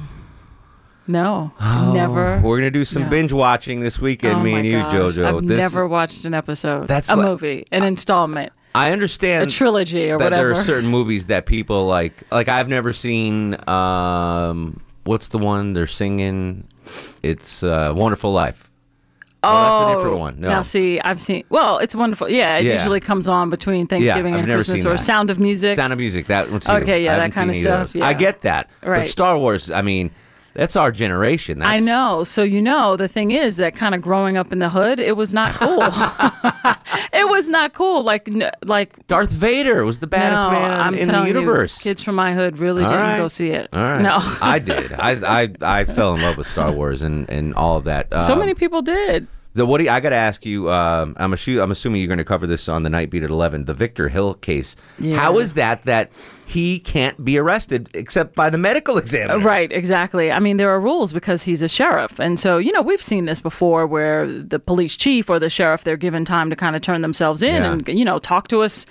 No. 1.07 1.53
Oh, 1.59 1.91
never. 1.93 2.41
We're 2.43 2.57
gonna 2.57 2.69
do 2.69 2.83
some 2.83 3.03
No. 3.03 3.09
binge 3.09 3.31
watching 3.31 3.79
this 3.79 3.97
weekend, 3.99 4.35
Oh 4.35 4.43
me 4.43 4.53
and 4.55 4.65
you, 4.65 4.73
gosh. 4.79 4.93
JoJo. 4.93 5.25
I've 5.25 5.47
this, 5.47 5.57
never 5.57 5.87
watched 5.87 6.25
an 6.25 6.33
episode. 6.33 6.87
That's 6.89 7.09
a 7.09 7.15
like- 7.15 7.25
movie, 7.25 7.65
an 7.71 7.83
installment, 7.83 8.51
I 8.75 8.91
understand 8.91 9.49
a 9.49 9.53
trilogy, 9.53 10.11
or 10.11 10.19
that 10.19 10.31
there 10.33 10.51
are 10.51 10.55
certain 10.63 10.89
movies 10.89 11.27
that 11.27 11.45
people 11.45 11.85
like. 11.87 12.23
Like 12.29 12.49
I've 12.49 12.67
never 12.67 12.91
seen. 12.91 13.55
Um, 13.69 14.81
what's 15.05 15.29
the 15.29 15.37
one 15.37 15.71
they're 15.73 15.87
singing? 15.87 16.67
It's 17.23 17.63
uh, 17.63 17.93
Wonderful 17.95 18.33
Life. 18.33 18.66
Oh, 19.47 19.79
that's 19.79 19.91
a 19.91 19.95
different 19.95 20.19
one. 20.19 20.39
No. 20.39 20.49
Now, 20.49 20.61
see, 20.61 20.99
I've 21.01 21.21
seen. 21.21 21.43
Well, 21.49 21.77
it's 21.79 21.95
wonderful. 21.95 22.29
Yeah, 22.29 22.57
it 22.57 22.65
Yeah. 22.65 22.73
usually 22.73 22.99
comes 22.99 23.27
on 23.27 23.49
between 23.49 23.87
Thanksgiving 23.87 24.33
I've 24.33 24.41
and 24.41 24.47
Christmas, 24.49 24.85
or 24.85 24.91
that. 24.91 24.99
Sound 24.99 25.29
of 25.29 25.39
Music. 25.39 25.75
Sound 25.75 25.93
of 25.93 25.99
Music. 25.99 26.27
That 26.27 26.51
one 26.51 26.59
too. 26.61 26.71
Okay, 26.71 27.03
yeah, 27.03 27.15
that 27.17 27.33
kinda 27.33 27.53
seen 27.53 27.65
either 27.67 27.75
of 27.81 27.89
stuff. 27.89 28.01
I 28.03 28.13
get 28.13 28.41
that, 28.41 28.69
Right. 28.83 28.99
but. 28.99 29.07
Star 29.07 29.37
Wars. 29.37 29.71
I 29.71 29.81
mean, 29.81 30.11
that's 30.53 30.75
our 30.75 30.91
generation. 30.91 31.59
That's, 31.59 31.69
I 31.71 31.79
know. 31.79 32.23
So 32.23 32.41
you 32.43 32.61
know, 32.61 32.97
the 32.97 33.07
thing 33.07 33.31
is 33.31 33.57
that 33.57 33.75
kind 33.75 33.93
of 33.93 34.01
growing 34.01 34.37
up 34.37 34.51
in 34.51 34.59
the 34.59 34.69
hood, 34.69 34.99
it 34.99 35.15
was 35.15 35.31
not 35.33 35.53
cool. 35.53 35.81
it 37.13 37.27
was 37.29 37.47
not 37.47 37.73
cool. 37.73 38.03
Like, 38.03 38.27
n- 38.27 38.49
like 38.65 39.05
Darth 39.07 39.29
Vader 39.31 39.85
was 39.85 39.99
the 39.99 40.07
baddest 40.07 40.43
no, 40.43 40.49
man 40.51 40.71
I'm 40.79 40.93
in 40.95 41.05
the 41.07 41.11
telling 41.13 41.27
universe. 41.27 41.77
You, 41.77 41.83
kids 41.91 42.01
from 42.01 42.15
my 42.15 42.33
hood 42.33 42.57
really 42.57 42.83
All 42.83 42.89
didn't 42.89 43.03
right. 43.03 43.17
go 43.17 43.27
see 43.27 43.49
it. 43.49 43.69
All 43.71 43.79
right. 43.81 44.01
No. 44.01 44.17
I 44.41 44.57
did. 44.59 44.91
I, 44.93 45.11
I 45.43 45.49
I 45.61 45.85
fell 45.85 46.15
in 46.15 46.21
love 46.21 46.37
with 46.37 46.47
Star 46.47 46.71
Wars 46.71 47.01
and, 47.03 47.29
and 47.29 47.53
all 47.53 47.77
of 47.77 47.83
that. 47.85 48.07
so 48.23 48.33
Um, 48.33 48.39
many 48.39 48.53
people 48.55 48.81
did. 48.81 49.27
The 49.57 49.65
what 49.65 49.79
do 49.79 49.83
you, 49.85 49.89
I 49.89 49.99
got 49.99 50.09
to 50.09 50.15
ask 50.15 50.45
you? 50.45 50.71
Um, 50.71 51.15
I'm 51.17 51.31
assu- 51.31 51.61
I'm 51.61 51.71
assuming 51.71 51.99
you're 52.01 52.07
going 52.07 52.17
to 52.19 52.23
cover 52.23 52.47
this 52.47 52.69
on 52.69 52.83
the 52.83 52.89
night 52.89 53.09
beat 53.09 53.23
at 53.23 53.29
11. 53.29 53.65
The 53.65 53.73
Victor 53.73 54.07
Hill 54.09 54.35
case. 54.35 54.75
Yeah. 54.99 55.17
How 55.17 55.37
is 55.39 55.55
that 55.55 55.83
that 55.85 56.11
he 56.45 56.79
can't 56.79 57.25
be 57.25 57.37
arrested 57.37 57.89
except 57.93 58.35
by 58.35 58.49
the 58.49 58.57
medical 58.57 58.97
examiner? 59.03 59.39
Right, 59.43 59.71
exactly. 59.71 60.31
I 60.31 60.39
mean, 60.39 60.57
there 60.57 60.69
are 60.69 60.79
rules 60.79 61.11
because 61.11 61.43
he's 61.43 61.61
a 61.61 61.67
sheriff. 61.69 62.19
And 62.19 62.39
so, 62.39 62.57
you 62.57 62.71
know, 62.71 62.81
we've 62.81 63.03
seen 63.03 63.25
this 63.25 63.39
before 63.39 63.85
where 63.87 64.27
the 64.27 64.59
police 64.59 64.95
chief 64.95 65.29
or 65.29 65.39
the 65.39 65.49
sheriff, 65.49 65.83
they're 65.83 65.97
given 65.97 66.23
time 66.23 66.49
to 66.49 66.55
kind 66.55 66.75
of 66.75 66.81
turn 66.81 67.01
themselves 67.01 67.43
in 67.43 67.55
Yeah. 67.63 67.71
and, 67.73 67.87
you 67.87 68.05
know, 68.05 68.17
talk 68.19 68.47
to 68.49 68.61
us, 68.61 68.85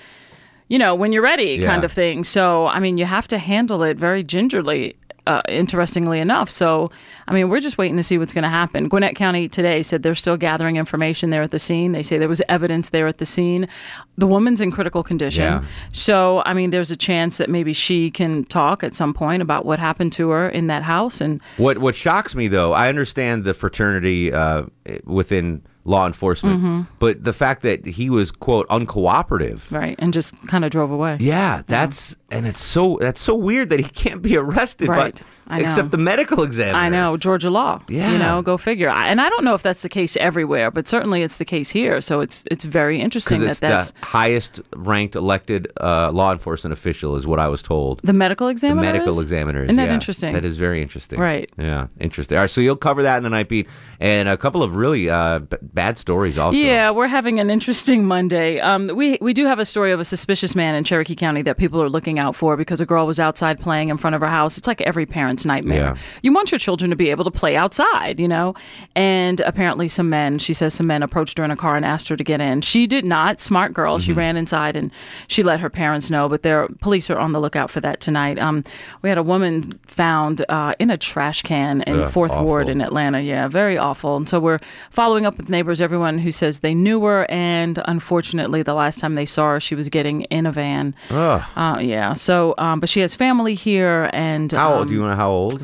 you 0.68 0.78
know, 0.78 0.94
when 0.94 1.12
you're 1.12 1.22
ready 1.22 1.58
kind 1.64 1.82
Yeah. 1.82 1.86
of 1.86 1.92
thing. 1.92 2.24
So, 2.24 2.66
I 2.66 2.80
mean, 2.80 2.98
you 2.98 3.04
have 3.04 3.28
to 3.28 3.38
handle 3.38 3.82
it 3.84 3.98
very 3.98 4.22
gingerly, 4.24 4.96
uh, 5.26 5.42
interestingly 5.48 6.20
enough. 6.20 6.50
So, 6.50 6.88
I 7.28 7.34
mean, 7.34 7.48
we're 7.48 7.60
just 7.60 7.78
waiting 7.78 7.96
to 7.96 8.02
see 8.02 8.18
what's 8.18 8.32
going 8.32 8.44
to 8.44 8.48
happen. 8.48 8.88
Gwinnett 8.88 9.16
County 9.16 9.48
today 9.48 9.82
said 9.82 10.02
they're 10.02 10.14
still 10.14 10.36
gathering 10.36 10.76
information 10.76 11.30
there 11.30 11.42
at 11.42 11.50
the 11.50 11.58
scene. 11.58 11.92
They 11.92 12.02
say 12.02 12.18
there 12.18 12.28
was 12.28 12.42
evidence 12.48 12.90
there 12.90 13.06
at 13.06 13.18
the 13.18 13.26
scene. 13.26 13.68
The 14.16 14.26
woman's 14.26 14.60
in 14.60 14.70
critical 14.70 15.02
condition. 15.02 15.44
Yeah. 15.44 15.64
So, 15.92 16.42
I 16.46 16.54
mean, 16.54 16.70
there's 16.70 16.90
a 16.90 16.96
chance 16.96 17.38
that 17.38 17.50
maybe 17.50 17.72
she 17.72 18.10
can 18.10 18.44
talk 18.44 18.84
at 18.84 18.94
some 18.94 19.12
point 19.12 19.42
about 19.42 19.64
what 19.64 19.78
happened 19.78 20.12
to 20.14 20.30
her 20.30 20.48
in 20.48 20.68
that 20.68 20.82
house. 20.82 21.20
And 21.20 21.42
What 21.56 21.78
what 21.78 21.94
shocks 21.94 22.34
me 22.34 22.48
though, 22.48 22.72
I 22.72 22.88
understand 22.88 23.44
the 23.44 23.54
fraternity 23.54 24.32
uh, 24.32 24.64
within 25.04 25.62
law 25.86 26.06
enforcement. 26.06 26.62
Mhm. 26.62 26.86
But 26.98 27.24
the 27.24 27.32
fact 27.32 27.62
that 27.62 27.86
he 27.86 28.10
was 28.10 28.30
quote 28.30 28.68
uncooperative. 28.68 29.70
Right, 29.70 29.94
and 29.98 30.12
just 30.12 30.34
kind 30.48 30.64
of 30.64 30.70
drove 30.70 30.90
away. 30.90 31.16
Yeah, 31.20 31.62
that's 31.66 32.16
and 32.30 32.46
it's 32.46 32.60
so 32.60 32.98
that's 33.00 33.20
so 33.20 33.34
weird 33.34 33.70
that 33.70 33.78
he 33.80 33.88
can't 33.88 34.20
be 34.20 34.36
arrested, 34.36 34.88
Right. 34.88 35.14
but 35.14 35.22
I 35.48 35.60
know. 35.60 35.66
except 35.66 35.92
the 35.92 35.96
medical 35.98 36.42
examiner. 36.42 36.76
I 36.76 36.88
know 36.88 37.16
Georgia 37.16 37.50
law. 37.50 37.80
Yeah. 37.88 38.10
you 38.10 38.18
know, 38.18 38.42
go 38.42 38.56
figure. 38.58 38.90
I- 38.90 39.06
And 39.08 39.20
I 39.20 39.28
don't 39.28 39.44
know 39.44 39.54
if 39.54 39.62
that's 39.62 39.82
the 39.82 39.88
case 39.88 40.16
everywhere, 40.16 40.72
but 40.72 40.88
certainly 40.88 41.22
it's 41.22 41.36
the 41.36 41.44
case 41.44 41.70
here. 41.70 42.00
So 42.00 42.20
it's 42.20 42.42
it's 42.50 42.64
very 42.64 43.00
interesting 43.00 43.38
Because 43.40 43.60
that 43.60 43.68
that's 43.70 43.90
the 43.92 44.06
highest 44.06 44.60
ranked 44.74 45.14
elected 45.14 45.68
uh, 45.80 46.10
law 46.12 46.32
enforcement 46.32 46.72
official, 46.72 47.14
is 47.14 47.26
what 47.28 47.38
I 47.38 47.46
was 47.48 47.62
told. 47.62 48.00
the 48.02 48.12
medical 48.12 48.48
examiner. 48.48 48.80
The 48.82 48.92
medical 48.92 49.16
is? 49.18 49.22
examiner. 49.22 49.60
is, 49.60 49.66
Isn't 49.66 49.76
that 49.76 49.88
yeah. 49.88 49.94
interesting? 49.94 50.32
That 50.34 50.44
is 50.44 50.56
very 50.56 50.82
interesting. 50.82 51.20
Right. 51.20 51.48
Yeah, 51.56 51.86
interesting. 52.00 52.36
All 52.36 52.42
right, 52.42 52.50
so 52.50 52.60
you'll 52.60 52.74
cover 52.76 53.04
that 53.04 53.18
in 53.18 53.22
the 53.22 53.30
night 53.30 53.48
beat, 53.48 53.68
and 54.00 54.28
a 54.28 54.36
couple 54.36 54.62
of 54.64 54.74
really 54.74 55.08
uh, 55.08 55.40
bad 55.76 55.98
stories 55.98 56.38
also. 56.38 56.58
Yeah, 56.58 56.90
we're 56.90 57.06
having 57.06 57.38
an 57.38 57.50
interesting 57.50 58.06
Monday. 58.06 58.58
Um, 58.58 58.88
we 58.88 59.18
we 59.20 59.32
do 59.32 59.46
have 59.46 59.60
a 59.60 59.64
story 59.64 59.92
of 59.92 60.00
a 60.00 60.04
suspicious 60.04 60.56
man 60.56 60.74
in 60.74 60.82
Cherokee 60.82 61.14
County 61.14 61.42
that 61.42 61.58
people 61.58 61.80
are 61.80 61.88
looking 61.90 62.18
out 62.18 62.34
for 62.34 62.56
because 62.56 62.80
a 62.80 62.86
girl 62.86 63.06
was 63.06 63.20
outside 63.20 63.60
playing 63.60 63.90
in 63.90 63.98
front 63.98 64.16
of 64.16 64.22
her 64.22 64.26
house. 64.26 64.58
It's 64.58 64.66
like 64.66 64.80
every 64.80 65.06
parent's 65.06 65.44
nightmare. 65.44 65.94
Yeah. 65.94 65.96
You 66.22 66.32
want 66.32 66.50
your 66.50 66.58
children 66.58 66.90
to 66.90 66.96
be 66.96 67.10
able 67.10 67.24
to 67.24 67.30
play 67.30 67.54
outside, 67.56 68.18
you 68.18 68.26
know. 68.26 68.54
And 68.96 69.40
apparently, 69.40 69.88
some 69.88 70.08
men, 70.08 70.38
she 70.38 70.54
says, 70.54 70.74
some 70.74 70.86
men 70.86 71.02
approached 71.02 71.38
her 71.38 71.44
in 71.44 71.50
a 71.50 71.56
car 71.56 71.76
and 71.76 71.84
asked 71.84 72.08
her 72.08 72.16
to 72.16 72.24
get 72.24 72.40
in. 72.40 72.62
She 72.62 72.86
did 72.86 73.04
not. 73.04 73.38
Smart 73.38 73.74
girl. 73.74 73.98
She 73.98 74.12
ran 74.14 74.36
inside 74.36 74.76
and 74.76 74.90
she 75.28 75.42
let 75.42 75.60
her 75.60 75.68
parents 75.68 76.10
know. 76.10 76.28
But 76.28 76.42
their 76.42 76.68
police 76.80 77.10
are 77.10 77.18
on 77.18 77.32
the 77.32 77.40
lookout 77.40 77.70
for 77.70 77.80
that 77.82 78.00
tonight. 78.00 78.38
Um, 78.38 78.64
we 79.02 79.10
had 79.10 79.18
a 79.18 79.22
woman 79.22 79.78
found 79.86 80.44
uh, 80.48 80.74
in 80.78 80.90
a 80.90 80.96
trash 80.96 81.42
can 81.42 81.82
in 81.82 82.00
Ugh, 82.00 82.10
Fourth 82.10 82.32
Ward 82.32 82.70
in 82.70 82.80
Atlanta. 82.80 83.20
Yeah, 83.20 83.46
very 83.46 83.76
awful. 83.76 84.16
And 84.16 84.26
so 84.26 84.40
we're 84.40 84.60
following 84.90 85.26
up 85.26 85.36
with 85.36 85.50
neighbors, 85.50 85.65
everyone 85.80 86.18
who 86.18 86.30
says 86.30 86.60
they 86.60 86.74
knew 86.74 87.04
her, 87.04 87.26
and 87.30 87.80
unfortunately, 87.84 88.62
the 88.62 88.74
last 88.74 89.00
time 89.00 89.14
they 89.14 89.26
saw 89.26 89.52
her, 89.52 89.60
she 89.60 89.74
was 89.74 89.88
getting 89.88 90.22
in 90.22 90.46
a 90.46 90.52
van. 90.52 90.94
Ugh. 91.10 91.42
Uh, 91.56 91.78
yeah. 91.80 92.14
So, 92.14 92.54
um, 92.58 92.80
but 92.80 92.88
she 92.88 93.00
has 93.00 93.14
family 93.14 93.54
here, 93.54 94.10
and 94.12 94.52
How 94.52 94.72
um, 94.72 94.78
old? 94.78 94.88
Do 94.88 94.94
you 94.94 95.00
know 95.00 95.14
how 95.14 95.30
old? 95.30 95.62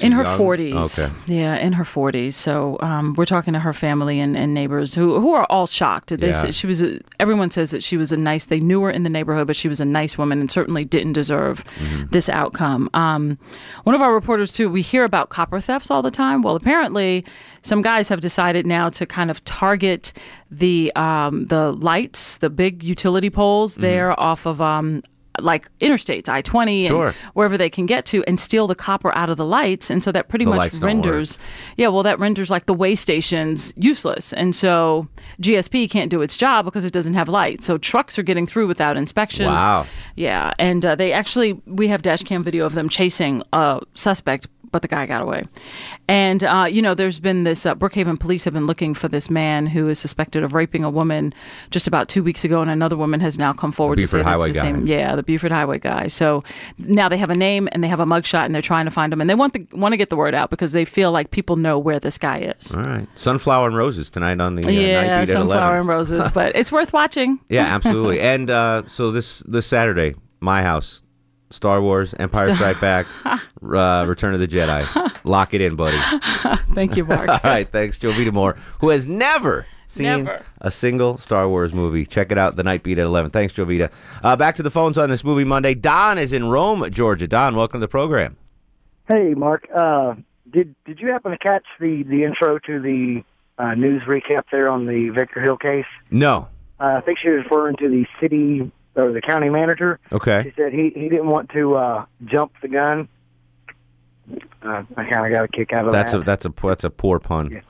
In 0.00 0.12
her 0.12 0.22
young? 0.22 0.38
40s. 0.38 0.98
Okay. 1.06 1.14
Yeah, 1.26 1.56
in 1.56 1.72
her 1.74 1.84
40s. 1.84 2.34
So 2.34 2.76
um, 2.80 3.14
we're 3.16 3.24
talking 3.24 3.54
to 3.54 3.60
her 3.60 3.72
family 3.72 4.20
and, 4.20 4.36
and 4.36 4.52
neighbors 4.54 4.94
who, 4.94 5.18
who 5.20 5.32
are 5.32 5.44
all 5.50 5.66
shocked. 5.66 6.16
They 6.18 6.28
Yeah. 6.30 6.50
she 6.50 6.66
was 6.66 6.82
a, 6.82 7.00
everyone 7.18 7.50
says 7.50 7.70
that 7.70 7.82
she 7.82 7.96
was 7.96 8.12
a 8.12 8.16
nice. 8.16 8.46
They 8.46 8.60
knew 8.60 8.82
her 8.82 8.90
in 8.90 9.02
the 9.02 9.10
neighborhood, 9.10 9.46
but 9.46 9.56
she 9.56 9.68
was 9.68 9.80
a 9.80 9.84
nice 9.84 10.18
woman 10.18 10.40
and 10.40 10.50
certainly 10.50 10.84
didn't 10.84 11.14
deserve 11.14 11.64
Mm-hmm. 11.64 12.06
this 12.10 12.28
outcome. 12.28 12.90
Um, 12.94 13.38
one 13.84 13.94
of 13.94 14.02
our 14.02 14.12
reporters 14.14 14.52
too. 14.52 14.68
We 14.68 14.82
hear 14.82 15.04
about 15.04 15.28
copper 15.30 15.60
thefts 15.60 15.90
all 15.90 16.02
the 16.02 16.10
time. 16.10 16.42
Well, 16.42 16.56
apparently, 16.56 17.24
some 17.62 17.82
guys 17.82 18.08
have 18.08 18.20
decided 18.20 18.66
now 18.66 18.88
to 18.90 19.06
kind 19.06 19.30
of 19.30 19.42
target 19.44 20.12
the 20.50 20.92
um, 20.96 21.46
the 21.46 21.72
lights, 21.72 22.36
the 22.38 22.50
big 22.50 22.82
utility 22.82 23.30
poles 23.30 23.72
Mm-hmm. 23.74 23.82
there 23.82 24.20
off 24.20 24.46
of. 24.46 24.60
Um, 24.60 25.02
like 25.38 25.68
interstates, 25.80 26.28
I 26.28 26.42
twenty, 26.42 26.86
and 26.86 27.14
wherever 27.34 27.56
they 27.58 27.70
can 27.70 27.86
get 27.86 28.04
to, 28.06 28.22
and 28.24 28.38
steal 28.38 28.66
the 28.66 28.74
copper 28.74 29.14
out 29.16 29.30
of 29.30 29.36
the 29.36 29.44
lights, 29.44 29.90
and 29.90 30.02
so 30.02 30.12
that 30.12 30.28
pretty 30.28 30.44
The 30.44 30.50
much 30.50 30.58
lights 30.58 30.78
don't 30.78 30.82
work. 30.82 30.86
renders, 31.04 31.38
yeah, 31.76 31.88
well, 31.88 32.02
that 32.02 32.18
renders 32.18 32.50
like 32.50 32.66
the 32.66 32.74
way 32.74 32.94
stations 32.94 33.72
useless, 33.76 34.32
and 34.32 34.54
so 34.54 35.08
GSP 35.40 35.88
can't 35.90 36.10
do 36.10 36.20
its 36.22 36.36
job 36.36 36.64
because 36.64 36.84
it 36.84 36.92
doesn't 36.92 37.14
have 37.14 37.28
lights. 37.28 37.64
So 37.66 37.78
trucks 37.78 38.18
are 38.18 38.22
getting 38.22 38.46
through 38.46 38.66
without 38.66 38.96
inspections. 38.96 39.48
Wow. 39.48 39.86
Yeah, 40.16 40.52
and 40.58 40.84
uh, 40.84 40.94
they 40.94 41.12
actually 41.12 41.52
we 41.66 41.88
have 41.88 42.02
dash 42.02 42.22
cam 42.22 42.42
video 42.42 42.64
of 42.64 42.74
them 42.74 42.88
chasing 42.88 43.42
a 43.52 43.80
suspect, 43.94 44.46
but 44.70 44.82
the 44.82 44.88
guy 44.88 45.06
got 45.06 45.22
away. 45.22 45.44
And 46.08 46.42
uh, 46.44 46.66
you 46.70 46.82
know, 46.82 46.94
there's 46.94 47.20
been 47.20 47.44
this 47.44 47.66
uh, 47.66 47.74
Brookhaven 47.74 48.18
police 48.18 48.44
have 48.44 48.54
been 48.54 48.66
looking 48.66 48.94
for 48.94 49.08
this 49.08 49.28
man 49.30 49.66
who 49.66 49.88
is 49.88 49.98
suspected 49.98 50.42
of 50.42 50.54
raping 50.54 50.84
a 50.84 50.90
woman 50.90 51.34
just 51.70 51.86
about 51.86 52.08
two 52.08 52.22
weeks 52.22 52.44
ago, 52.44 52.60
and 52.60 52.70
another 52.70 52.96
woman 52.96 53.20
has 53.20 53.38
now 53.38 53.52
come 53.52 53.72
forward 53.72 54.00
to 54.00 54.06
say 54.06 54.18
Buford 54.18 54.26
that's 54.26 54.42
Highway 54.42 54.52
the 54.52 54.54
guy. 54.54 54.60
same. 54.60 54.86
Yeah, 54.86 55.16
the 55.16 55.22
Buford 55.22 55.52
Highway 55.52 55.78
guy. 55.78 56.08
So 56.08 56.42
now 56.78 57.08
they 57.08 57.18
have 57.18 57.30
a 57.30 57.34
name 57.34 57.68
and 57.72 57.82
they 57.84 57.88
have 57.88 58.00
a 58.00 58.06
mugshot, 58.06 58.44
and 58.44 58.54
they're 58.54 58.62
trying 58.62 58.84
to 58.84 58.90
find 58.90 59.12
him, 59.12 59.20
and 59.20 59.28
they 59.28 59.34
want 59.34 59.52
the 59.52 59.66
want 59.76 59.92
to 59.92 59.96
get 59.96 60.08
the 60.10 60.16
word 60.16 60.34
out 60.34 60.50
because 60.50 60.72
they 60.72 60.84
feel 60.84 61.12
like 61.12 61.30
people 61.30 61.56
know 61.56 61.78
where 61.78 61.98
this 62.00 62.18
guy 62.18 62.38
is. 62.38 62.74
All 62.74 62.82
right. 62.82 63.06
Sunflower 63.14 63.68
and 63.68 63.76
roses 63.76 64.10
tonight 64.10 64.40
on 64.40 64.54
the 64.56 64.62
uh, 64.62 64.70
night 64.70 64.80
yeah, 64.80 65.24
sunflower 65.24 65.76
11. 65.76 65.80
and 65.80 65.88
roses, 65.88 66.28
but 66.28 66.54
it's 66.54 66.72
worth 66.72 66.92
watching. 66.92 67.38
Yeah, 67.48 67.64
absolutely. 67.74 68.20
and 68.20 68.50
uh, 68.50 68.82
so 68.88 69.10
this 69.10 69.40
this 69.40 69.66
Saturday, 69.66 70.14
my 70.40 70.62
house, 70.62 71.02
Star 71.50 71.80
Wars, 71.80 72.14
Empire 72.18 72.44
Star- 72.46 72.56
Strike 72.56 72.80
Back, 72.80 73.06
uh, 73.24 74.04
Return 74.06 74.34
of 74.34 74.40
the 74.40 74.48
Jedi. 74.48 75.18
Lock 75.24 75.54
it 75.54 75.60
in, 75.60 75.76
buddy. 75.76 75.98
Thank 76.74 76.96
you, 76.96 77.04
Mark. 77.04 77.28
All 77.28 77.40
right, 77.44 77.70
thanks, 77.70 77.98
Jovita 77.98 78.32
Moore, 78.32 78.56
who 78.80 78.90
has 78.90 79.06
never 79.06 79.66
seen 79.86 80.24
Never. 80.24 80.44
a 80.60 80.70
single 80.70 81.16
Star 81.16 81.48
Wars 81.48 81.72
movie. 81.72 82.04
Check 82.04 82.30
it 82.30 82.38
out, 82.38 82.56
The 82.56 82.62
Night 82.62 82.82
Beat 82.82 82.98
at 82.98 83.06
11. 83.06 83.30
Thanks, 83.30 83.54
Joe 83.54 83.64
Vita. 83.64 83.90
Uh, 84.22 84.36
back 84.36 84.56
to 84.56 84.62
the 84.62 84.70
phones 84.70 84.98
on 84.98 85.08
this 85.10 85.24
movie 85.24 85.44
Monday. 85.44 85.74
Don 85.74 86.18
is 86.18 86.32
in 86.32 86.48
Rome, 86.50 86.88
Georgia. 86.90 87.26
Don, 87.26 87.56
welcome 87.56 87.80
to 87.80 87.84
the 87.84 87.88
program. 87.88 88.36
Hey, 89.08 89.32
Mark. 89.34 89.66
Uh, 89.74 90.14
did 90.50 90.74
did 90.84 91.00
you 91.00 91.08
happen 91.08 91.30
to 91.32 91.38
catch 91.38 91.64
the 91.80 92.02
the 92.02 92.24
intro 92.24 92.58
to 92.58 92.80
the 92.80 93.24
uh, 93.58 93.74
news 93.74 94.02
recap 94.02 94.42
there 94.52 94.70
on 94.70 94.86
the 94.86 95.08
Victor 95.10 95.40
Hill 95.40 95.56
case? 95.56 95.86
No. 96.10 96.48
Uh, 96.78 96.96
I 96.98 97.00
think 97.00 97.18
she 97.18 97.28
was 97.30 97.44
referring 97.44 97.76
to 97.76 97.88
the 97.88 98.06
city 98.20 98.70
or 98.98 99.12
the 99.12 99.20
county 99.20 99.48
manager. 99.48 99.98
Okay. 100.12 100.42
She 100.44 100.52
said 100.56 100.72
he 100.72 100.90
he 100.94 101.08
didn't 101.08 101.28
want 101.28 101.50
to 101.50 101.76
uh, 101.76 102.04
jump 102.24 102.52
the 102.60 102.68
gun. 102.68 103.08
Uh, 104.62 104.82
I 104.96 105.04
kind 105.08 105.26
of 105.26 105.32
got 105.32 105.44
a 105.44 105.48
kick 105.48 105.72
out 105.72 105.86
of 105.86 105.92
That's 105.92 106.12
that. 106.12 106.20
a 106.20 106.24
that's 106.24 106.44
a 106.44 106.52
that's 106.62 106.84
a 106.84 106.90
poor 106.90 107.18
pun. 107.18 107.62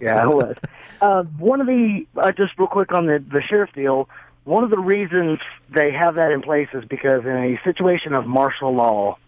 yeah, 0.00 0.22
it 0.22 0.28
was. 0.28 0.56
Uh, 1.00 1.24
one 1.38 1.60
of 1.60 1.66
the 1.66 2.06
uh, 2.16 2.32
just 2.32 2.56
real 2.56 2.68
quick 2.68 2.92
on 2.92 3.04
the 3.06 3.22
the 3.30 3.42
sheriff 3.42 3.70
deal. 3.74 4.08
One 4.44 4.62
of 4.64 4.70
the 4.70 4.78
reasons 4.78 5.40
they 5.68 5.90
have 5.92 6.14
that 6.14 6.30
in 6.30 6.40
place 6.40 6.68
is 6.72 6.84
because 6.84 7.24
in 7.24 7.30
a 7.36 7.60
situation 7.62 8.14
of 8.14 8.26
martial 8.26 8.72
law, 8.74 9.18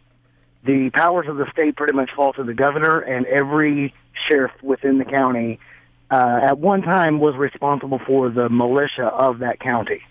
the 0.64 0.90
powers 0.90 1.26
of 1.28 1.36
the 1.36 1.50
state 1.50 1.76
pretty 1.76 1.92
much 1.92 2.10
fall 2.12 2.32
to 2.34 2.44
the 2.44 2.54
governor, 2.54 3.00
and 3.00 3.26
every 3.26 3.92
sheriff 4.28 4.52
within 4.62 4.96
the 4.98 5.04
county 5.04 5.58
uh, 6.10 6.40
at 6.42 6.58
one 6.58 6.82
time 6.82 7.18
was 7.18 7.34
responsible 7.34 7.98
for 8.06 8.30
the 8.30 8.48
militia 8.48 9.06
of 9.06 9.40
that 9.40 9.58
county. 9.60 10.02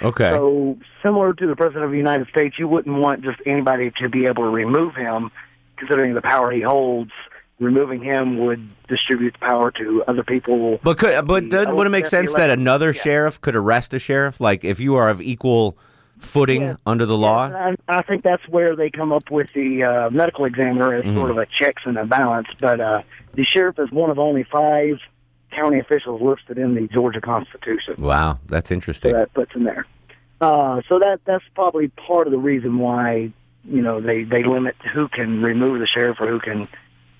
Okay. 0.00 0.30
So 0.34 0.78
similar 1.02 1.32
to 1.34 1.46
the 1.46 1.56
president 1.56 1.84
of 1.84 1.90
the 1.90 1.96
United 1.98 2.28
States, 2.28 2.58
you 2.58 2.68
wouldn't 2.68 2.96
want 2.98 3.22
just 3.22 3.40
anybody 3.46 3.90
to 3.98 4.08
be 4.08 4.26
able 4.26 4.44
to 4.44 4.50
remove 4.50 4.94
him, 4.94 5.30
considering 5.76 6.14
the 6.14 6.22
power 6.22 6.50
he 6.50 6.60
holds. 6.62 7.10
Removing 7.60 8.02
him 8.02 8.38
would 8.44 8.68
distribute 8.88 9.34
the 9.34 9.38
power 9.46 9.70
to 9.72 10.02
other 10.08 10.24
people. 10.24 10.80
But 10.82 10.98
could, 10.98 11.28
but 11.28 11.48
doesn't, 11.48 11.76
would 11.76 11.86
it 11.86 11.90
make 11.90 12.06
sense 12.06 12.34
that 12.34 12.50
another 12.50 12.92
sheriff 12.92 13.40
could 13.40 13.54
arrest 13.54 13.94
a 13.94 14.00
sheriff? 14.00 14.40
Like 14.40 14.64
if 14.64 14.80
you 14.80 14.96
are 14.96 15.08
of 15.08 15.20
equal 15.22 15.76
footing 16.18 16.62
Yeah. 16.62 16.76
under 16.86 17.06
the 17.06 17.16
law? 17.16 17.50
I, 17.54 17.76
I 17.86 18.02
think 18.02 18.24
that's 18.24 18.42
where 18.48 18.74
they 18.74 18.90
come 18.90 19.12
up 19.12 19.30
with 19.30 19.52
the 19.54 19.84
uh, 19.84 20.10
medical 20.10 20.44
examiner 20.44 20.92
as 20.94 21.04
Mhm. 21.04 21.14
sort 21.14 21.30
of 21.30 21.38
a 21.38 21.46
checks 21.46 21.82
and 21.84 21.96
a 21.98 22.04
balance. 22.04 22.48
But 22.58 22.80
uh, 22.80 23.02
the 23.34 23.44
sheriff 23.44 23.78
is 23.78 23.92
one 23.92 24.10
of 24.10 24.18
only 24.18 24.42
five 24.42 24.98
county 25.54 25.78
officials 25.78 26.20
listed 26.20 26.58
in 26.58 26.74
the 26.74 26.88
Georgia 26.88 27.20
Constitution. 27.20 27.94
Wow, 27.98 28.38
that's 28.46 28.68
So 28.70 28.74
interesting. 28.74 29.12
that 29.12 29.32
puts 29.34 29.54
in 29.54 29.64
there. 29.64 29.86
Uh, 30.40 30.82
so 30.88 30.98
that 30.98 31.20
that's 31.24 31.44
probably 31.54 31.88
part 31.88 32.26
of 32.26 32.32
the 32.32 32.38
reason 32.38 32.78
why 32.78 33.30
you 33.64 33.80
know 33.82 34.00
they 34.00 34.24
they 34.24 34.42
limit 34.42 34.74
who 34.92 35.06
can 35.08 35.42
remove 35.42 35.78
the 35.78 35.86
sheriff 35.86 36.16
or 36.20 36.26
who 36.26 36.40
can 36.40 36.66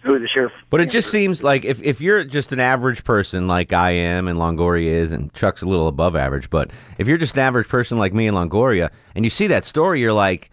who 0.02 0.18
the 0.18 0.26
sheriff. 0.26 0.52
But 0.70 0.80
it 0.80 0.90
just 0.90 1.10
seems 1.12 1.44
like 1.44 1.64
if, 1.64 1.80
if 1.80 2.00
you're 2.00 2.24
just 2.24 2.52
an 2.52 2.58
average 2.58 3.04
person 3.04 3.46
like 3.46 3.72
I 3.72 3.90
am 3.92 4.26
and 4.26 4.36
Longoria 4.38 4.86
is, 4.86 5.12
and 5.12 5.32
Chuck's 5.34 5.62
a 5.62 5.66
little 5.66 5.86
above 5.86 6.16
average, 6.16 6.50
but 6.50 6.72
if 6.98 7.06
you're 7.06 7.18
just 7.18 7.34
an 7.34 7.40
average 7.40 7.68
person 7.68 7.98
like 7.98 8.12
me 8.12 8.26
and 8.26 8.36
Longoria, 8.36 8.90
and 9.14 9.24
you 9.24 9.30
see 9.30 9.46
that 9.46 9.64
story, 9.64 10.00
you're 10.00 10.12
like, 10.12 10.50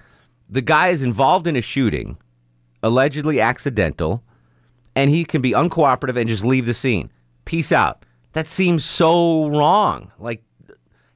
the 0.48 0.62
guy 0.62 0.90
is 0.90 1.02
involved 1.02 1.48
in 1.48 1.56
a 1.56 1.62
shooting, 1.62 2.18
allegedly 2.84 3.42
accidental, 3.42 4.24
and 4.96 5.10
he 5.10 5.26
can 5.26 5.42
be 5.42 5.52
uncooperative 5.54 6.16
and 6.18 6.30
just 6.30 6.46
leave 6.46 6.68
the 6.68 6.74
scene. 6.76 7.12
Peace 7.50 7.72
out. 7.72 8.06
That 8.34 8.48
seems 8.48 8.86
so 8.86 9.48
wrong. 9.48 10.12
Like, 10.20 10.44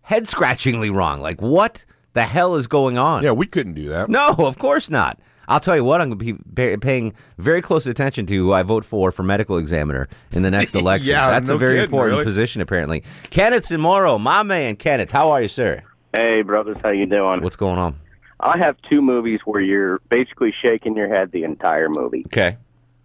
head 0.02 0.28
scratchingly 0.28 0.90
wrong. 0.90 1.22
Like, 1.22 1.44
what 1.44 1.86
the 2.14 2.24
hell 2.24 2.56
is 2.56 2.66
going 2.66 2.98
on? 2.98 3.22
Yeah, 3.22 3.34
we 3.34 3.46
couldn't 3.46 3.76
do 3.76 3.90
that. 3.90 4.10
No, 4.10 4.34
of 4.40 4.58
course 4.58 4.90
not. 4.90 5.20
I'll 5.48 5.60
tell 5.60 5.76
you 5.76 5.84
what, 5.84 6.02
I'm 6.02 6.10
going 6.10 6.18
to 6.18 6.26
be 6.34 6.34
pay- 6.56 6.76
paying 6.78 7.14
very 7.38 7.62
close 7.62 7.86
attention 7.86 8.26
to 8.26 8.34
who 8.34 8.52
I 8.52 8.64
vote 8.64 8.84
for 8.84 9.12
for 9.12 9.22
medical 9.22 9.60
examiner 9.60 10.10
in 10.32 10.42
the 10.42 10.50
next 10.50 10.74
election. 10.82 11.08
Yeah, 11.10 11.30
That's 11.30 11.50
no 11.50 11.54
a 11.54 11.58
very 11.60 11.74
kidding, 11.76 11.84
important 11.92 12.14
really. 12.14 12.26
position, 12.26 12.62
apparently. 12.64 13.04
Kenneth 13.30 13.68
Simoro, 13.68 14.20
my 14.20 14.42
man, 14.42 14.76
Kenneth. 14.76 15.12
How 15.12 15.30
are 15.30 15.42
you, 15.44 15.48
sir? 15.48 15.84
Hey, 16.16 16.42
brothers, 16.42 16.78
how 16.82 16.90
you 16.90 17.06
doing? 17.06 17.42
What's 17.44 17.58
going 17.58 17.78
on? 17.78 18.00
I 18.40 18.58
have 18.58 18.76
two 18.90 19.04
movies 19.04 19.42
where 19.46 19.62
you're 19.62 20.00
basically 20.10 20.52
shaking 20.64 20.98
your 20.98 21.10
head 21.10 21.32
the 21.32 21.44
entire 21.44 21.90
movie. 21.90 22.24
Okay. 22.26 22.58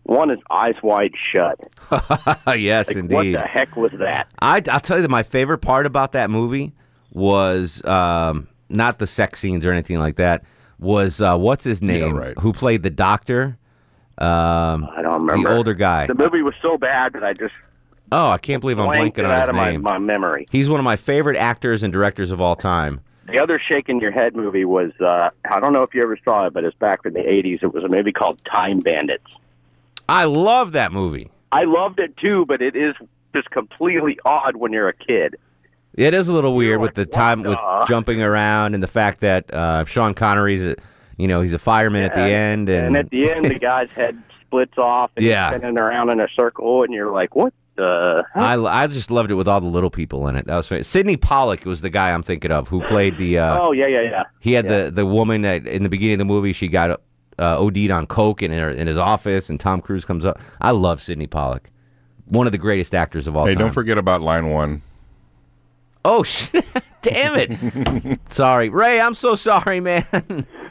One 0.08 0.30
is 0.30 0.38
Eyes 0.50 0.76
Wide 0.82 1.12
Shut. 1.32 1.60
yes, 2.58 2.88
Like, 2.88 2.96
indeed. 2.96 3.14
What 3.14 3.32
the 3.32 3.40
heck 3.40 3.76
was 3.76 3.92
that? 3.98 4.26
I, 4.40 4.62
I'll 4.70 4.80
tell 4.80 4.96
you 4.96 5.02
that 5.02 5.10
my 5.10 5.22
favorite 5.22 5.58
part 5.58 5.84
about 5.84 6.12
that 6.12 6.30
movie 6.30 6.72
was 7.12 7.84
um, 7.84 8.48
not 8.70 8.98
the 9.00 9.06
sex 9.06 9.38
scenes 9.38 9.66
or 9.66 9.70
anything 9.70 9.98
like 9.98 10.16
that. 10.16 10.44
Was 10.78 11.20
uh, 11.20 11.36
what's 11.36 11.62
his 11.62 11.82
name? 11.82 12.16
Who 12.38 12.54
played 12.54 12.82
the 12.82 12.90
doctor? 12.90 13.58
Um, 14.16 14.88
I 14.96 15.02
don't 15.02 15.26
remember. 15.26 15.50
The 15.50 15.54
older 15.54 15.74
guy. 15.74 16.06
The 16.06 16.14
movie 16.14 16.40
was 16.40 16.54
so 16.62 16.78
bad 16.78 17.12
that 17.12 17.22
I 17.22 17.34
just 17.34 17.52
Oh, 18.10 18.30
I 18.30 18.38
can't 18.38 18.62
believe 18.62 18.78
I'm 18.78 18.86
Blanked 18.86 19.18
blanking 19.18 19.20
it 19.20 19.24
on 19.26 19.32
out 19.32 19.40
his 19.40 19.48
of 19.50 19.56
my, 19.56 19.76
my 19.76 19.98
memory. 19.98 20.46
He's 20.50 20.70
one 20.70 20.80
of 20.80 20.84
my 20.84 20.96
favorite 20.96 21.36
actors 21.36 21.82
and 21.82 21.92
directors 21.92 22.30
of 22.30 22.40
all 22.40 22.56
time. 22.56 23.02
The 23.26 23.38
other 23.38 23.58
shaking 23.58 24.00
your 24.00 24.10
head 24.10 24.34
movie 24.34 24.64
was 24.64 24.90
uh, 25.00 25.28
I 25.50 25.60
don't 25.60 25.74
know 25.74 25.82
if 25.82 25.92
you 25.94 26.02
ever 26.02 26.16
saw 26.24 26.46
it, 26.46 26.54
but 26.54 26.64
it's 26.64 26.76
back 26.78 27.00
in 27.04 27.12
the 27.12 27.20
'80s. 27.20 27.62
It 27.62 27.74
was 27.74 27.84
a 27.84 27.88
movie 27.88 28.12
called 28.12 28.42
Time 28.50 28.78
Bandits. 28.78 29.26
I 30.08 30.24
love 30.24 30.72
that 30.72 30.92
movie. 30.92 31.30
I 31.52 31.64
loved 31.64 31.98
it 32.00 32.16
too, 32.16 32.44
but 32.46 32.62
it 32.62 32.76
is 32.76 32.94
just 33.34 33.50
completely 33.50 34.18
odd 34.24 34.56
when 34.56 34.72
you're 34.72 34.88
a 34.88 34.94
kid. 34.94 35.36
It 35.94 36.14
is 36.14 36.28
a 36.28 36.34
little 36.34 36.54
weird 36.54 36.80
with 36.80 36.94
the 36.94 37.06
time 37.06 37.42
with 37.42 37.58
jumping 37.88 38.22
around 38.22 38.74
and 38.74 38.82
the 38.82 38.86
fact 38.88 39.20
that 39.20 39.52
uh, 39.52 39.84
Sean 39.84 40.14
Connery's, 40.14 40.62
a, 40.62 40.76
you 41.16 41.26
know, 41.26 41.40
he's 41.40 41.52
a 41.54 41.58
fireman 41.58 42.04
at 42.04 42.14
the 42.14 42.20
end, 42.20 42.68
and, 42.68 42.86
And 42.88 42.96
at 42.96 43.10
the 43.10 43.30
end, 43.30 43.46
the 43.46 43.58
guy's 43.58 43.90
head 43.90 44.20
splits 44.42 44.78
off 44.78 45.10
and 45.16 45.24
Yeah. 45.26 45.50
he's 45.50 45.58
spinning 45.58 45.78
around 45.78 46.10
in 46.10 46.20
a 46.20 46.28
circle, 46.28 46.84
and 46.84 46.94
you're 46.94 47.10
like, 47.10 47.34
"What 47.34 47.52
the?" 47.74 48.24
I, 48.36 48.54
I 48.54 48.86
just 48.86 49.10
loved 49.10 49.30
it 49.32 49.34
with 49.34 49.48
all 49.48 49.60
the 49.60 49.66
little 49.66 49.90
people 49.90 50.28
in 50.28 50.36
it. 50.36 50.46
That 50.46 50.56
was 50.56 50.68
fantastic. 50.68 50.90
Sydney 50.92 51.16
Pollack 51.16 51.64
was 51.64 51.80
the 51.80 51.90
guy 51.90 52.12
I'm 52.12 52.22
thinking 52.22 52.52
of 52.52 52.68
who 52.68 52.80
played 52.82 53.18
the. 53.18 53.38
Uh, 53.38 53.58
oh 53.60 53.72
yeah, 53.72 53.86
yeah, 53.88 54.02
yeah. 54.02 54.22
He 54.40 54.52
had 54.52 54.68
the 54.68 54.92
the 54.94 55.04
woman 55.04 55.42
that 55.42 55.66
in 55.66 55.82
the 55.82 55.88
beginning 55.88 56.14
of 56.14 56.18
the 56.20 56.24
movie 56.26 56.52
she 56.52 56.68
got 56.68 57.00
uh, 57.38 57.58
OD'd 57.58 57.90
on 57.90 58.06
coke 58.06 58.42
in 58.42 58.52
in 58.70 58.86
his 58.86 58.96
office, 58.96 59.48
and 59.50 59.58
Tom 59.60 59.80
Cruise 59.80 60.04
comes 60.04 60.24
up. 60.24 60.38
I 60.60 60.70
love 60.72 61.02
Sydney 61.02 61.26
Pollack, 61.26 61.70
one 62.26 62.46
of 62.46 62.52
the 62.52 62.58
greatest 62.58 62.94
actors 62.94 63.26
of 63.26 63.36
all 63.36 63.46
Hey, 63.46 63.54
time. 63.54 63.60
don't 63.66 63.72
forget 63.72 63.98
about 63.98 64.20
line 64.22 64.50
one. 64.50 64.82
Oh 66.04 66.22
shit! 66.24 66.64
Damn 67.02 67.34
it! 67.36 68.20
sorry, 68.28 68.68
Ray. 68.68 69.00
I'm 69.00 69.14
so 69.14 69.34
sorry, 69.36 69.78
man. 69.80 70.04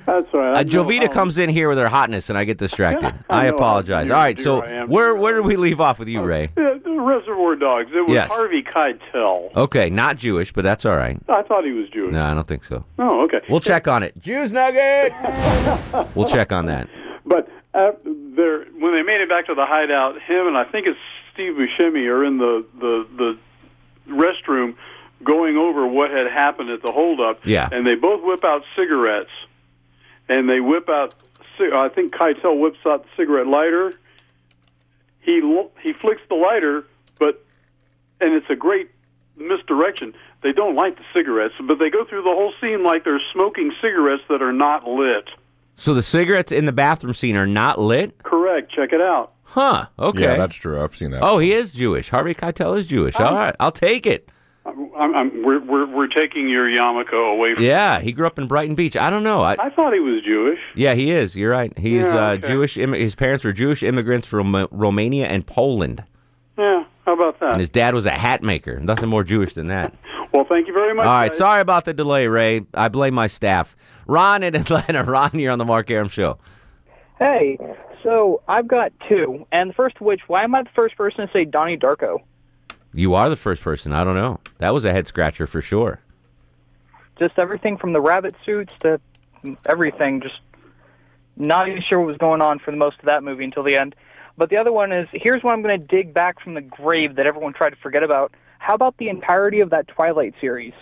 That's 0.06 0.34
right. 0.34 0.58
Uh, 0.58 0.64
Jovita 0.64 1.12
comes 1.12 1.38
in 1.38 1.50
here 1.50 1.70
with 1.70 1.78
her 1.78 1.88
hotness, 1.88 2.30
and 2.30 2.38
I 2.38 2.44
get 2.44 2.58
distracted. 2.58 3.14
I 3.30 3.44
I, 3.44 3.46
apologize. 3.46 4.10
All 4.10 4.18
right, 4.18 4.38
so 4.40 4.62
where 4.88 5.16
where 5.16 5.36
did 5.36 5.46
we 5.46 5.56
leave 5.56 5.80
off 5.80 6.00
with 6.00 6.10
you, 6.10 6.22
Ray? 6.22 6.50
Yeah, 6.58 6.76
the 6.84 6.92
Reservoir 6.92 7.56
Dogs. 7.56 7.92
It 7.94 8.02
was 8.02 8.12
Yes. 8.12 8.28
Harvey 8.30 8.62
Keitel. 8.62 9.56
Okay, 9.56 9.90
not 9.90 10.18
Jewish, 10.18 10.52
but 10.52 10.64
that's 10.64 10.86
all 10.86 10.96
right. 10.98 11.18
I 11.30 11.44
thought 11.44 11.64
he 11.64 11.72
was 11.72 11.88
Jewish. 11.90 12.12
No, 12.14 12.24
I 12.26 12.34
don't 12.34 12.48
think 12.48 12.64
so. 12.66 12.84
Oh, 13.00 13.22
okay. 13.24 13.40
We'll 13.50 13.60
check 13.62 13.88
on 13.88 14.04
it. 14.04 14.18
Jews 14.20 14.52
nugget. 14.52 15.14
we'll 16.16 16.28
check 16.28 16.52
on 16.52 16.66
that. 16.66 16.90
But 17.26 17.50
uh, 17.74 17.92
there, 18.04 18.66
when 18.80 18.94
they 18.94 19.04
made 19.04 19.22
it 19.22 19.30
back 19.30 19.46
to 19.48 19.56
the 19.56 19.66
hideout, 19.66 20.22
him 20.22 20.48
and 20.48 20.58
I 20.58 20.66
think 20.66 20.88
it's 20.88 21.00
Steve 21.34 21.54
Buscemi 21.54 22.06
are 22.10 22.24
in 22.26 22.38
the 22.38 22.66
the 22.80 23.08
the 23.18 23.38
restroom 24.12 24.76
going 25.24 25.58
over 25.58 25.88
what 25.88 26.12
had 26.12 26.28
happened 26.28 26.70
at 26.70 26.82
the 26.82 26.92
holdup. 26.92 27.46
Yeah. 27.46 27.68
And 27.72 27.86
they 27.86 27.96
both 27.96 28.24
whip 28.24 28.44
out 28.44 28.64
cigarettes, 28.76 29.32
and 30.30 30.50
they 30.50 30.60
whip 30.60 30.90
out. 30.90 31.14
I 31.60 31.90
think 31.90 32.14
Keitel 32.14 32.60
whips 32.60 32.78
out 32.86 33.04
the 33.04 33.10
cigarette 33.18 33.48
lighter. 33.48 33.96
He 35.22 35.42
he 35.82 35.94
flicks 35.94 36.22
the 36.30 36.36
lighter, 36.36 36.86
but 37.20 37.44
and 38.22 38.34
it's 38.34 38.50
a 38.50 38.56
great 38.56 38.90
misdirection. 39.36 40.14
They 40.44 40.52
don't 40.52 40.76
light 40.76 40.98
the 40.98 41.04
cigarettes, 41.14 41.56
but 41.60 41.80
they 41.80 41.90
go 41.90 42.06
through 42.06 42.22
the 42.22 42.30
whole 42.30 42.54
scene 42.62 42.84
like 42.84 43.04
they're 43.04 43.22
smoking 43.34 43.74
cigarettes 43.82 44.24
that 44.30 44.42
are 44.42 44.54
not 44.54 44.88
lit. 44.88 45.30
So 45.76 45.94
the 45.94 46.04
cigarettes 46.04 46.52
in 46.52 46.66
the 46.66 46.72
bathroom 46.72 47.14
scene 47.14 47.36
are 47.36 47.48
not 47.48 47.80
lit? 47.80 48.24
Correct. 48.24 48.72
Check 48.72 48.94
it 48.94 49.02
out. 49.02 49.34
Huh. 49.44 49.88
Okay. 49.98 50.22
Yeah, 50.24 50.36
that's 50.36 50.56
true. 50.56 50.82
I've 50.82 50.96
seen 50.96 51.12
that. 51.12 51.24
Oh, 51.24 51.40
he 51.40 51.54
is 51.54 51.74
Jewish. 51.74 52.10
Harvey 52.10 52.36
Keitel 52.36 52.78
is 52.78 52.86
Jewish. 52.86 53.16
Oh. 53.18 53.26
All 53.26 53.34
right, 53.34 53.56
I'll 53.60 53.72
take 53.72 54.06
it. 54.06 54.30
I'm, 54.68 55.16
I'm, 55.16 55.44
we're, 55.44 55.60
we're, 55.60 55.86
we're 55.88 56.08
taking 56.08 56.50
your 56.50 56.68
yarmulke 56.68 57.14
away 57.14 57.56
from 57.56 57.64
Yeah, 57.64 58.00
he 58.00 58.12
grew 58.12 58.28
up 58.28 58.38
in 58.38 58.48
Brighton 58.48 58.76
Beach. 58.76 58.96
I 58.98 59.10
don't 59.10 59.24
know. 59.24 59.42
I, 59.42 59.54
I 59.60 59.70
thought 59.70 59.94
he 59.94 60.00
was 60.00 60.22
Jewish. 60.24 60.60
yeah, 60.76 60.94
he 60.94 61.12
is. 61.12 61.36
You're 61.36 61.52
right. 61.52 61.76
He's 61.78 62.04
Yeah, 62.04 62.16
uh. 62.16 62.38
Jewish. 62.38 62.76
Immi- 62.76 63.00
his 63.00 63.16
parents 63.16 63.44
were 63.46 63.54
Jewish 63.54 63.82
immigrants 63.84 64.28
from 64.28 64.54
uh, 64.56 64.68
Romania 64.72 65.28
and 65.28 65.46
Poland, 65.48 66.04
Yeah, 66.58 66.84
how 67.06 67.14
about 67.14 67.40
that? 67.40 67.52
and 67.52 67.60
his 67.62 67.70
dad 67.70 67.94
was 67.94 68.06
a 68.06 68.12
hat 68.12 68.44
maker. 68.44 68.80
Nothing 68.80 69.10
more 69.10 69.24
Jewish 69.24 69.54
than 69.54 69.68
that. 69.68 69.94
Well, 70.34 70.46
thank 70.48 70.68
you 70.68 70.74
very 70.74 70.94
much. 70.94 71.06
All 71.06 71.12
right, 71.14 71.30
guys. 71.30 71.38
sorry 71.38 71.62
about 71.62 71.86
the 71.86 71.94
delay, 71.94 72.28
Ray. 72.28 72.66
I 72.74 72.90
blame 72.90 73.14
my 73.14 73.28
staff. 73.28 73.78
Ron 74.08 74.44
in 74.44 74.56
Atlanta. 74.56 75.02
Ron, 75.08 75.32
you're 75.40 75.54
on 75.54 75.58
the 75.58 75.64
Mark 75.66 75.90
Arum 75.90 76.10
Show. 76.10 76.38
Hey, 77.18 77.58
so 78.04 78.42
I've 78.48 78.68
got 78.68 78.92
two, 79.08 79.48
and 79.54 79.70
the 79.70 79.74
first 79.74 79.96
of 79.96 80.02
which, 80.02 80.20
why 80.28 80.44
am 80.44 80.54
I 80.54 80.64
the 80.64 80.70
first 80.76 80.98
person 80.98 81.26
to 81.26 81.32
say 81.34 81.46
Donnie 81.46 81.78
Darko? 81.78 82.18
You 82.98 83.14
are 83.14 83.30
the 83.30 83.36
first 83.36 83.62
person. 83.62 83.94
I 83.94 84.04
don't 84.04 84.16
know. 84.16 84.40
That 84.58 84.74
was 84.74 84.84
a 84.84 84.92
head 84.92 85.06
scratcher 85.06 85.46
for 85.46 85.62
sure. 85.62 86.00
Just 87.20 87.38
everything 87.38 87.78
from 87.78 87.94
the 87.94 88.02
rabbit 88.02 88.34
suits 88.44 88.74
to 88.80 89.00
everything, 89.68 90.20
just 90.20 90.40
not 91.36 91.70
even 91.70 91.84
sure 91.84 92.00
what 92.00 92.08
was 92.08 92.18
going 92.18 92.42
on 92.42 92.58
for 92.58 92.72
the 92.72 92.78
most 92.78 92.98
of 92.98 93.06
that 93.06 93.24
movie 93.24 93.44
until 93.44 93.62
the 93.62 93.78
end. 93.78 93.94
But 94.36 94.50
the 94.50 94.58
other 94.58 94.72
one 94.72 94.92
is 94.92 95.08
here's 95.12 95.44
what 95.44 95.54
I'm 95.54 95.62
going 95.62 95.80
to 95.80 95.86
dig 95.86 96.12
back 96.12 96.42
from 96.42 96.56
the 96.56 96.62
grave 96.62 97.18
that 97.18 97.28
everyone 97.28 97.54
tried 97.54 97.70
to 97.70 97.76
forget 97.76 98.02
about. 98.02 98.34
How 98.58 98.74
about 98.74 98.98
the 98.98 99.10
entirety 99.10 99.60
of 99.60 99.70
that 99.70 99.88
Twilight 99.88 100.34
series? 100.42 100.74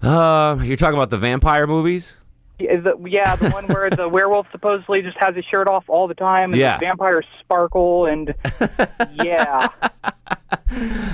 Uh, 0.00 0.60
you're 0.62 0.76
talking 0.76 0.94
about 0.94 1.10
the 1.10 1.18
vampire 1.18 1.66
movies? 1.66 2.16
The, 2.60 2.96
yeah, 3.08 3.36
the 3.36 3.50
one 3.50 3.66
where 3.66 3.90
the 3.90 4.08
werewolf 4.16 4.46
supposedly 4.52 5.02
just 5.02 5.16
has 5.18 5.34
his 5.34 5.44
shirt 5.44 5.68
off 5.68 5.84
all 5.88 6.06
the 6.08 6.14
time, 6.14 6.52
and 6.52 6.60
Yeah. 6.60 6.78
the 6.78 6.86
vampires 6.86 7.26
sparkle, 7.40 8.06
and 8.06 8.34
yeah. 9.14 9.68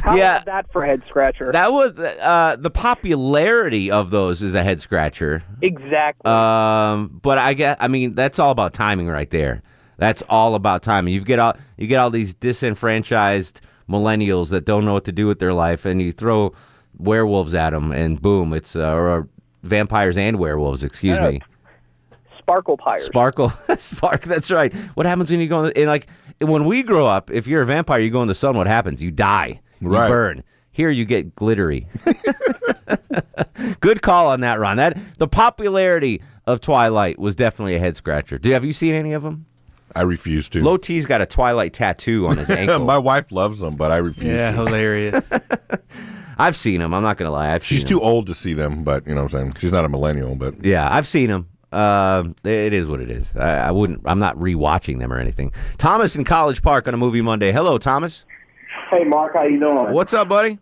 How 0.03 0.15
Yeah. 0.17 0.43
that 0.45 0.71
for 0.73 0.85
head 0.85 1.03
scratcher? 1.09 1.51
That 1.53 1.73
was 1.73 1.99
uh, 1.99 2.57
the 2.59 2.71
popularity 2.71 3.91
of 3.91 4.11
those 4.11 4.43
is 4.43 4.55
a 4.55 4.63
head 4.63 4.81
scratcher. 4.81 5.43
exactly. 5.63 6.31
Um, 6.31 7.19
but 7.23 7.39
I 7.39 7.55
get, 7.55 7.77
I 7.81 7.89
mean, 7.89 8.15
that's 8.15 8.39
all 8.39 8.51
about 8.51 8.75
timing 8.75 9.09
right 9.09 9.31
there. 9.31 9.63
That's 9.99 10.23
all 10.29 10.55
about 10.55 10.83
timing. 10.83 11.15
You 11.15 11.23
get 11.25 11.39
all 11.39 11.55
you 11.79 11.87
get 11.87 11.97
all 11.99 12.11
these 12.11 12.35
disenfranchised 12.35 13.61
millennials 13.89 14.51
that 14.51 14.65
don't 14.67 14.85
know 14.85 14.93
what 14.93 15.05
to 15.07 15.13
do 15.13 15.27
with 15.27 15.39
their 15.39 15.55
life, 15.55 15.87
and 15.87 16.03
you 16.03 16.13
throw 16.13 16.53
werewolves 16.99 17.55
at 17.55 17.71
them, 17.71 17.93
and 17.93 18.21
boom, 18.21 18.53
it's 18.53 18.77
uh, 18.77 18.93
or 18.93 19.29
vampires 19.67 20.17
and 20.19 20.39
werewolves. 20.39 20.83
Excuse 20.85 21.19
Yeah. 21.19 21.31
me. 21.31 21.43
Sparkle 22.39 22.77
pyres. 22.77 23.05
Sparkle, 23.07 23.53
spark. 23.79 24.23
That's 24.23 24.51
right. 24.51 24.73
What 24.95 25.05
happens 25.07 25.31
when 25.31 25.41
you 25.41 25.49
go 25.49 25.59
in 25.59 25.65
the, 25.67 25.77
and 25.79 25.87
like 25.89 26.07
when 26.41 26.65
we 26.65 26.83
grow 26.85 27.07
up? 27.07 27.31
If 27.31 27.47
you're 27.49 27.63
a 27.63 27.67
vampire, 27.67 27.99
you 27.99 28.11
go 28.11 28.23
in 28.23 28.29
the 28.29 28.35
sun. 28.37 28.57
What 28.57 28.67
happens? 28.69 29.03
You 29.03 29.11
die. 29.11 29.61
You 29.81 29.89
burn. 29.91 30.43
Here 30.71 30.91
you 30.91 31.05
get 31.05 31.35
glittery. 31.35 31.87
Good 33.81 34.03
call 34.03 34.29
on 34.29 34.41
that, 34.41 34.59
Ron. 34.61 34.77
That 34.77 34.99
the 35.19 35.27
popularity 35.29 36.23
of 36.47 36.61
Twilight 36.61 37.19
was 37.19 37.35
definitely 37.35 37.75
a 37.75 37.79
head 37.79 37.97
scratcher. 37.97 38.39
Do 38.39 38.51
have 38.53 38.65
you 38.65 38.73
seen 38.73 38.95
any 38.95 39.13
of 39.13 39.23
them? 39.23 39.47
I 39.95 40.03
refuse 40.03 40.49
to. 40.51 40.63
Low 40.63 40.77
T's 40.77 41.07
got 41.07 41.21
a 41.23 41.27
Twilight 41.27 41.73
tattoo 41.73 42.27
on 42.27 42.37
his 42.39 42.51
ankle. 42.57 42.81
My 42.85 42.99
wife 42.99 43.33
loves 43.33 43.61
them, 43.61 43.77
but 43.77 43.91
I 43.91 43.97
refuse 43.97 44.37
Yeah, 44.39 44.51
to. 44.53 44.57
hilarious. 44.59 45.31
I've 46.39 46.57
seen 46.57 46.81
them. 46.81 46.93
I'm 46.93 47.03
not 47.03 47.17
gonna 47.17 47.31
lie. 47.31 47.55
I've 47.55 47.65
She's 47.65 47.81
seen 47.81 47.89
too 47.89 48.01
old 48.01 48.27
to 48.27 48.35
see 48.35 48.53
them, 48.53 48.85
but 48.85 49.07
you 49.07 49.15
know 49.15 49.25
what 49.25 49.35
I'm 49.35 49.53
saying? 49.53 49.55
She's 49.59 49.73
not 49.73 49.85
a 49.85 49.89
millennial, 49.89 50.35
but 50.35 50.65
Yeah, 50.65 50.89
I've 50.91 51.07
seen 51.07 51.31
them. 51.31 51.49
Um, 51.73 52.37
it 52.45 52.73
is 52.73 52.87
what 52.87 53.01
it 53.01 53.11
is. 53.11 53.35
I, 53.37 53.69
I 53.69 53.71
wouldn't. 53.71 54.03
I'm 54.05 54.19
not 54.19 54.37
rewatching 54.37 54.99
them 54.99 55.13
or 55.13 55.19
anything. 55.19 55.53
Thomas 55.79 56.17
in 56.17 56.25
College 56.25 56.63
Park 56.63 56.87
on 56.87 56.95
a 56.95 56.97
movie 56.97 57.23
Monday. 57.23 57.53
Hello, 57.53 57.79
Thomas. 57.79 58.25
Hey, 58.91 59.05
Mark, 59.05 59.35
how 59.35 59.43
you 59.43 59.59
doing? 59.59 59.93
What's 59.93 60.13
up, 60.13 60.29
buddy? 60.29 60.59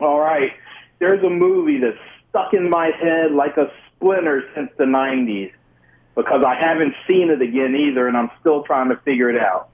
All 0.00 0.18
right. 0.18 0.52
There's 0.98 1.22
a 1.22 1.30
movie 1.30 1.78
that's 1.78 1.96
stuck 2.28 2.54
in 2.54 2.68
my 2.68 2.90
head 3.00 3.32
like 3.32 3.56
a 3.56 3.70
splinter 3.96 4.42
since 4.54 4.70
the 4.78 4.84
90s 4.84 5.52
because 6.16 6.42
I 6.44 6.54
haven't 6.54 6.94
seen 7.08 7.30
it 7.30 7.40
again 7.40 7.76
either, 7.76 8.08
and 8.08 8.16
I'm 8.16 8.30
still 8.40 8.62
trying 8.64 8.88
to 8.88 8.96
figure 9.04 9.30
it 9.30 9.40
out. 9.40 9.68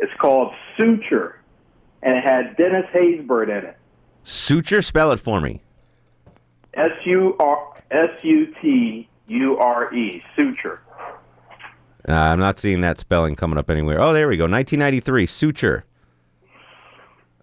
It's 0.00 0.12
called 0.20 0.52
Suture, 0.76 1.40
and 2.02 2.16
it 2.18 2.24
had 2.24 2.56
Dennis 2.56 2.86
Haysbert 2.92 3.44
in 3.48 3.64
it. 3.68 3.76
Suture, 4.24 4.82
spell 4.82 5.12
it 5.12 5.20
for 5.20 5.40
me. 5.40 5.62
S 6.74 6.92
U 7.04 7.36
R 7.38 7.82
S 7.90 8.10
U 8.22 8.52
T 8.60 9.08
U 9.28 9.56
R 9.58 9.94
E. 9.94 10.22
Suture. 10.34 10.80
Uh, 12.08 12.12
I'm 12.12 12.38
not 12.38 12.58
seeing 12.58 12.80
that 12.80 12.98
spelling 12.98 13.34
coming 13.34 13.58
up 13.58 13.70
anywhere. 13.70 14.00
Oh, 14.00 14.12
there 14.12 14.28
we 14.28 14.36
go. 14.36 14.44
1993, 14.44 15.26
Suture. 15.26 15.84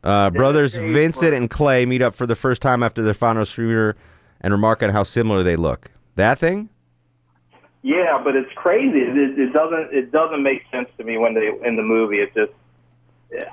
Uh, 0.03 0.31
brothers 0.31 0.75
Vincent 0.75 1.33
and 1.33 1.47
Clay 1.47 1.85
meet 1.85 2.01
up 2.01 2.15
for 2.15 2.25
the 2.25 2.35
first 2.35 2.61
time 2.61 2.81
after 2.81 3.03
their 3.03 3.13
final 3.13 3.45
shooter 3.45 3.95
and 4.41 4.51
remark 4.51 4.81
on 4.81 4.89
how 4.89 5.03
similar 5.03 5.43
they 5.43 5.55
look. 5.55 5.91
That 6.15 6.39
thing? 6.39 6.69
Yeah, 7.83 8.19
but 8.23 8.35
it's 8.35 8.51
crazy. 8.55 8.99
It, 8.99 9.17
it, 9.17 9.39
it 9.39 9.53
doesn't. 9.53 9.93
It 9.93 10.11
doesn't 10.11 10.43
make 10.43 10.63
sense 10.71 10.89
to 10.97 11.03
me 11.03 11.17
when 11.17 11.33
they 11.33 11.49
in 11.65 11.75
the 11.75 11.83
movie. 11.83 12.17
It 12.17 12.33
just. 12.33 12.51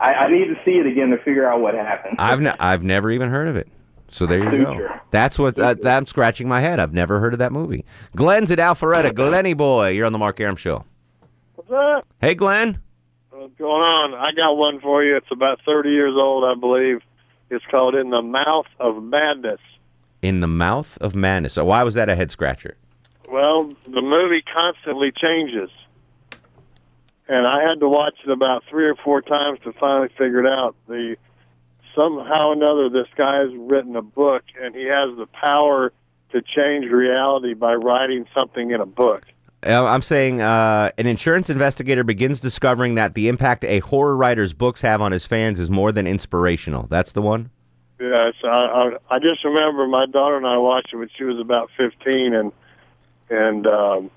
I, 0.00 0.14
I 0.14 0.30
need 0.30 0.46
to 0.46 0.56
see 0.64 0.72
it 0.72 0.86
again 0.86 1.10
to 1.10 1.18
figure 1.18 1.48
out 1.48 1.60
what 1.60 1.74
happened. 1.74 2.16
I've 2.18 2.40
ne- 2.40 2.54
I've 2.58 2.82
never 2.82 3.10
even 3.10 3.30
heard 3.30 3.48
of 3.48 3.56
it. 3.56 3.68
So 4.10 4.26
there 4.26 4.42
you 4.42 4.64
go. 4.64 4.88
That's 5.10 5.38
what 5.38 5.58
uh, 5.58 5.74
that, 5.74 5.96
I'm 5.96 6.06
scratching 6.06 6.48
my 6.48 6.60
head. 6.60 6.80
I've 6.80 6.94
never 6.94 7.20
heard 7.20 7.34
of 7.34 7.38
that 7.40 7.52
movie. 7.52 7.84
Glenn's 8.16 8.50
at 8.50 8.58
Alpharetta. 8.58 9.14
Glenny 9.14 9.54
boy, 9.54 9.90
you're 9.90 10.06
on 10.06 10.12
the 10.12 10.18
Mark 10.18 10.40
Arum 10.40 10.56
show. 10.56 10.84
What's 11.54 11.70
up? 11.70 12.06
Hey, 12.20 12.34
Glenn. 12.34 12.80
What's 13.30 13.54
going 13.56 13.82
on? 13.82 14.14
I 14.14 14.32
got 14.32 14.56
one 14.56 14.80
for 14.80 15.04
you. 15.04 15.16
It's 15.16 15.30
about 15.30 15.60
30 15.64 15.90
years 15.90 16.14
old, 16.16 16.44
I 16.44 16.58
believe. 16.58 17.00
It's 17.50 17.64
called 17.70 17.94
In 17.94 18.10
the 18.10 18.22
Mouth 18.22 18.66
of 18.80 19.02
Madness. 19.02 19.60
In 20.22 20.40
the 20.40 20.48
mouth 20.48 20.98
of 21.00 21.14
madness. 21.14 21.52
So 21.52 21.64
why 21.64 21.82
was 21.84 21.94
that 21.94 22.08
a 22.08 22.16
head 22.16 22.30
scratcher? 22.30 22.76
Well, 23.30 23.72
the 23.86 24.02
movie 24.02 24.42
constantly 24.42 25.12
changes. 25.12 25.70
And 27.28 27.46
I 27.46 27.62
had 27.62 27.80
to 27.80 27.88
watch 27.88 28.14
it 28.24 28.30
about 28.30 28.64
three 28.68 28.86
or 28.86 28.96
four 28.96 29.22
times 29.22 29.58
to 29.64 29.72
finally 29.74 30.08
figure 30.08 30.44
it 30.44 30.50
out. 30.50 30.74
The 30.88 31.16
somehow 31.94 32.48
or 32.48 32.52
another, 32.54 32.88
this 32.88 33.08
guy's 33.16 33.54
written 33.54 33.96
a 33.96 34.02
book, 34.02 34.44
and 34.60 34.74
he 34.74 34.84
has 34.84 35.16
the 35.16 35.26
power 35.26 35.92
to 36.32 36.42
change 36.42 36.86
reality 36.86 37.54
by 37.54 37.74
writing 37.74 38.26
something 38.34 38.70
in 38.70 38.80
a 38.80 38.86
book. 38.86 39.24
Uh, 39.66 39.84
I'm 39.84 40.02
saying 40.02 40.40
uh, 40.40 40.92
an 40.98 41.06
insurance 41.06 41.50
investigator 41.50 42.04
begins 42.04 42.38
discovering 42.38 42.94
that 42.94 43.14
the 43.14 43.28
impact 43.28 43.64
a 43.64 43.80
horror 43.80 44.16
writer's 44.16 44.52
books 44.52 44.82
have 44.82 45.00
on 45.00 45.10
his 45.10 45.24
fans 45.24 45.58
is 45.58 45.68
more 45.68 45.90
than 45.90 46.06
inspirational. 46.06 46.86
That's 46.88 47.12
the 47.12 47.22
one. 47.22 47.50
Yes, 47.98 48.34
I, 48.44 48.48
I, 48.48 48.90
I 49.10 49.18
just 49.18 49.44
remember 49.44 49.88
my 49.88 50.06
daughter 50.06 50.36
and 50.36 50.46
I 50.46 50.58
watched 50.58 50.92
it 50.92 50.96
when 50.96 51.10
she 51.16 51.24
was 51.24 51.40
about 51.40 51.70
15, 51.76 52.34
and 52.34 52.52
and 53.30 53.66
um, 53.66 54.10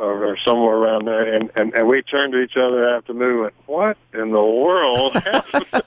or, 0.00 0.24
or 0.32 0.36
somewhere 0.44 0.74
around 0.76 1.04
there, 1.06 1.34
and, 1.34 1.50
and 1.54 1.72
and 1.74 1.86
we 1.86 2.02
turned 2.02 2.32
to 2.32 2.40
each 2.40 2.56
other 2.56 2.88
after 2.88 3.12
the 3.12 3.18
movie. 3.18 3.42
Went, 3.42 3.54
what 3.66 3.96
in 4.14 4.32
the 4.32 4.42
world? 4.42 5.16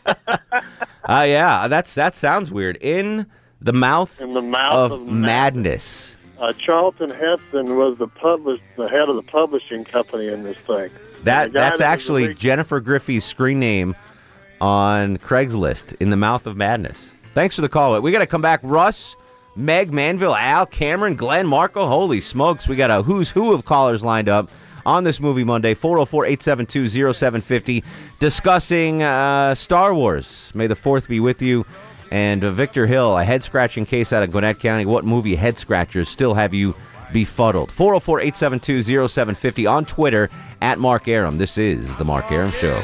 Uh, 1.05 1.25
yeah, 1.27 1.67
that's 1.67 1.95
that 1.95 2.15
sounds 2.15 2.49
weird. 2.49 2.77
In 2.79 3.25
the 3.59 3.73
mouth, 3.73 4.21
In 4.21 4.33
the 4.33 4.41
mouth 4.41 4.73
of, 4.73 4.91
of 4.93 5.07
madness. 5.07 6.15
uh, 6.39 6.53
Charlton 6.53 7.09
Heston 7.09 7.75
was 7.75 7.97
the 7.97 8.07
publish 8.07 8.61
the 8.77 8.87
head 8.87 9.09
of 9.09 9.17
the 9.17 9.21
publishing 9.23 9.83
company 9.83 10.29
in 10.29 10.43
this 10.43 10.57
thing. 10.59 10.89
That 11.23 11.51
that's 11.51 11.79
that 11.79 11.85
actually 11.87 12.27
the 12.27 12.33
Jennifer 12.35 12.79
Griffey's 12.79 13.25
screen 13.25 13.59
name 13.59 13.97
on 14.61 15.17
Craigslist. 15.17 15.93
In 16.01 16.09
the 16.09 16.15
mouth 16.17 16.47
of 16.47 16.55
madness. 16.55 17.11
Thanks 17.33 17.55
for 17.55 17.61
the 17.63 17.69
call. 17.69 17.99
We 17.99 18.13
got 18.13 18.19
to 18.19 18.27
come 18.27 18.41
back. 18.41 18.61
Russ, 18.63 19.17
Meg, 19.55 19.93
Manville, 19.93 20.35
Al, 20.35 20.65
Cameron, 20.65 21.15
Glenn, 21.15 21.45
Marco. 21.45 21.85
Holy 21.87 22.19
smokes, 22.19 22.67
we 22.67 22.75
got 22.75 22.89
a 22.89 23.03
who's 23.03 23.29
who 23.29 23.53
of 23.53 23.65
callers 23.65 24.03
lined 24.03 24.27
up 24.27 24.49
on 24.85 25.03
this 25.03 25.19
movie 25.19 25.43
Monday. 25.43 25.73
404 25.73 26.25
872 26.25 27.13
0750 27.13 27.83
discussing 28.19 29.03
uh, 29.03 29.53
Star 29.55 29.93
Wars. 29.93 30.51
May 30.55 30.67
the 30.67 30.75
4th 30.75 31.07
be 31.07 31.19
with 31.19 31.41
you. 31.41 31.65
And 32.11 32.43
uh, 32.43 32.51
Victor 32.51 32.85
Hill, 32.87 33.17
a 33.17 33.23
head 33.23 33.43
scratching 33.43 33.85
case 33.85 34.11
out 34.13 34.23
of 34.23 34.31
Gwinnett 34.31 34.59
County. 34.59 34.85
What 34.85 35.05
movie 35.05 35.35
head 35.35 35.57
scratchers 35.57 36.09
still 36.09 36.33
have 36.35 36.53
you 36.53 36.75
befuddled? 37.11 37.71
404 37.71 38.19
872 38.21 39.07
0750 39.07 39.65
on 39.67 39.85
Twitter 39.85 40.29
at 40.61 40.79
Mark 40.79 41.07
Arum. 41.07 41.37
This 41.37 41.57
is 41.57 41.95
The 41.97 42.05
Mark 42.05 42.31
Arum 42.31 42.51
Show. 42.51 42.81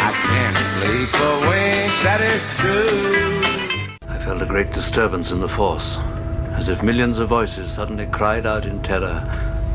I 0.00 0.12
can't 0.28 0.58
sleep 0.58 1.10
a 1.14 1.40
wink, 1.48 1.77
that 2.02 2.20
is 2.20 2.44
true. 2.56 4.08
I 4.08 4.18
felt 4.18 4.42
a 4.42 4.46
great 4.46 4.72
disturbance 4.72 5.30
in 5.30 5.40
the 5.40 5.48
force, 5.48 5.96
as 6.52 6.68
if 6.68 6.82
millions 6.82 7.18
of 7.18 7.28
voices 7.28 7.70
suddenly 7.70 8.06
cried 8.06 8.46
out 8.46 8.66
in 8.66 8.82
terror 8.82 9.24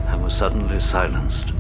and 0.08 0.24
were 0.24 0.30
suddenly 0.30 0.80
silenced. 0.80 1.54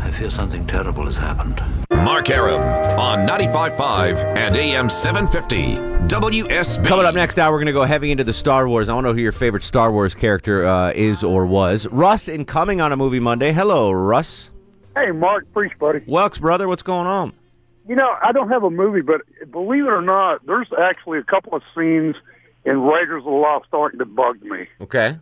I 0.00 0.10
fear 0.10 0.30
something 0.30 0.66
terrible 0.66 1.04
has 1.06 1.16
happened. 1.16 1.62
Mark 1.90 2.30
Arum 2.30 2.62
on 2.98 3.26
95.5 3.28 4.36
and 4.36 4.56
AM 4.56 4.88
750 4.88 5.74
WSB. 6.08 6.86
Cumming 6.86 7.04
up 7.04 7.14
next 7.14 7.38
hour, 7.38 7.52
we're 7.52 7.58
going 7.58 7.66
to 7.66 7.72
go 7.72 7.84
heavy 7.84 8.10
into 8.10 8.24
the 8.24 8.32
Star 8.32 8.66
Wars. 8.68 8.88
I 8.88 8.94
want 8.94 9.04
to 9.04 9.10
know 9.10 9.14
who 9.14 9.20
your 9.20 9.32
favorite 9.32 9.62
Star 9.62 9.92
Wars 9.92 10.14
character 10.14 10.64
uh, 10.66 10.92
is 10.92 11.22
or 11.22 11.44
was. 11.44 11.86
Russ 11.88 12.28
in 12.28 12.44
Coming 12.46 12.80
on 12.80 12.92
a 12.92 12.96
Movie 12.96 13.20
Monday. 13.20 13.52
Hello, 13.52 13.92
Russ. 13.92 14.50
Hey, 14.96 15.10
Mark, 15.10 15.52
preach, 15.52 15.72
buddy. 15.78 16.00
Welks, 16.00 16.40
brother, 16.40 16.66
what's 16.66 16.82
going 16.82 17.06
on? 17.06 17.32
You 17.88 17.96
know, 17.96 18.14
I 18.22 18.32
don't 18.32 18.50
have 18.50 18.64
a 18.64 18.70
movie, 18.70 19.00
but 19.00 19.22
believe 19.50 19.84
it 19.84 19.90
or 19.90 20.02
not, 20.02 20.44
there's 20.46 20.68
actually 20.78 21.18
a 21.18 21.22
couple 21.22 21.54
of 21.54 21.62
scenes 21.74 22.16
in 22.64 22.82
Raiders 22.82 23.20
of 23.20 23.24
the 23.24 23.30
Lost 23.30 23.68
Ark 23.72 23.94
that 23.96 24.14
bugged 24.14 24.42
me. 24.42 24.66
Okay. 24.82 25.16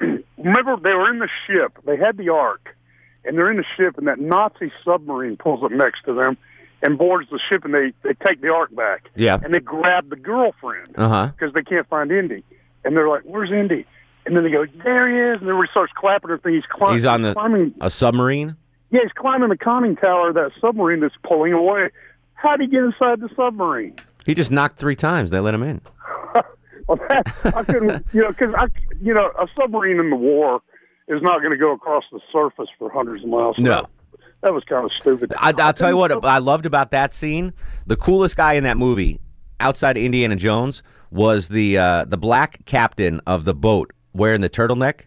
Remember, 0.00 0.76
they 0.76 0.94
were 0.94 1.10
in 1.10 1.18
the 1.18 1.28
ship. 1.46 1.78
They 1.84 1.96
had 1.96 2.16
the 2.16 2.28
Ark, 2.28 2.76
and 3.24 3.36
they're 3.36 3.50
in 3.50 3.56
the 3.56 3.64
ship, 3.76 3.98
and 3.98 4.06
that 4.06 4.20
Nazi 4.20 4.70
submarine 4.84 5.36
pulls 5.36 5.64
up 5.64 5.72
next 5.72 6.04
to 6.04 6.14
them 6.14 6.36
and 6.82 6.98
boards 6.98 7.28
the 7.30 7.40
ship, 7.48 7.64
and 7.64 7.74
they, 7.74 7.92
they 8.02 8.14
take 8.26 8.40
the 8.40 8.50
Ark 8.50 8.74
back. 8.74 9.10
Yeah. 9.16 9.38
And 9.42 9.52
they 9.52 9.60
grab 9.60 10.10
the 10.10 10.16
girlfriend 10.16 10.94
uh-huh. 10.96 11.32
because 11.36 11.54
they 11.54 11.62
can't 11.62 11.88
find 11.88 12.12
Indy. 12.12 12.44
And 12.84 12.96
they're 12.96 13.08
like, 13.08 13.22
where's 13.22 13.50
Indy? 13.50 13.86
And 14.26 14.36
then 14.36 14.44
they 14.44 14.50
go, 14.50 14.64
there 14.84 15.08
he 15.08 15.34
is. 15.34 15.40
And 15.40 15.48
then 15.48 15.56
he 15.56 15.70
starts 15.70 15.92
clapping 15.96 16.30
her 16.30 16.38
thing. 16.38 16.54
He's, 16.54 16.66
cli- 16.66 16.94
He's 16.94 17.04
on 17.04 17.22
the 17.22 17.32
climbing. 17.32 17.74
a 17.80 17.90
submarine. 17.90 18.56
Yeah, 18.94 19.00
he's 19.02 19.12
climbing 19.12 19.48
the 19.48 19.56
conning 19.56 19.96
tower 19.96 20.28
of 20.28 20.36
that 20.36 20.52
submarine 20.60 21.00
that's 21.00 21.16
pulling 21.24 21.52
away. 21.52 21.88
How'd 22.34 22.60
he 22.60 22.68
get 22.68 22.84
inside 22.84 23.18
the 23.20 23.28
submarine? 23.34 23.96
He 24.24 24.36
just 24.36 24.52
knocked 24.52 24.78
three 24.78 24.94
times. 24.94 25.32
They 25.32 25.40
let 25.40 25.52
him 25.52 25.62
in. 25.62 25.80
Well, 26.86 26.98
that, 27.08 27.26
I 27.56 27.64
couldn't, 27.64 28.04
you 28.12 28.20
know, 28.20 28.28
because 28.28 28.54
I, 28.54 28.66
you 29.00 29.14
know, 29.14 29.32
a 29.40 29.46
submarine 29.58 29.98
in 29.98 30.10
the 30.10 30.16
war 30.16 30.60
is 31.08 31.22
not 31.22 31.38
going 31.38 31.52
to 31.52 31.56
go 31.56 31.72
across 31.72 32.04
the 32.12 32.20
surface 32.30 32.68
for 32.78 32.90
hundreds 32.90 33.24
of 33.24 33.30
miles. 33.30 33.56
No. 33.56 33.86
That 34.42 34.52
was 34.52 34.64
kind 34.64 34.84
of 34.84 34.92
stupid. 34.92 35.32
I, 35.38 35.54
I'll 35.56 35.72
tell 35.72 35.88
you 35.88 35.96
what 35.96 36.22
I 36.22 36.36
loved 36.36 36.66
about 36.66 36.90
that 36.90 37.14
scene. 37.14 37.54
The 37.86 37.96
coolest 37.96 38.36
guy 38.36 38.52
in 38.52 38.64
that 38.64 38.76
movie, 38.76 39.18
outside 39.60 39.96
of 39.96 40.02
Indiana 40.02 40.36
Jones, 40.36 40.82
was 41.10 41.48
the 41.48 41.78
uh, 41.78 42.04
the 42.04 42.18
black 42.18 42.58
captain 42.66 43.22
of 43.26 43.46
the 43.46 43.54
boat 43.54 43.90
wearing 44.12 44.42
the 44.42 44.50
turtleneck 44.50 45.04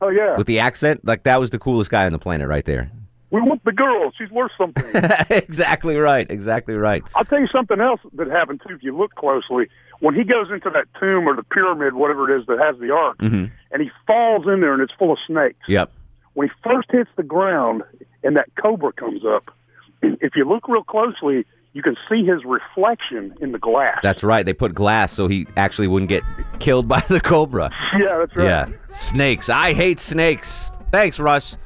Oh 0.00 0.08
yeah, 0.08 0.34
with 0.38 0.46
the 0.46 0.60
accent. 0.60 1.04
Like 1.04 1.24
that 1.24 1.38
was 1.38 1.50
the 1.50 1.58
coolest 1.58 1.90
guy 1.90 2.06
on 2.06 2.12
the 2.12 2.18
planet 2.18 2.48
right 2.48 2.64
there. 2.64 2.90
We 3.30 3.40
want 3.40 3.62
the 3.64 3.72
girl. 3.72 4.12
She's 4.16 4.30
worth 4.30 4.52
something. 4.56 4.84
exactly 5.30 5.96
right. 5.96 6.30
Exactly 6.30 6.74
right. 6.74 7.02
I'll 7.14 7.24
tell 7.24 7.40
you 7.40 7.46
something 7.48 7.80
else 7.80 8.00
that 8.14 8.28
happened 8.28 8.62
too. 8.66 8.74
If 8.74 8.82
you 8.82 8.96
look 8.96 9.14
closely, 9.14 9.68
when 10.00 10.14
he 10.14 10.24
goes 10.24 10.50
into 10.50 10.70
that 10.70 10.86
tomb 10.98 11.28
or 11.28 11.34
the 11.36 11.42
pyramid, 11.42 11.94
whatever 11.94 12.30
it 12.32 12.40
is 12.40 12.46
that 12.46 12.58
has 12.58 12.78
the 12.78 12.90
ark, 12.92 13.16
hmm 13.20 13.46
and 13.70 13.82
he 13.82 13.90
falls 14.06 14.46
in 14.46 14.60
there 14.62 14.72
and 14.72 14.82
it's 14.82 14.94
full 14.94 15.12
of 15.12 15.18
snakes. 15.26 15.58
Yep. 15.68 15.92
when 16.32 16.48
he 16.48 16.54
first 16.70 16.88
hits 16.90 17.10
the 17.16 17.22
ground 17.22 17.82
and 18.24 18.34
that 18.38 18.48
cobra 18.58 18.92
comes 18.92 19.22
up, 19.26 19.50
if 20.02 20.36
you 20.36 20.46
look 20.48 20.68
real 20.68 20.82
closely, 20.84 21.44
you 21.74 21.82
can 21.82 21.94
see 22.08 22.24
his 22.24 22.42
reflection 22.46 23.34
in 23.42 23.52
the 23.52 23.58
glass. 23.58 23.98
That's 24.02 24.24
right. 24.24 24.46
They 24.46 24.54
put 24.54 24.74
glass 24.74 25.12
so 25.12 25.28
he 25.28 25.46
actually 25.58 25.86
wouldn't 25.86 26.08
get 26.08 26.22
killed 26.60 26.88
by 26.88 27.00
the 27.08 27.20
cobra. 27.20 27.70
Yeah, 27.92 28.16
that's 28.18 28.34
right. 28.34 28.44
Yeah. 28.46 28.68
Snakes. 28.90 29.50
I 29.50 29.74
hate 29.74 30.00
snakes. 30.00 30.70
Thanks, 30.90 31.20
Russ. 31.20 31.58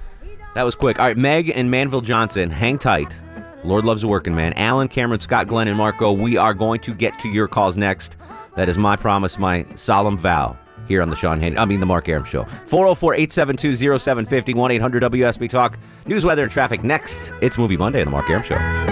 That 0.54 0.64
was 0.64 0.74
quick. 0.74 0.98
All 0.98 1.06
right, 1.06 1.16
Meg 1.16 1.50
and 1.54 1.70
Manville 1.70 2.02
Johnson, 2.02 2.50
hang 2.50 2.78
tight. 2.78 3.14
Lord 3.64 3.84
loves 3.84 4.04
a 4.04 4.08
working 4.08 4.34
man. 4.34 4.52
Alan, 4.54 4.88
Cameron, 4.88 5.20
Scott, 5.20 5.46
Glenn, 5.46 5.68
and 5.68 5.76
Marco, 5.76 6.12
we 6.12 6.36
are 6.36 6.52
going 6.52 6.80
to 6.80 6.92
get 6.92 7.18
to 7.20 7.28
your 7.28 7.48
calls 7.48 7.76
next. 7.76 8.16
That 8.56 8.68
is 8.68 8.76
my 8.76 8.96
promise, 8.96 9.38
my 9.38 9.64
solemn 9.76 10.18
vow 10.18 10.58
here 10.88 11.00
on 11.00 11.10
the 11.10 11.16
Sean 11.16 11.40
Hannity, 11.40 11.58
I 11.58 11.64
mean, 11.64 11.80
the 11.80 11.86
Mark 11.86 12.08
Arum 12.08 12.24
Show. 12.24 12.44
404 12.66 13.14
872 13.14 13.76
0750 13.76 14.54
1 14.54 14.70
800 14.72 15.02
WSB 15.04 15.48
Talk. 15.48 15.78
News, 16.06 16.24
weather, 16.24 16.42
and 16.42 16.52
traffic 16.52 16.82
next. 16.84 17.32
It's 17.40 17.56
Movie 17.56 17.76
Monday 17.76 18.00
on 18.00 18.06
the 18.06 18.10
Mark 18.10 18.28
Arum 18.28 18.42
Show. 18.42 18.91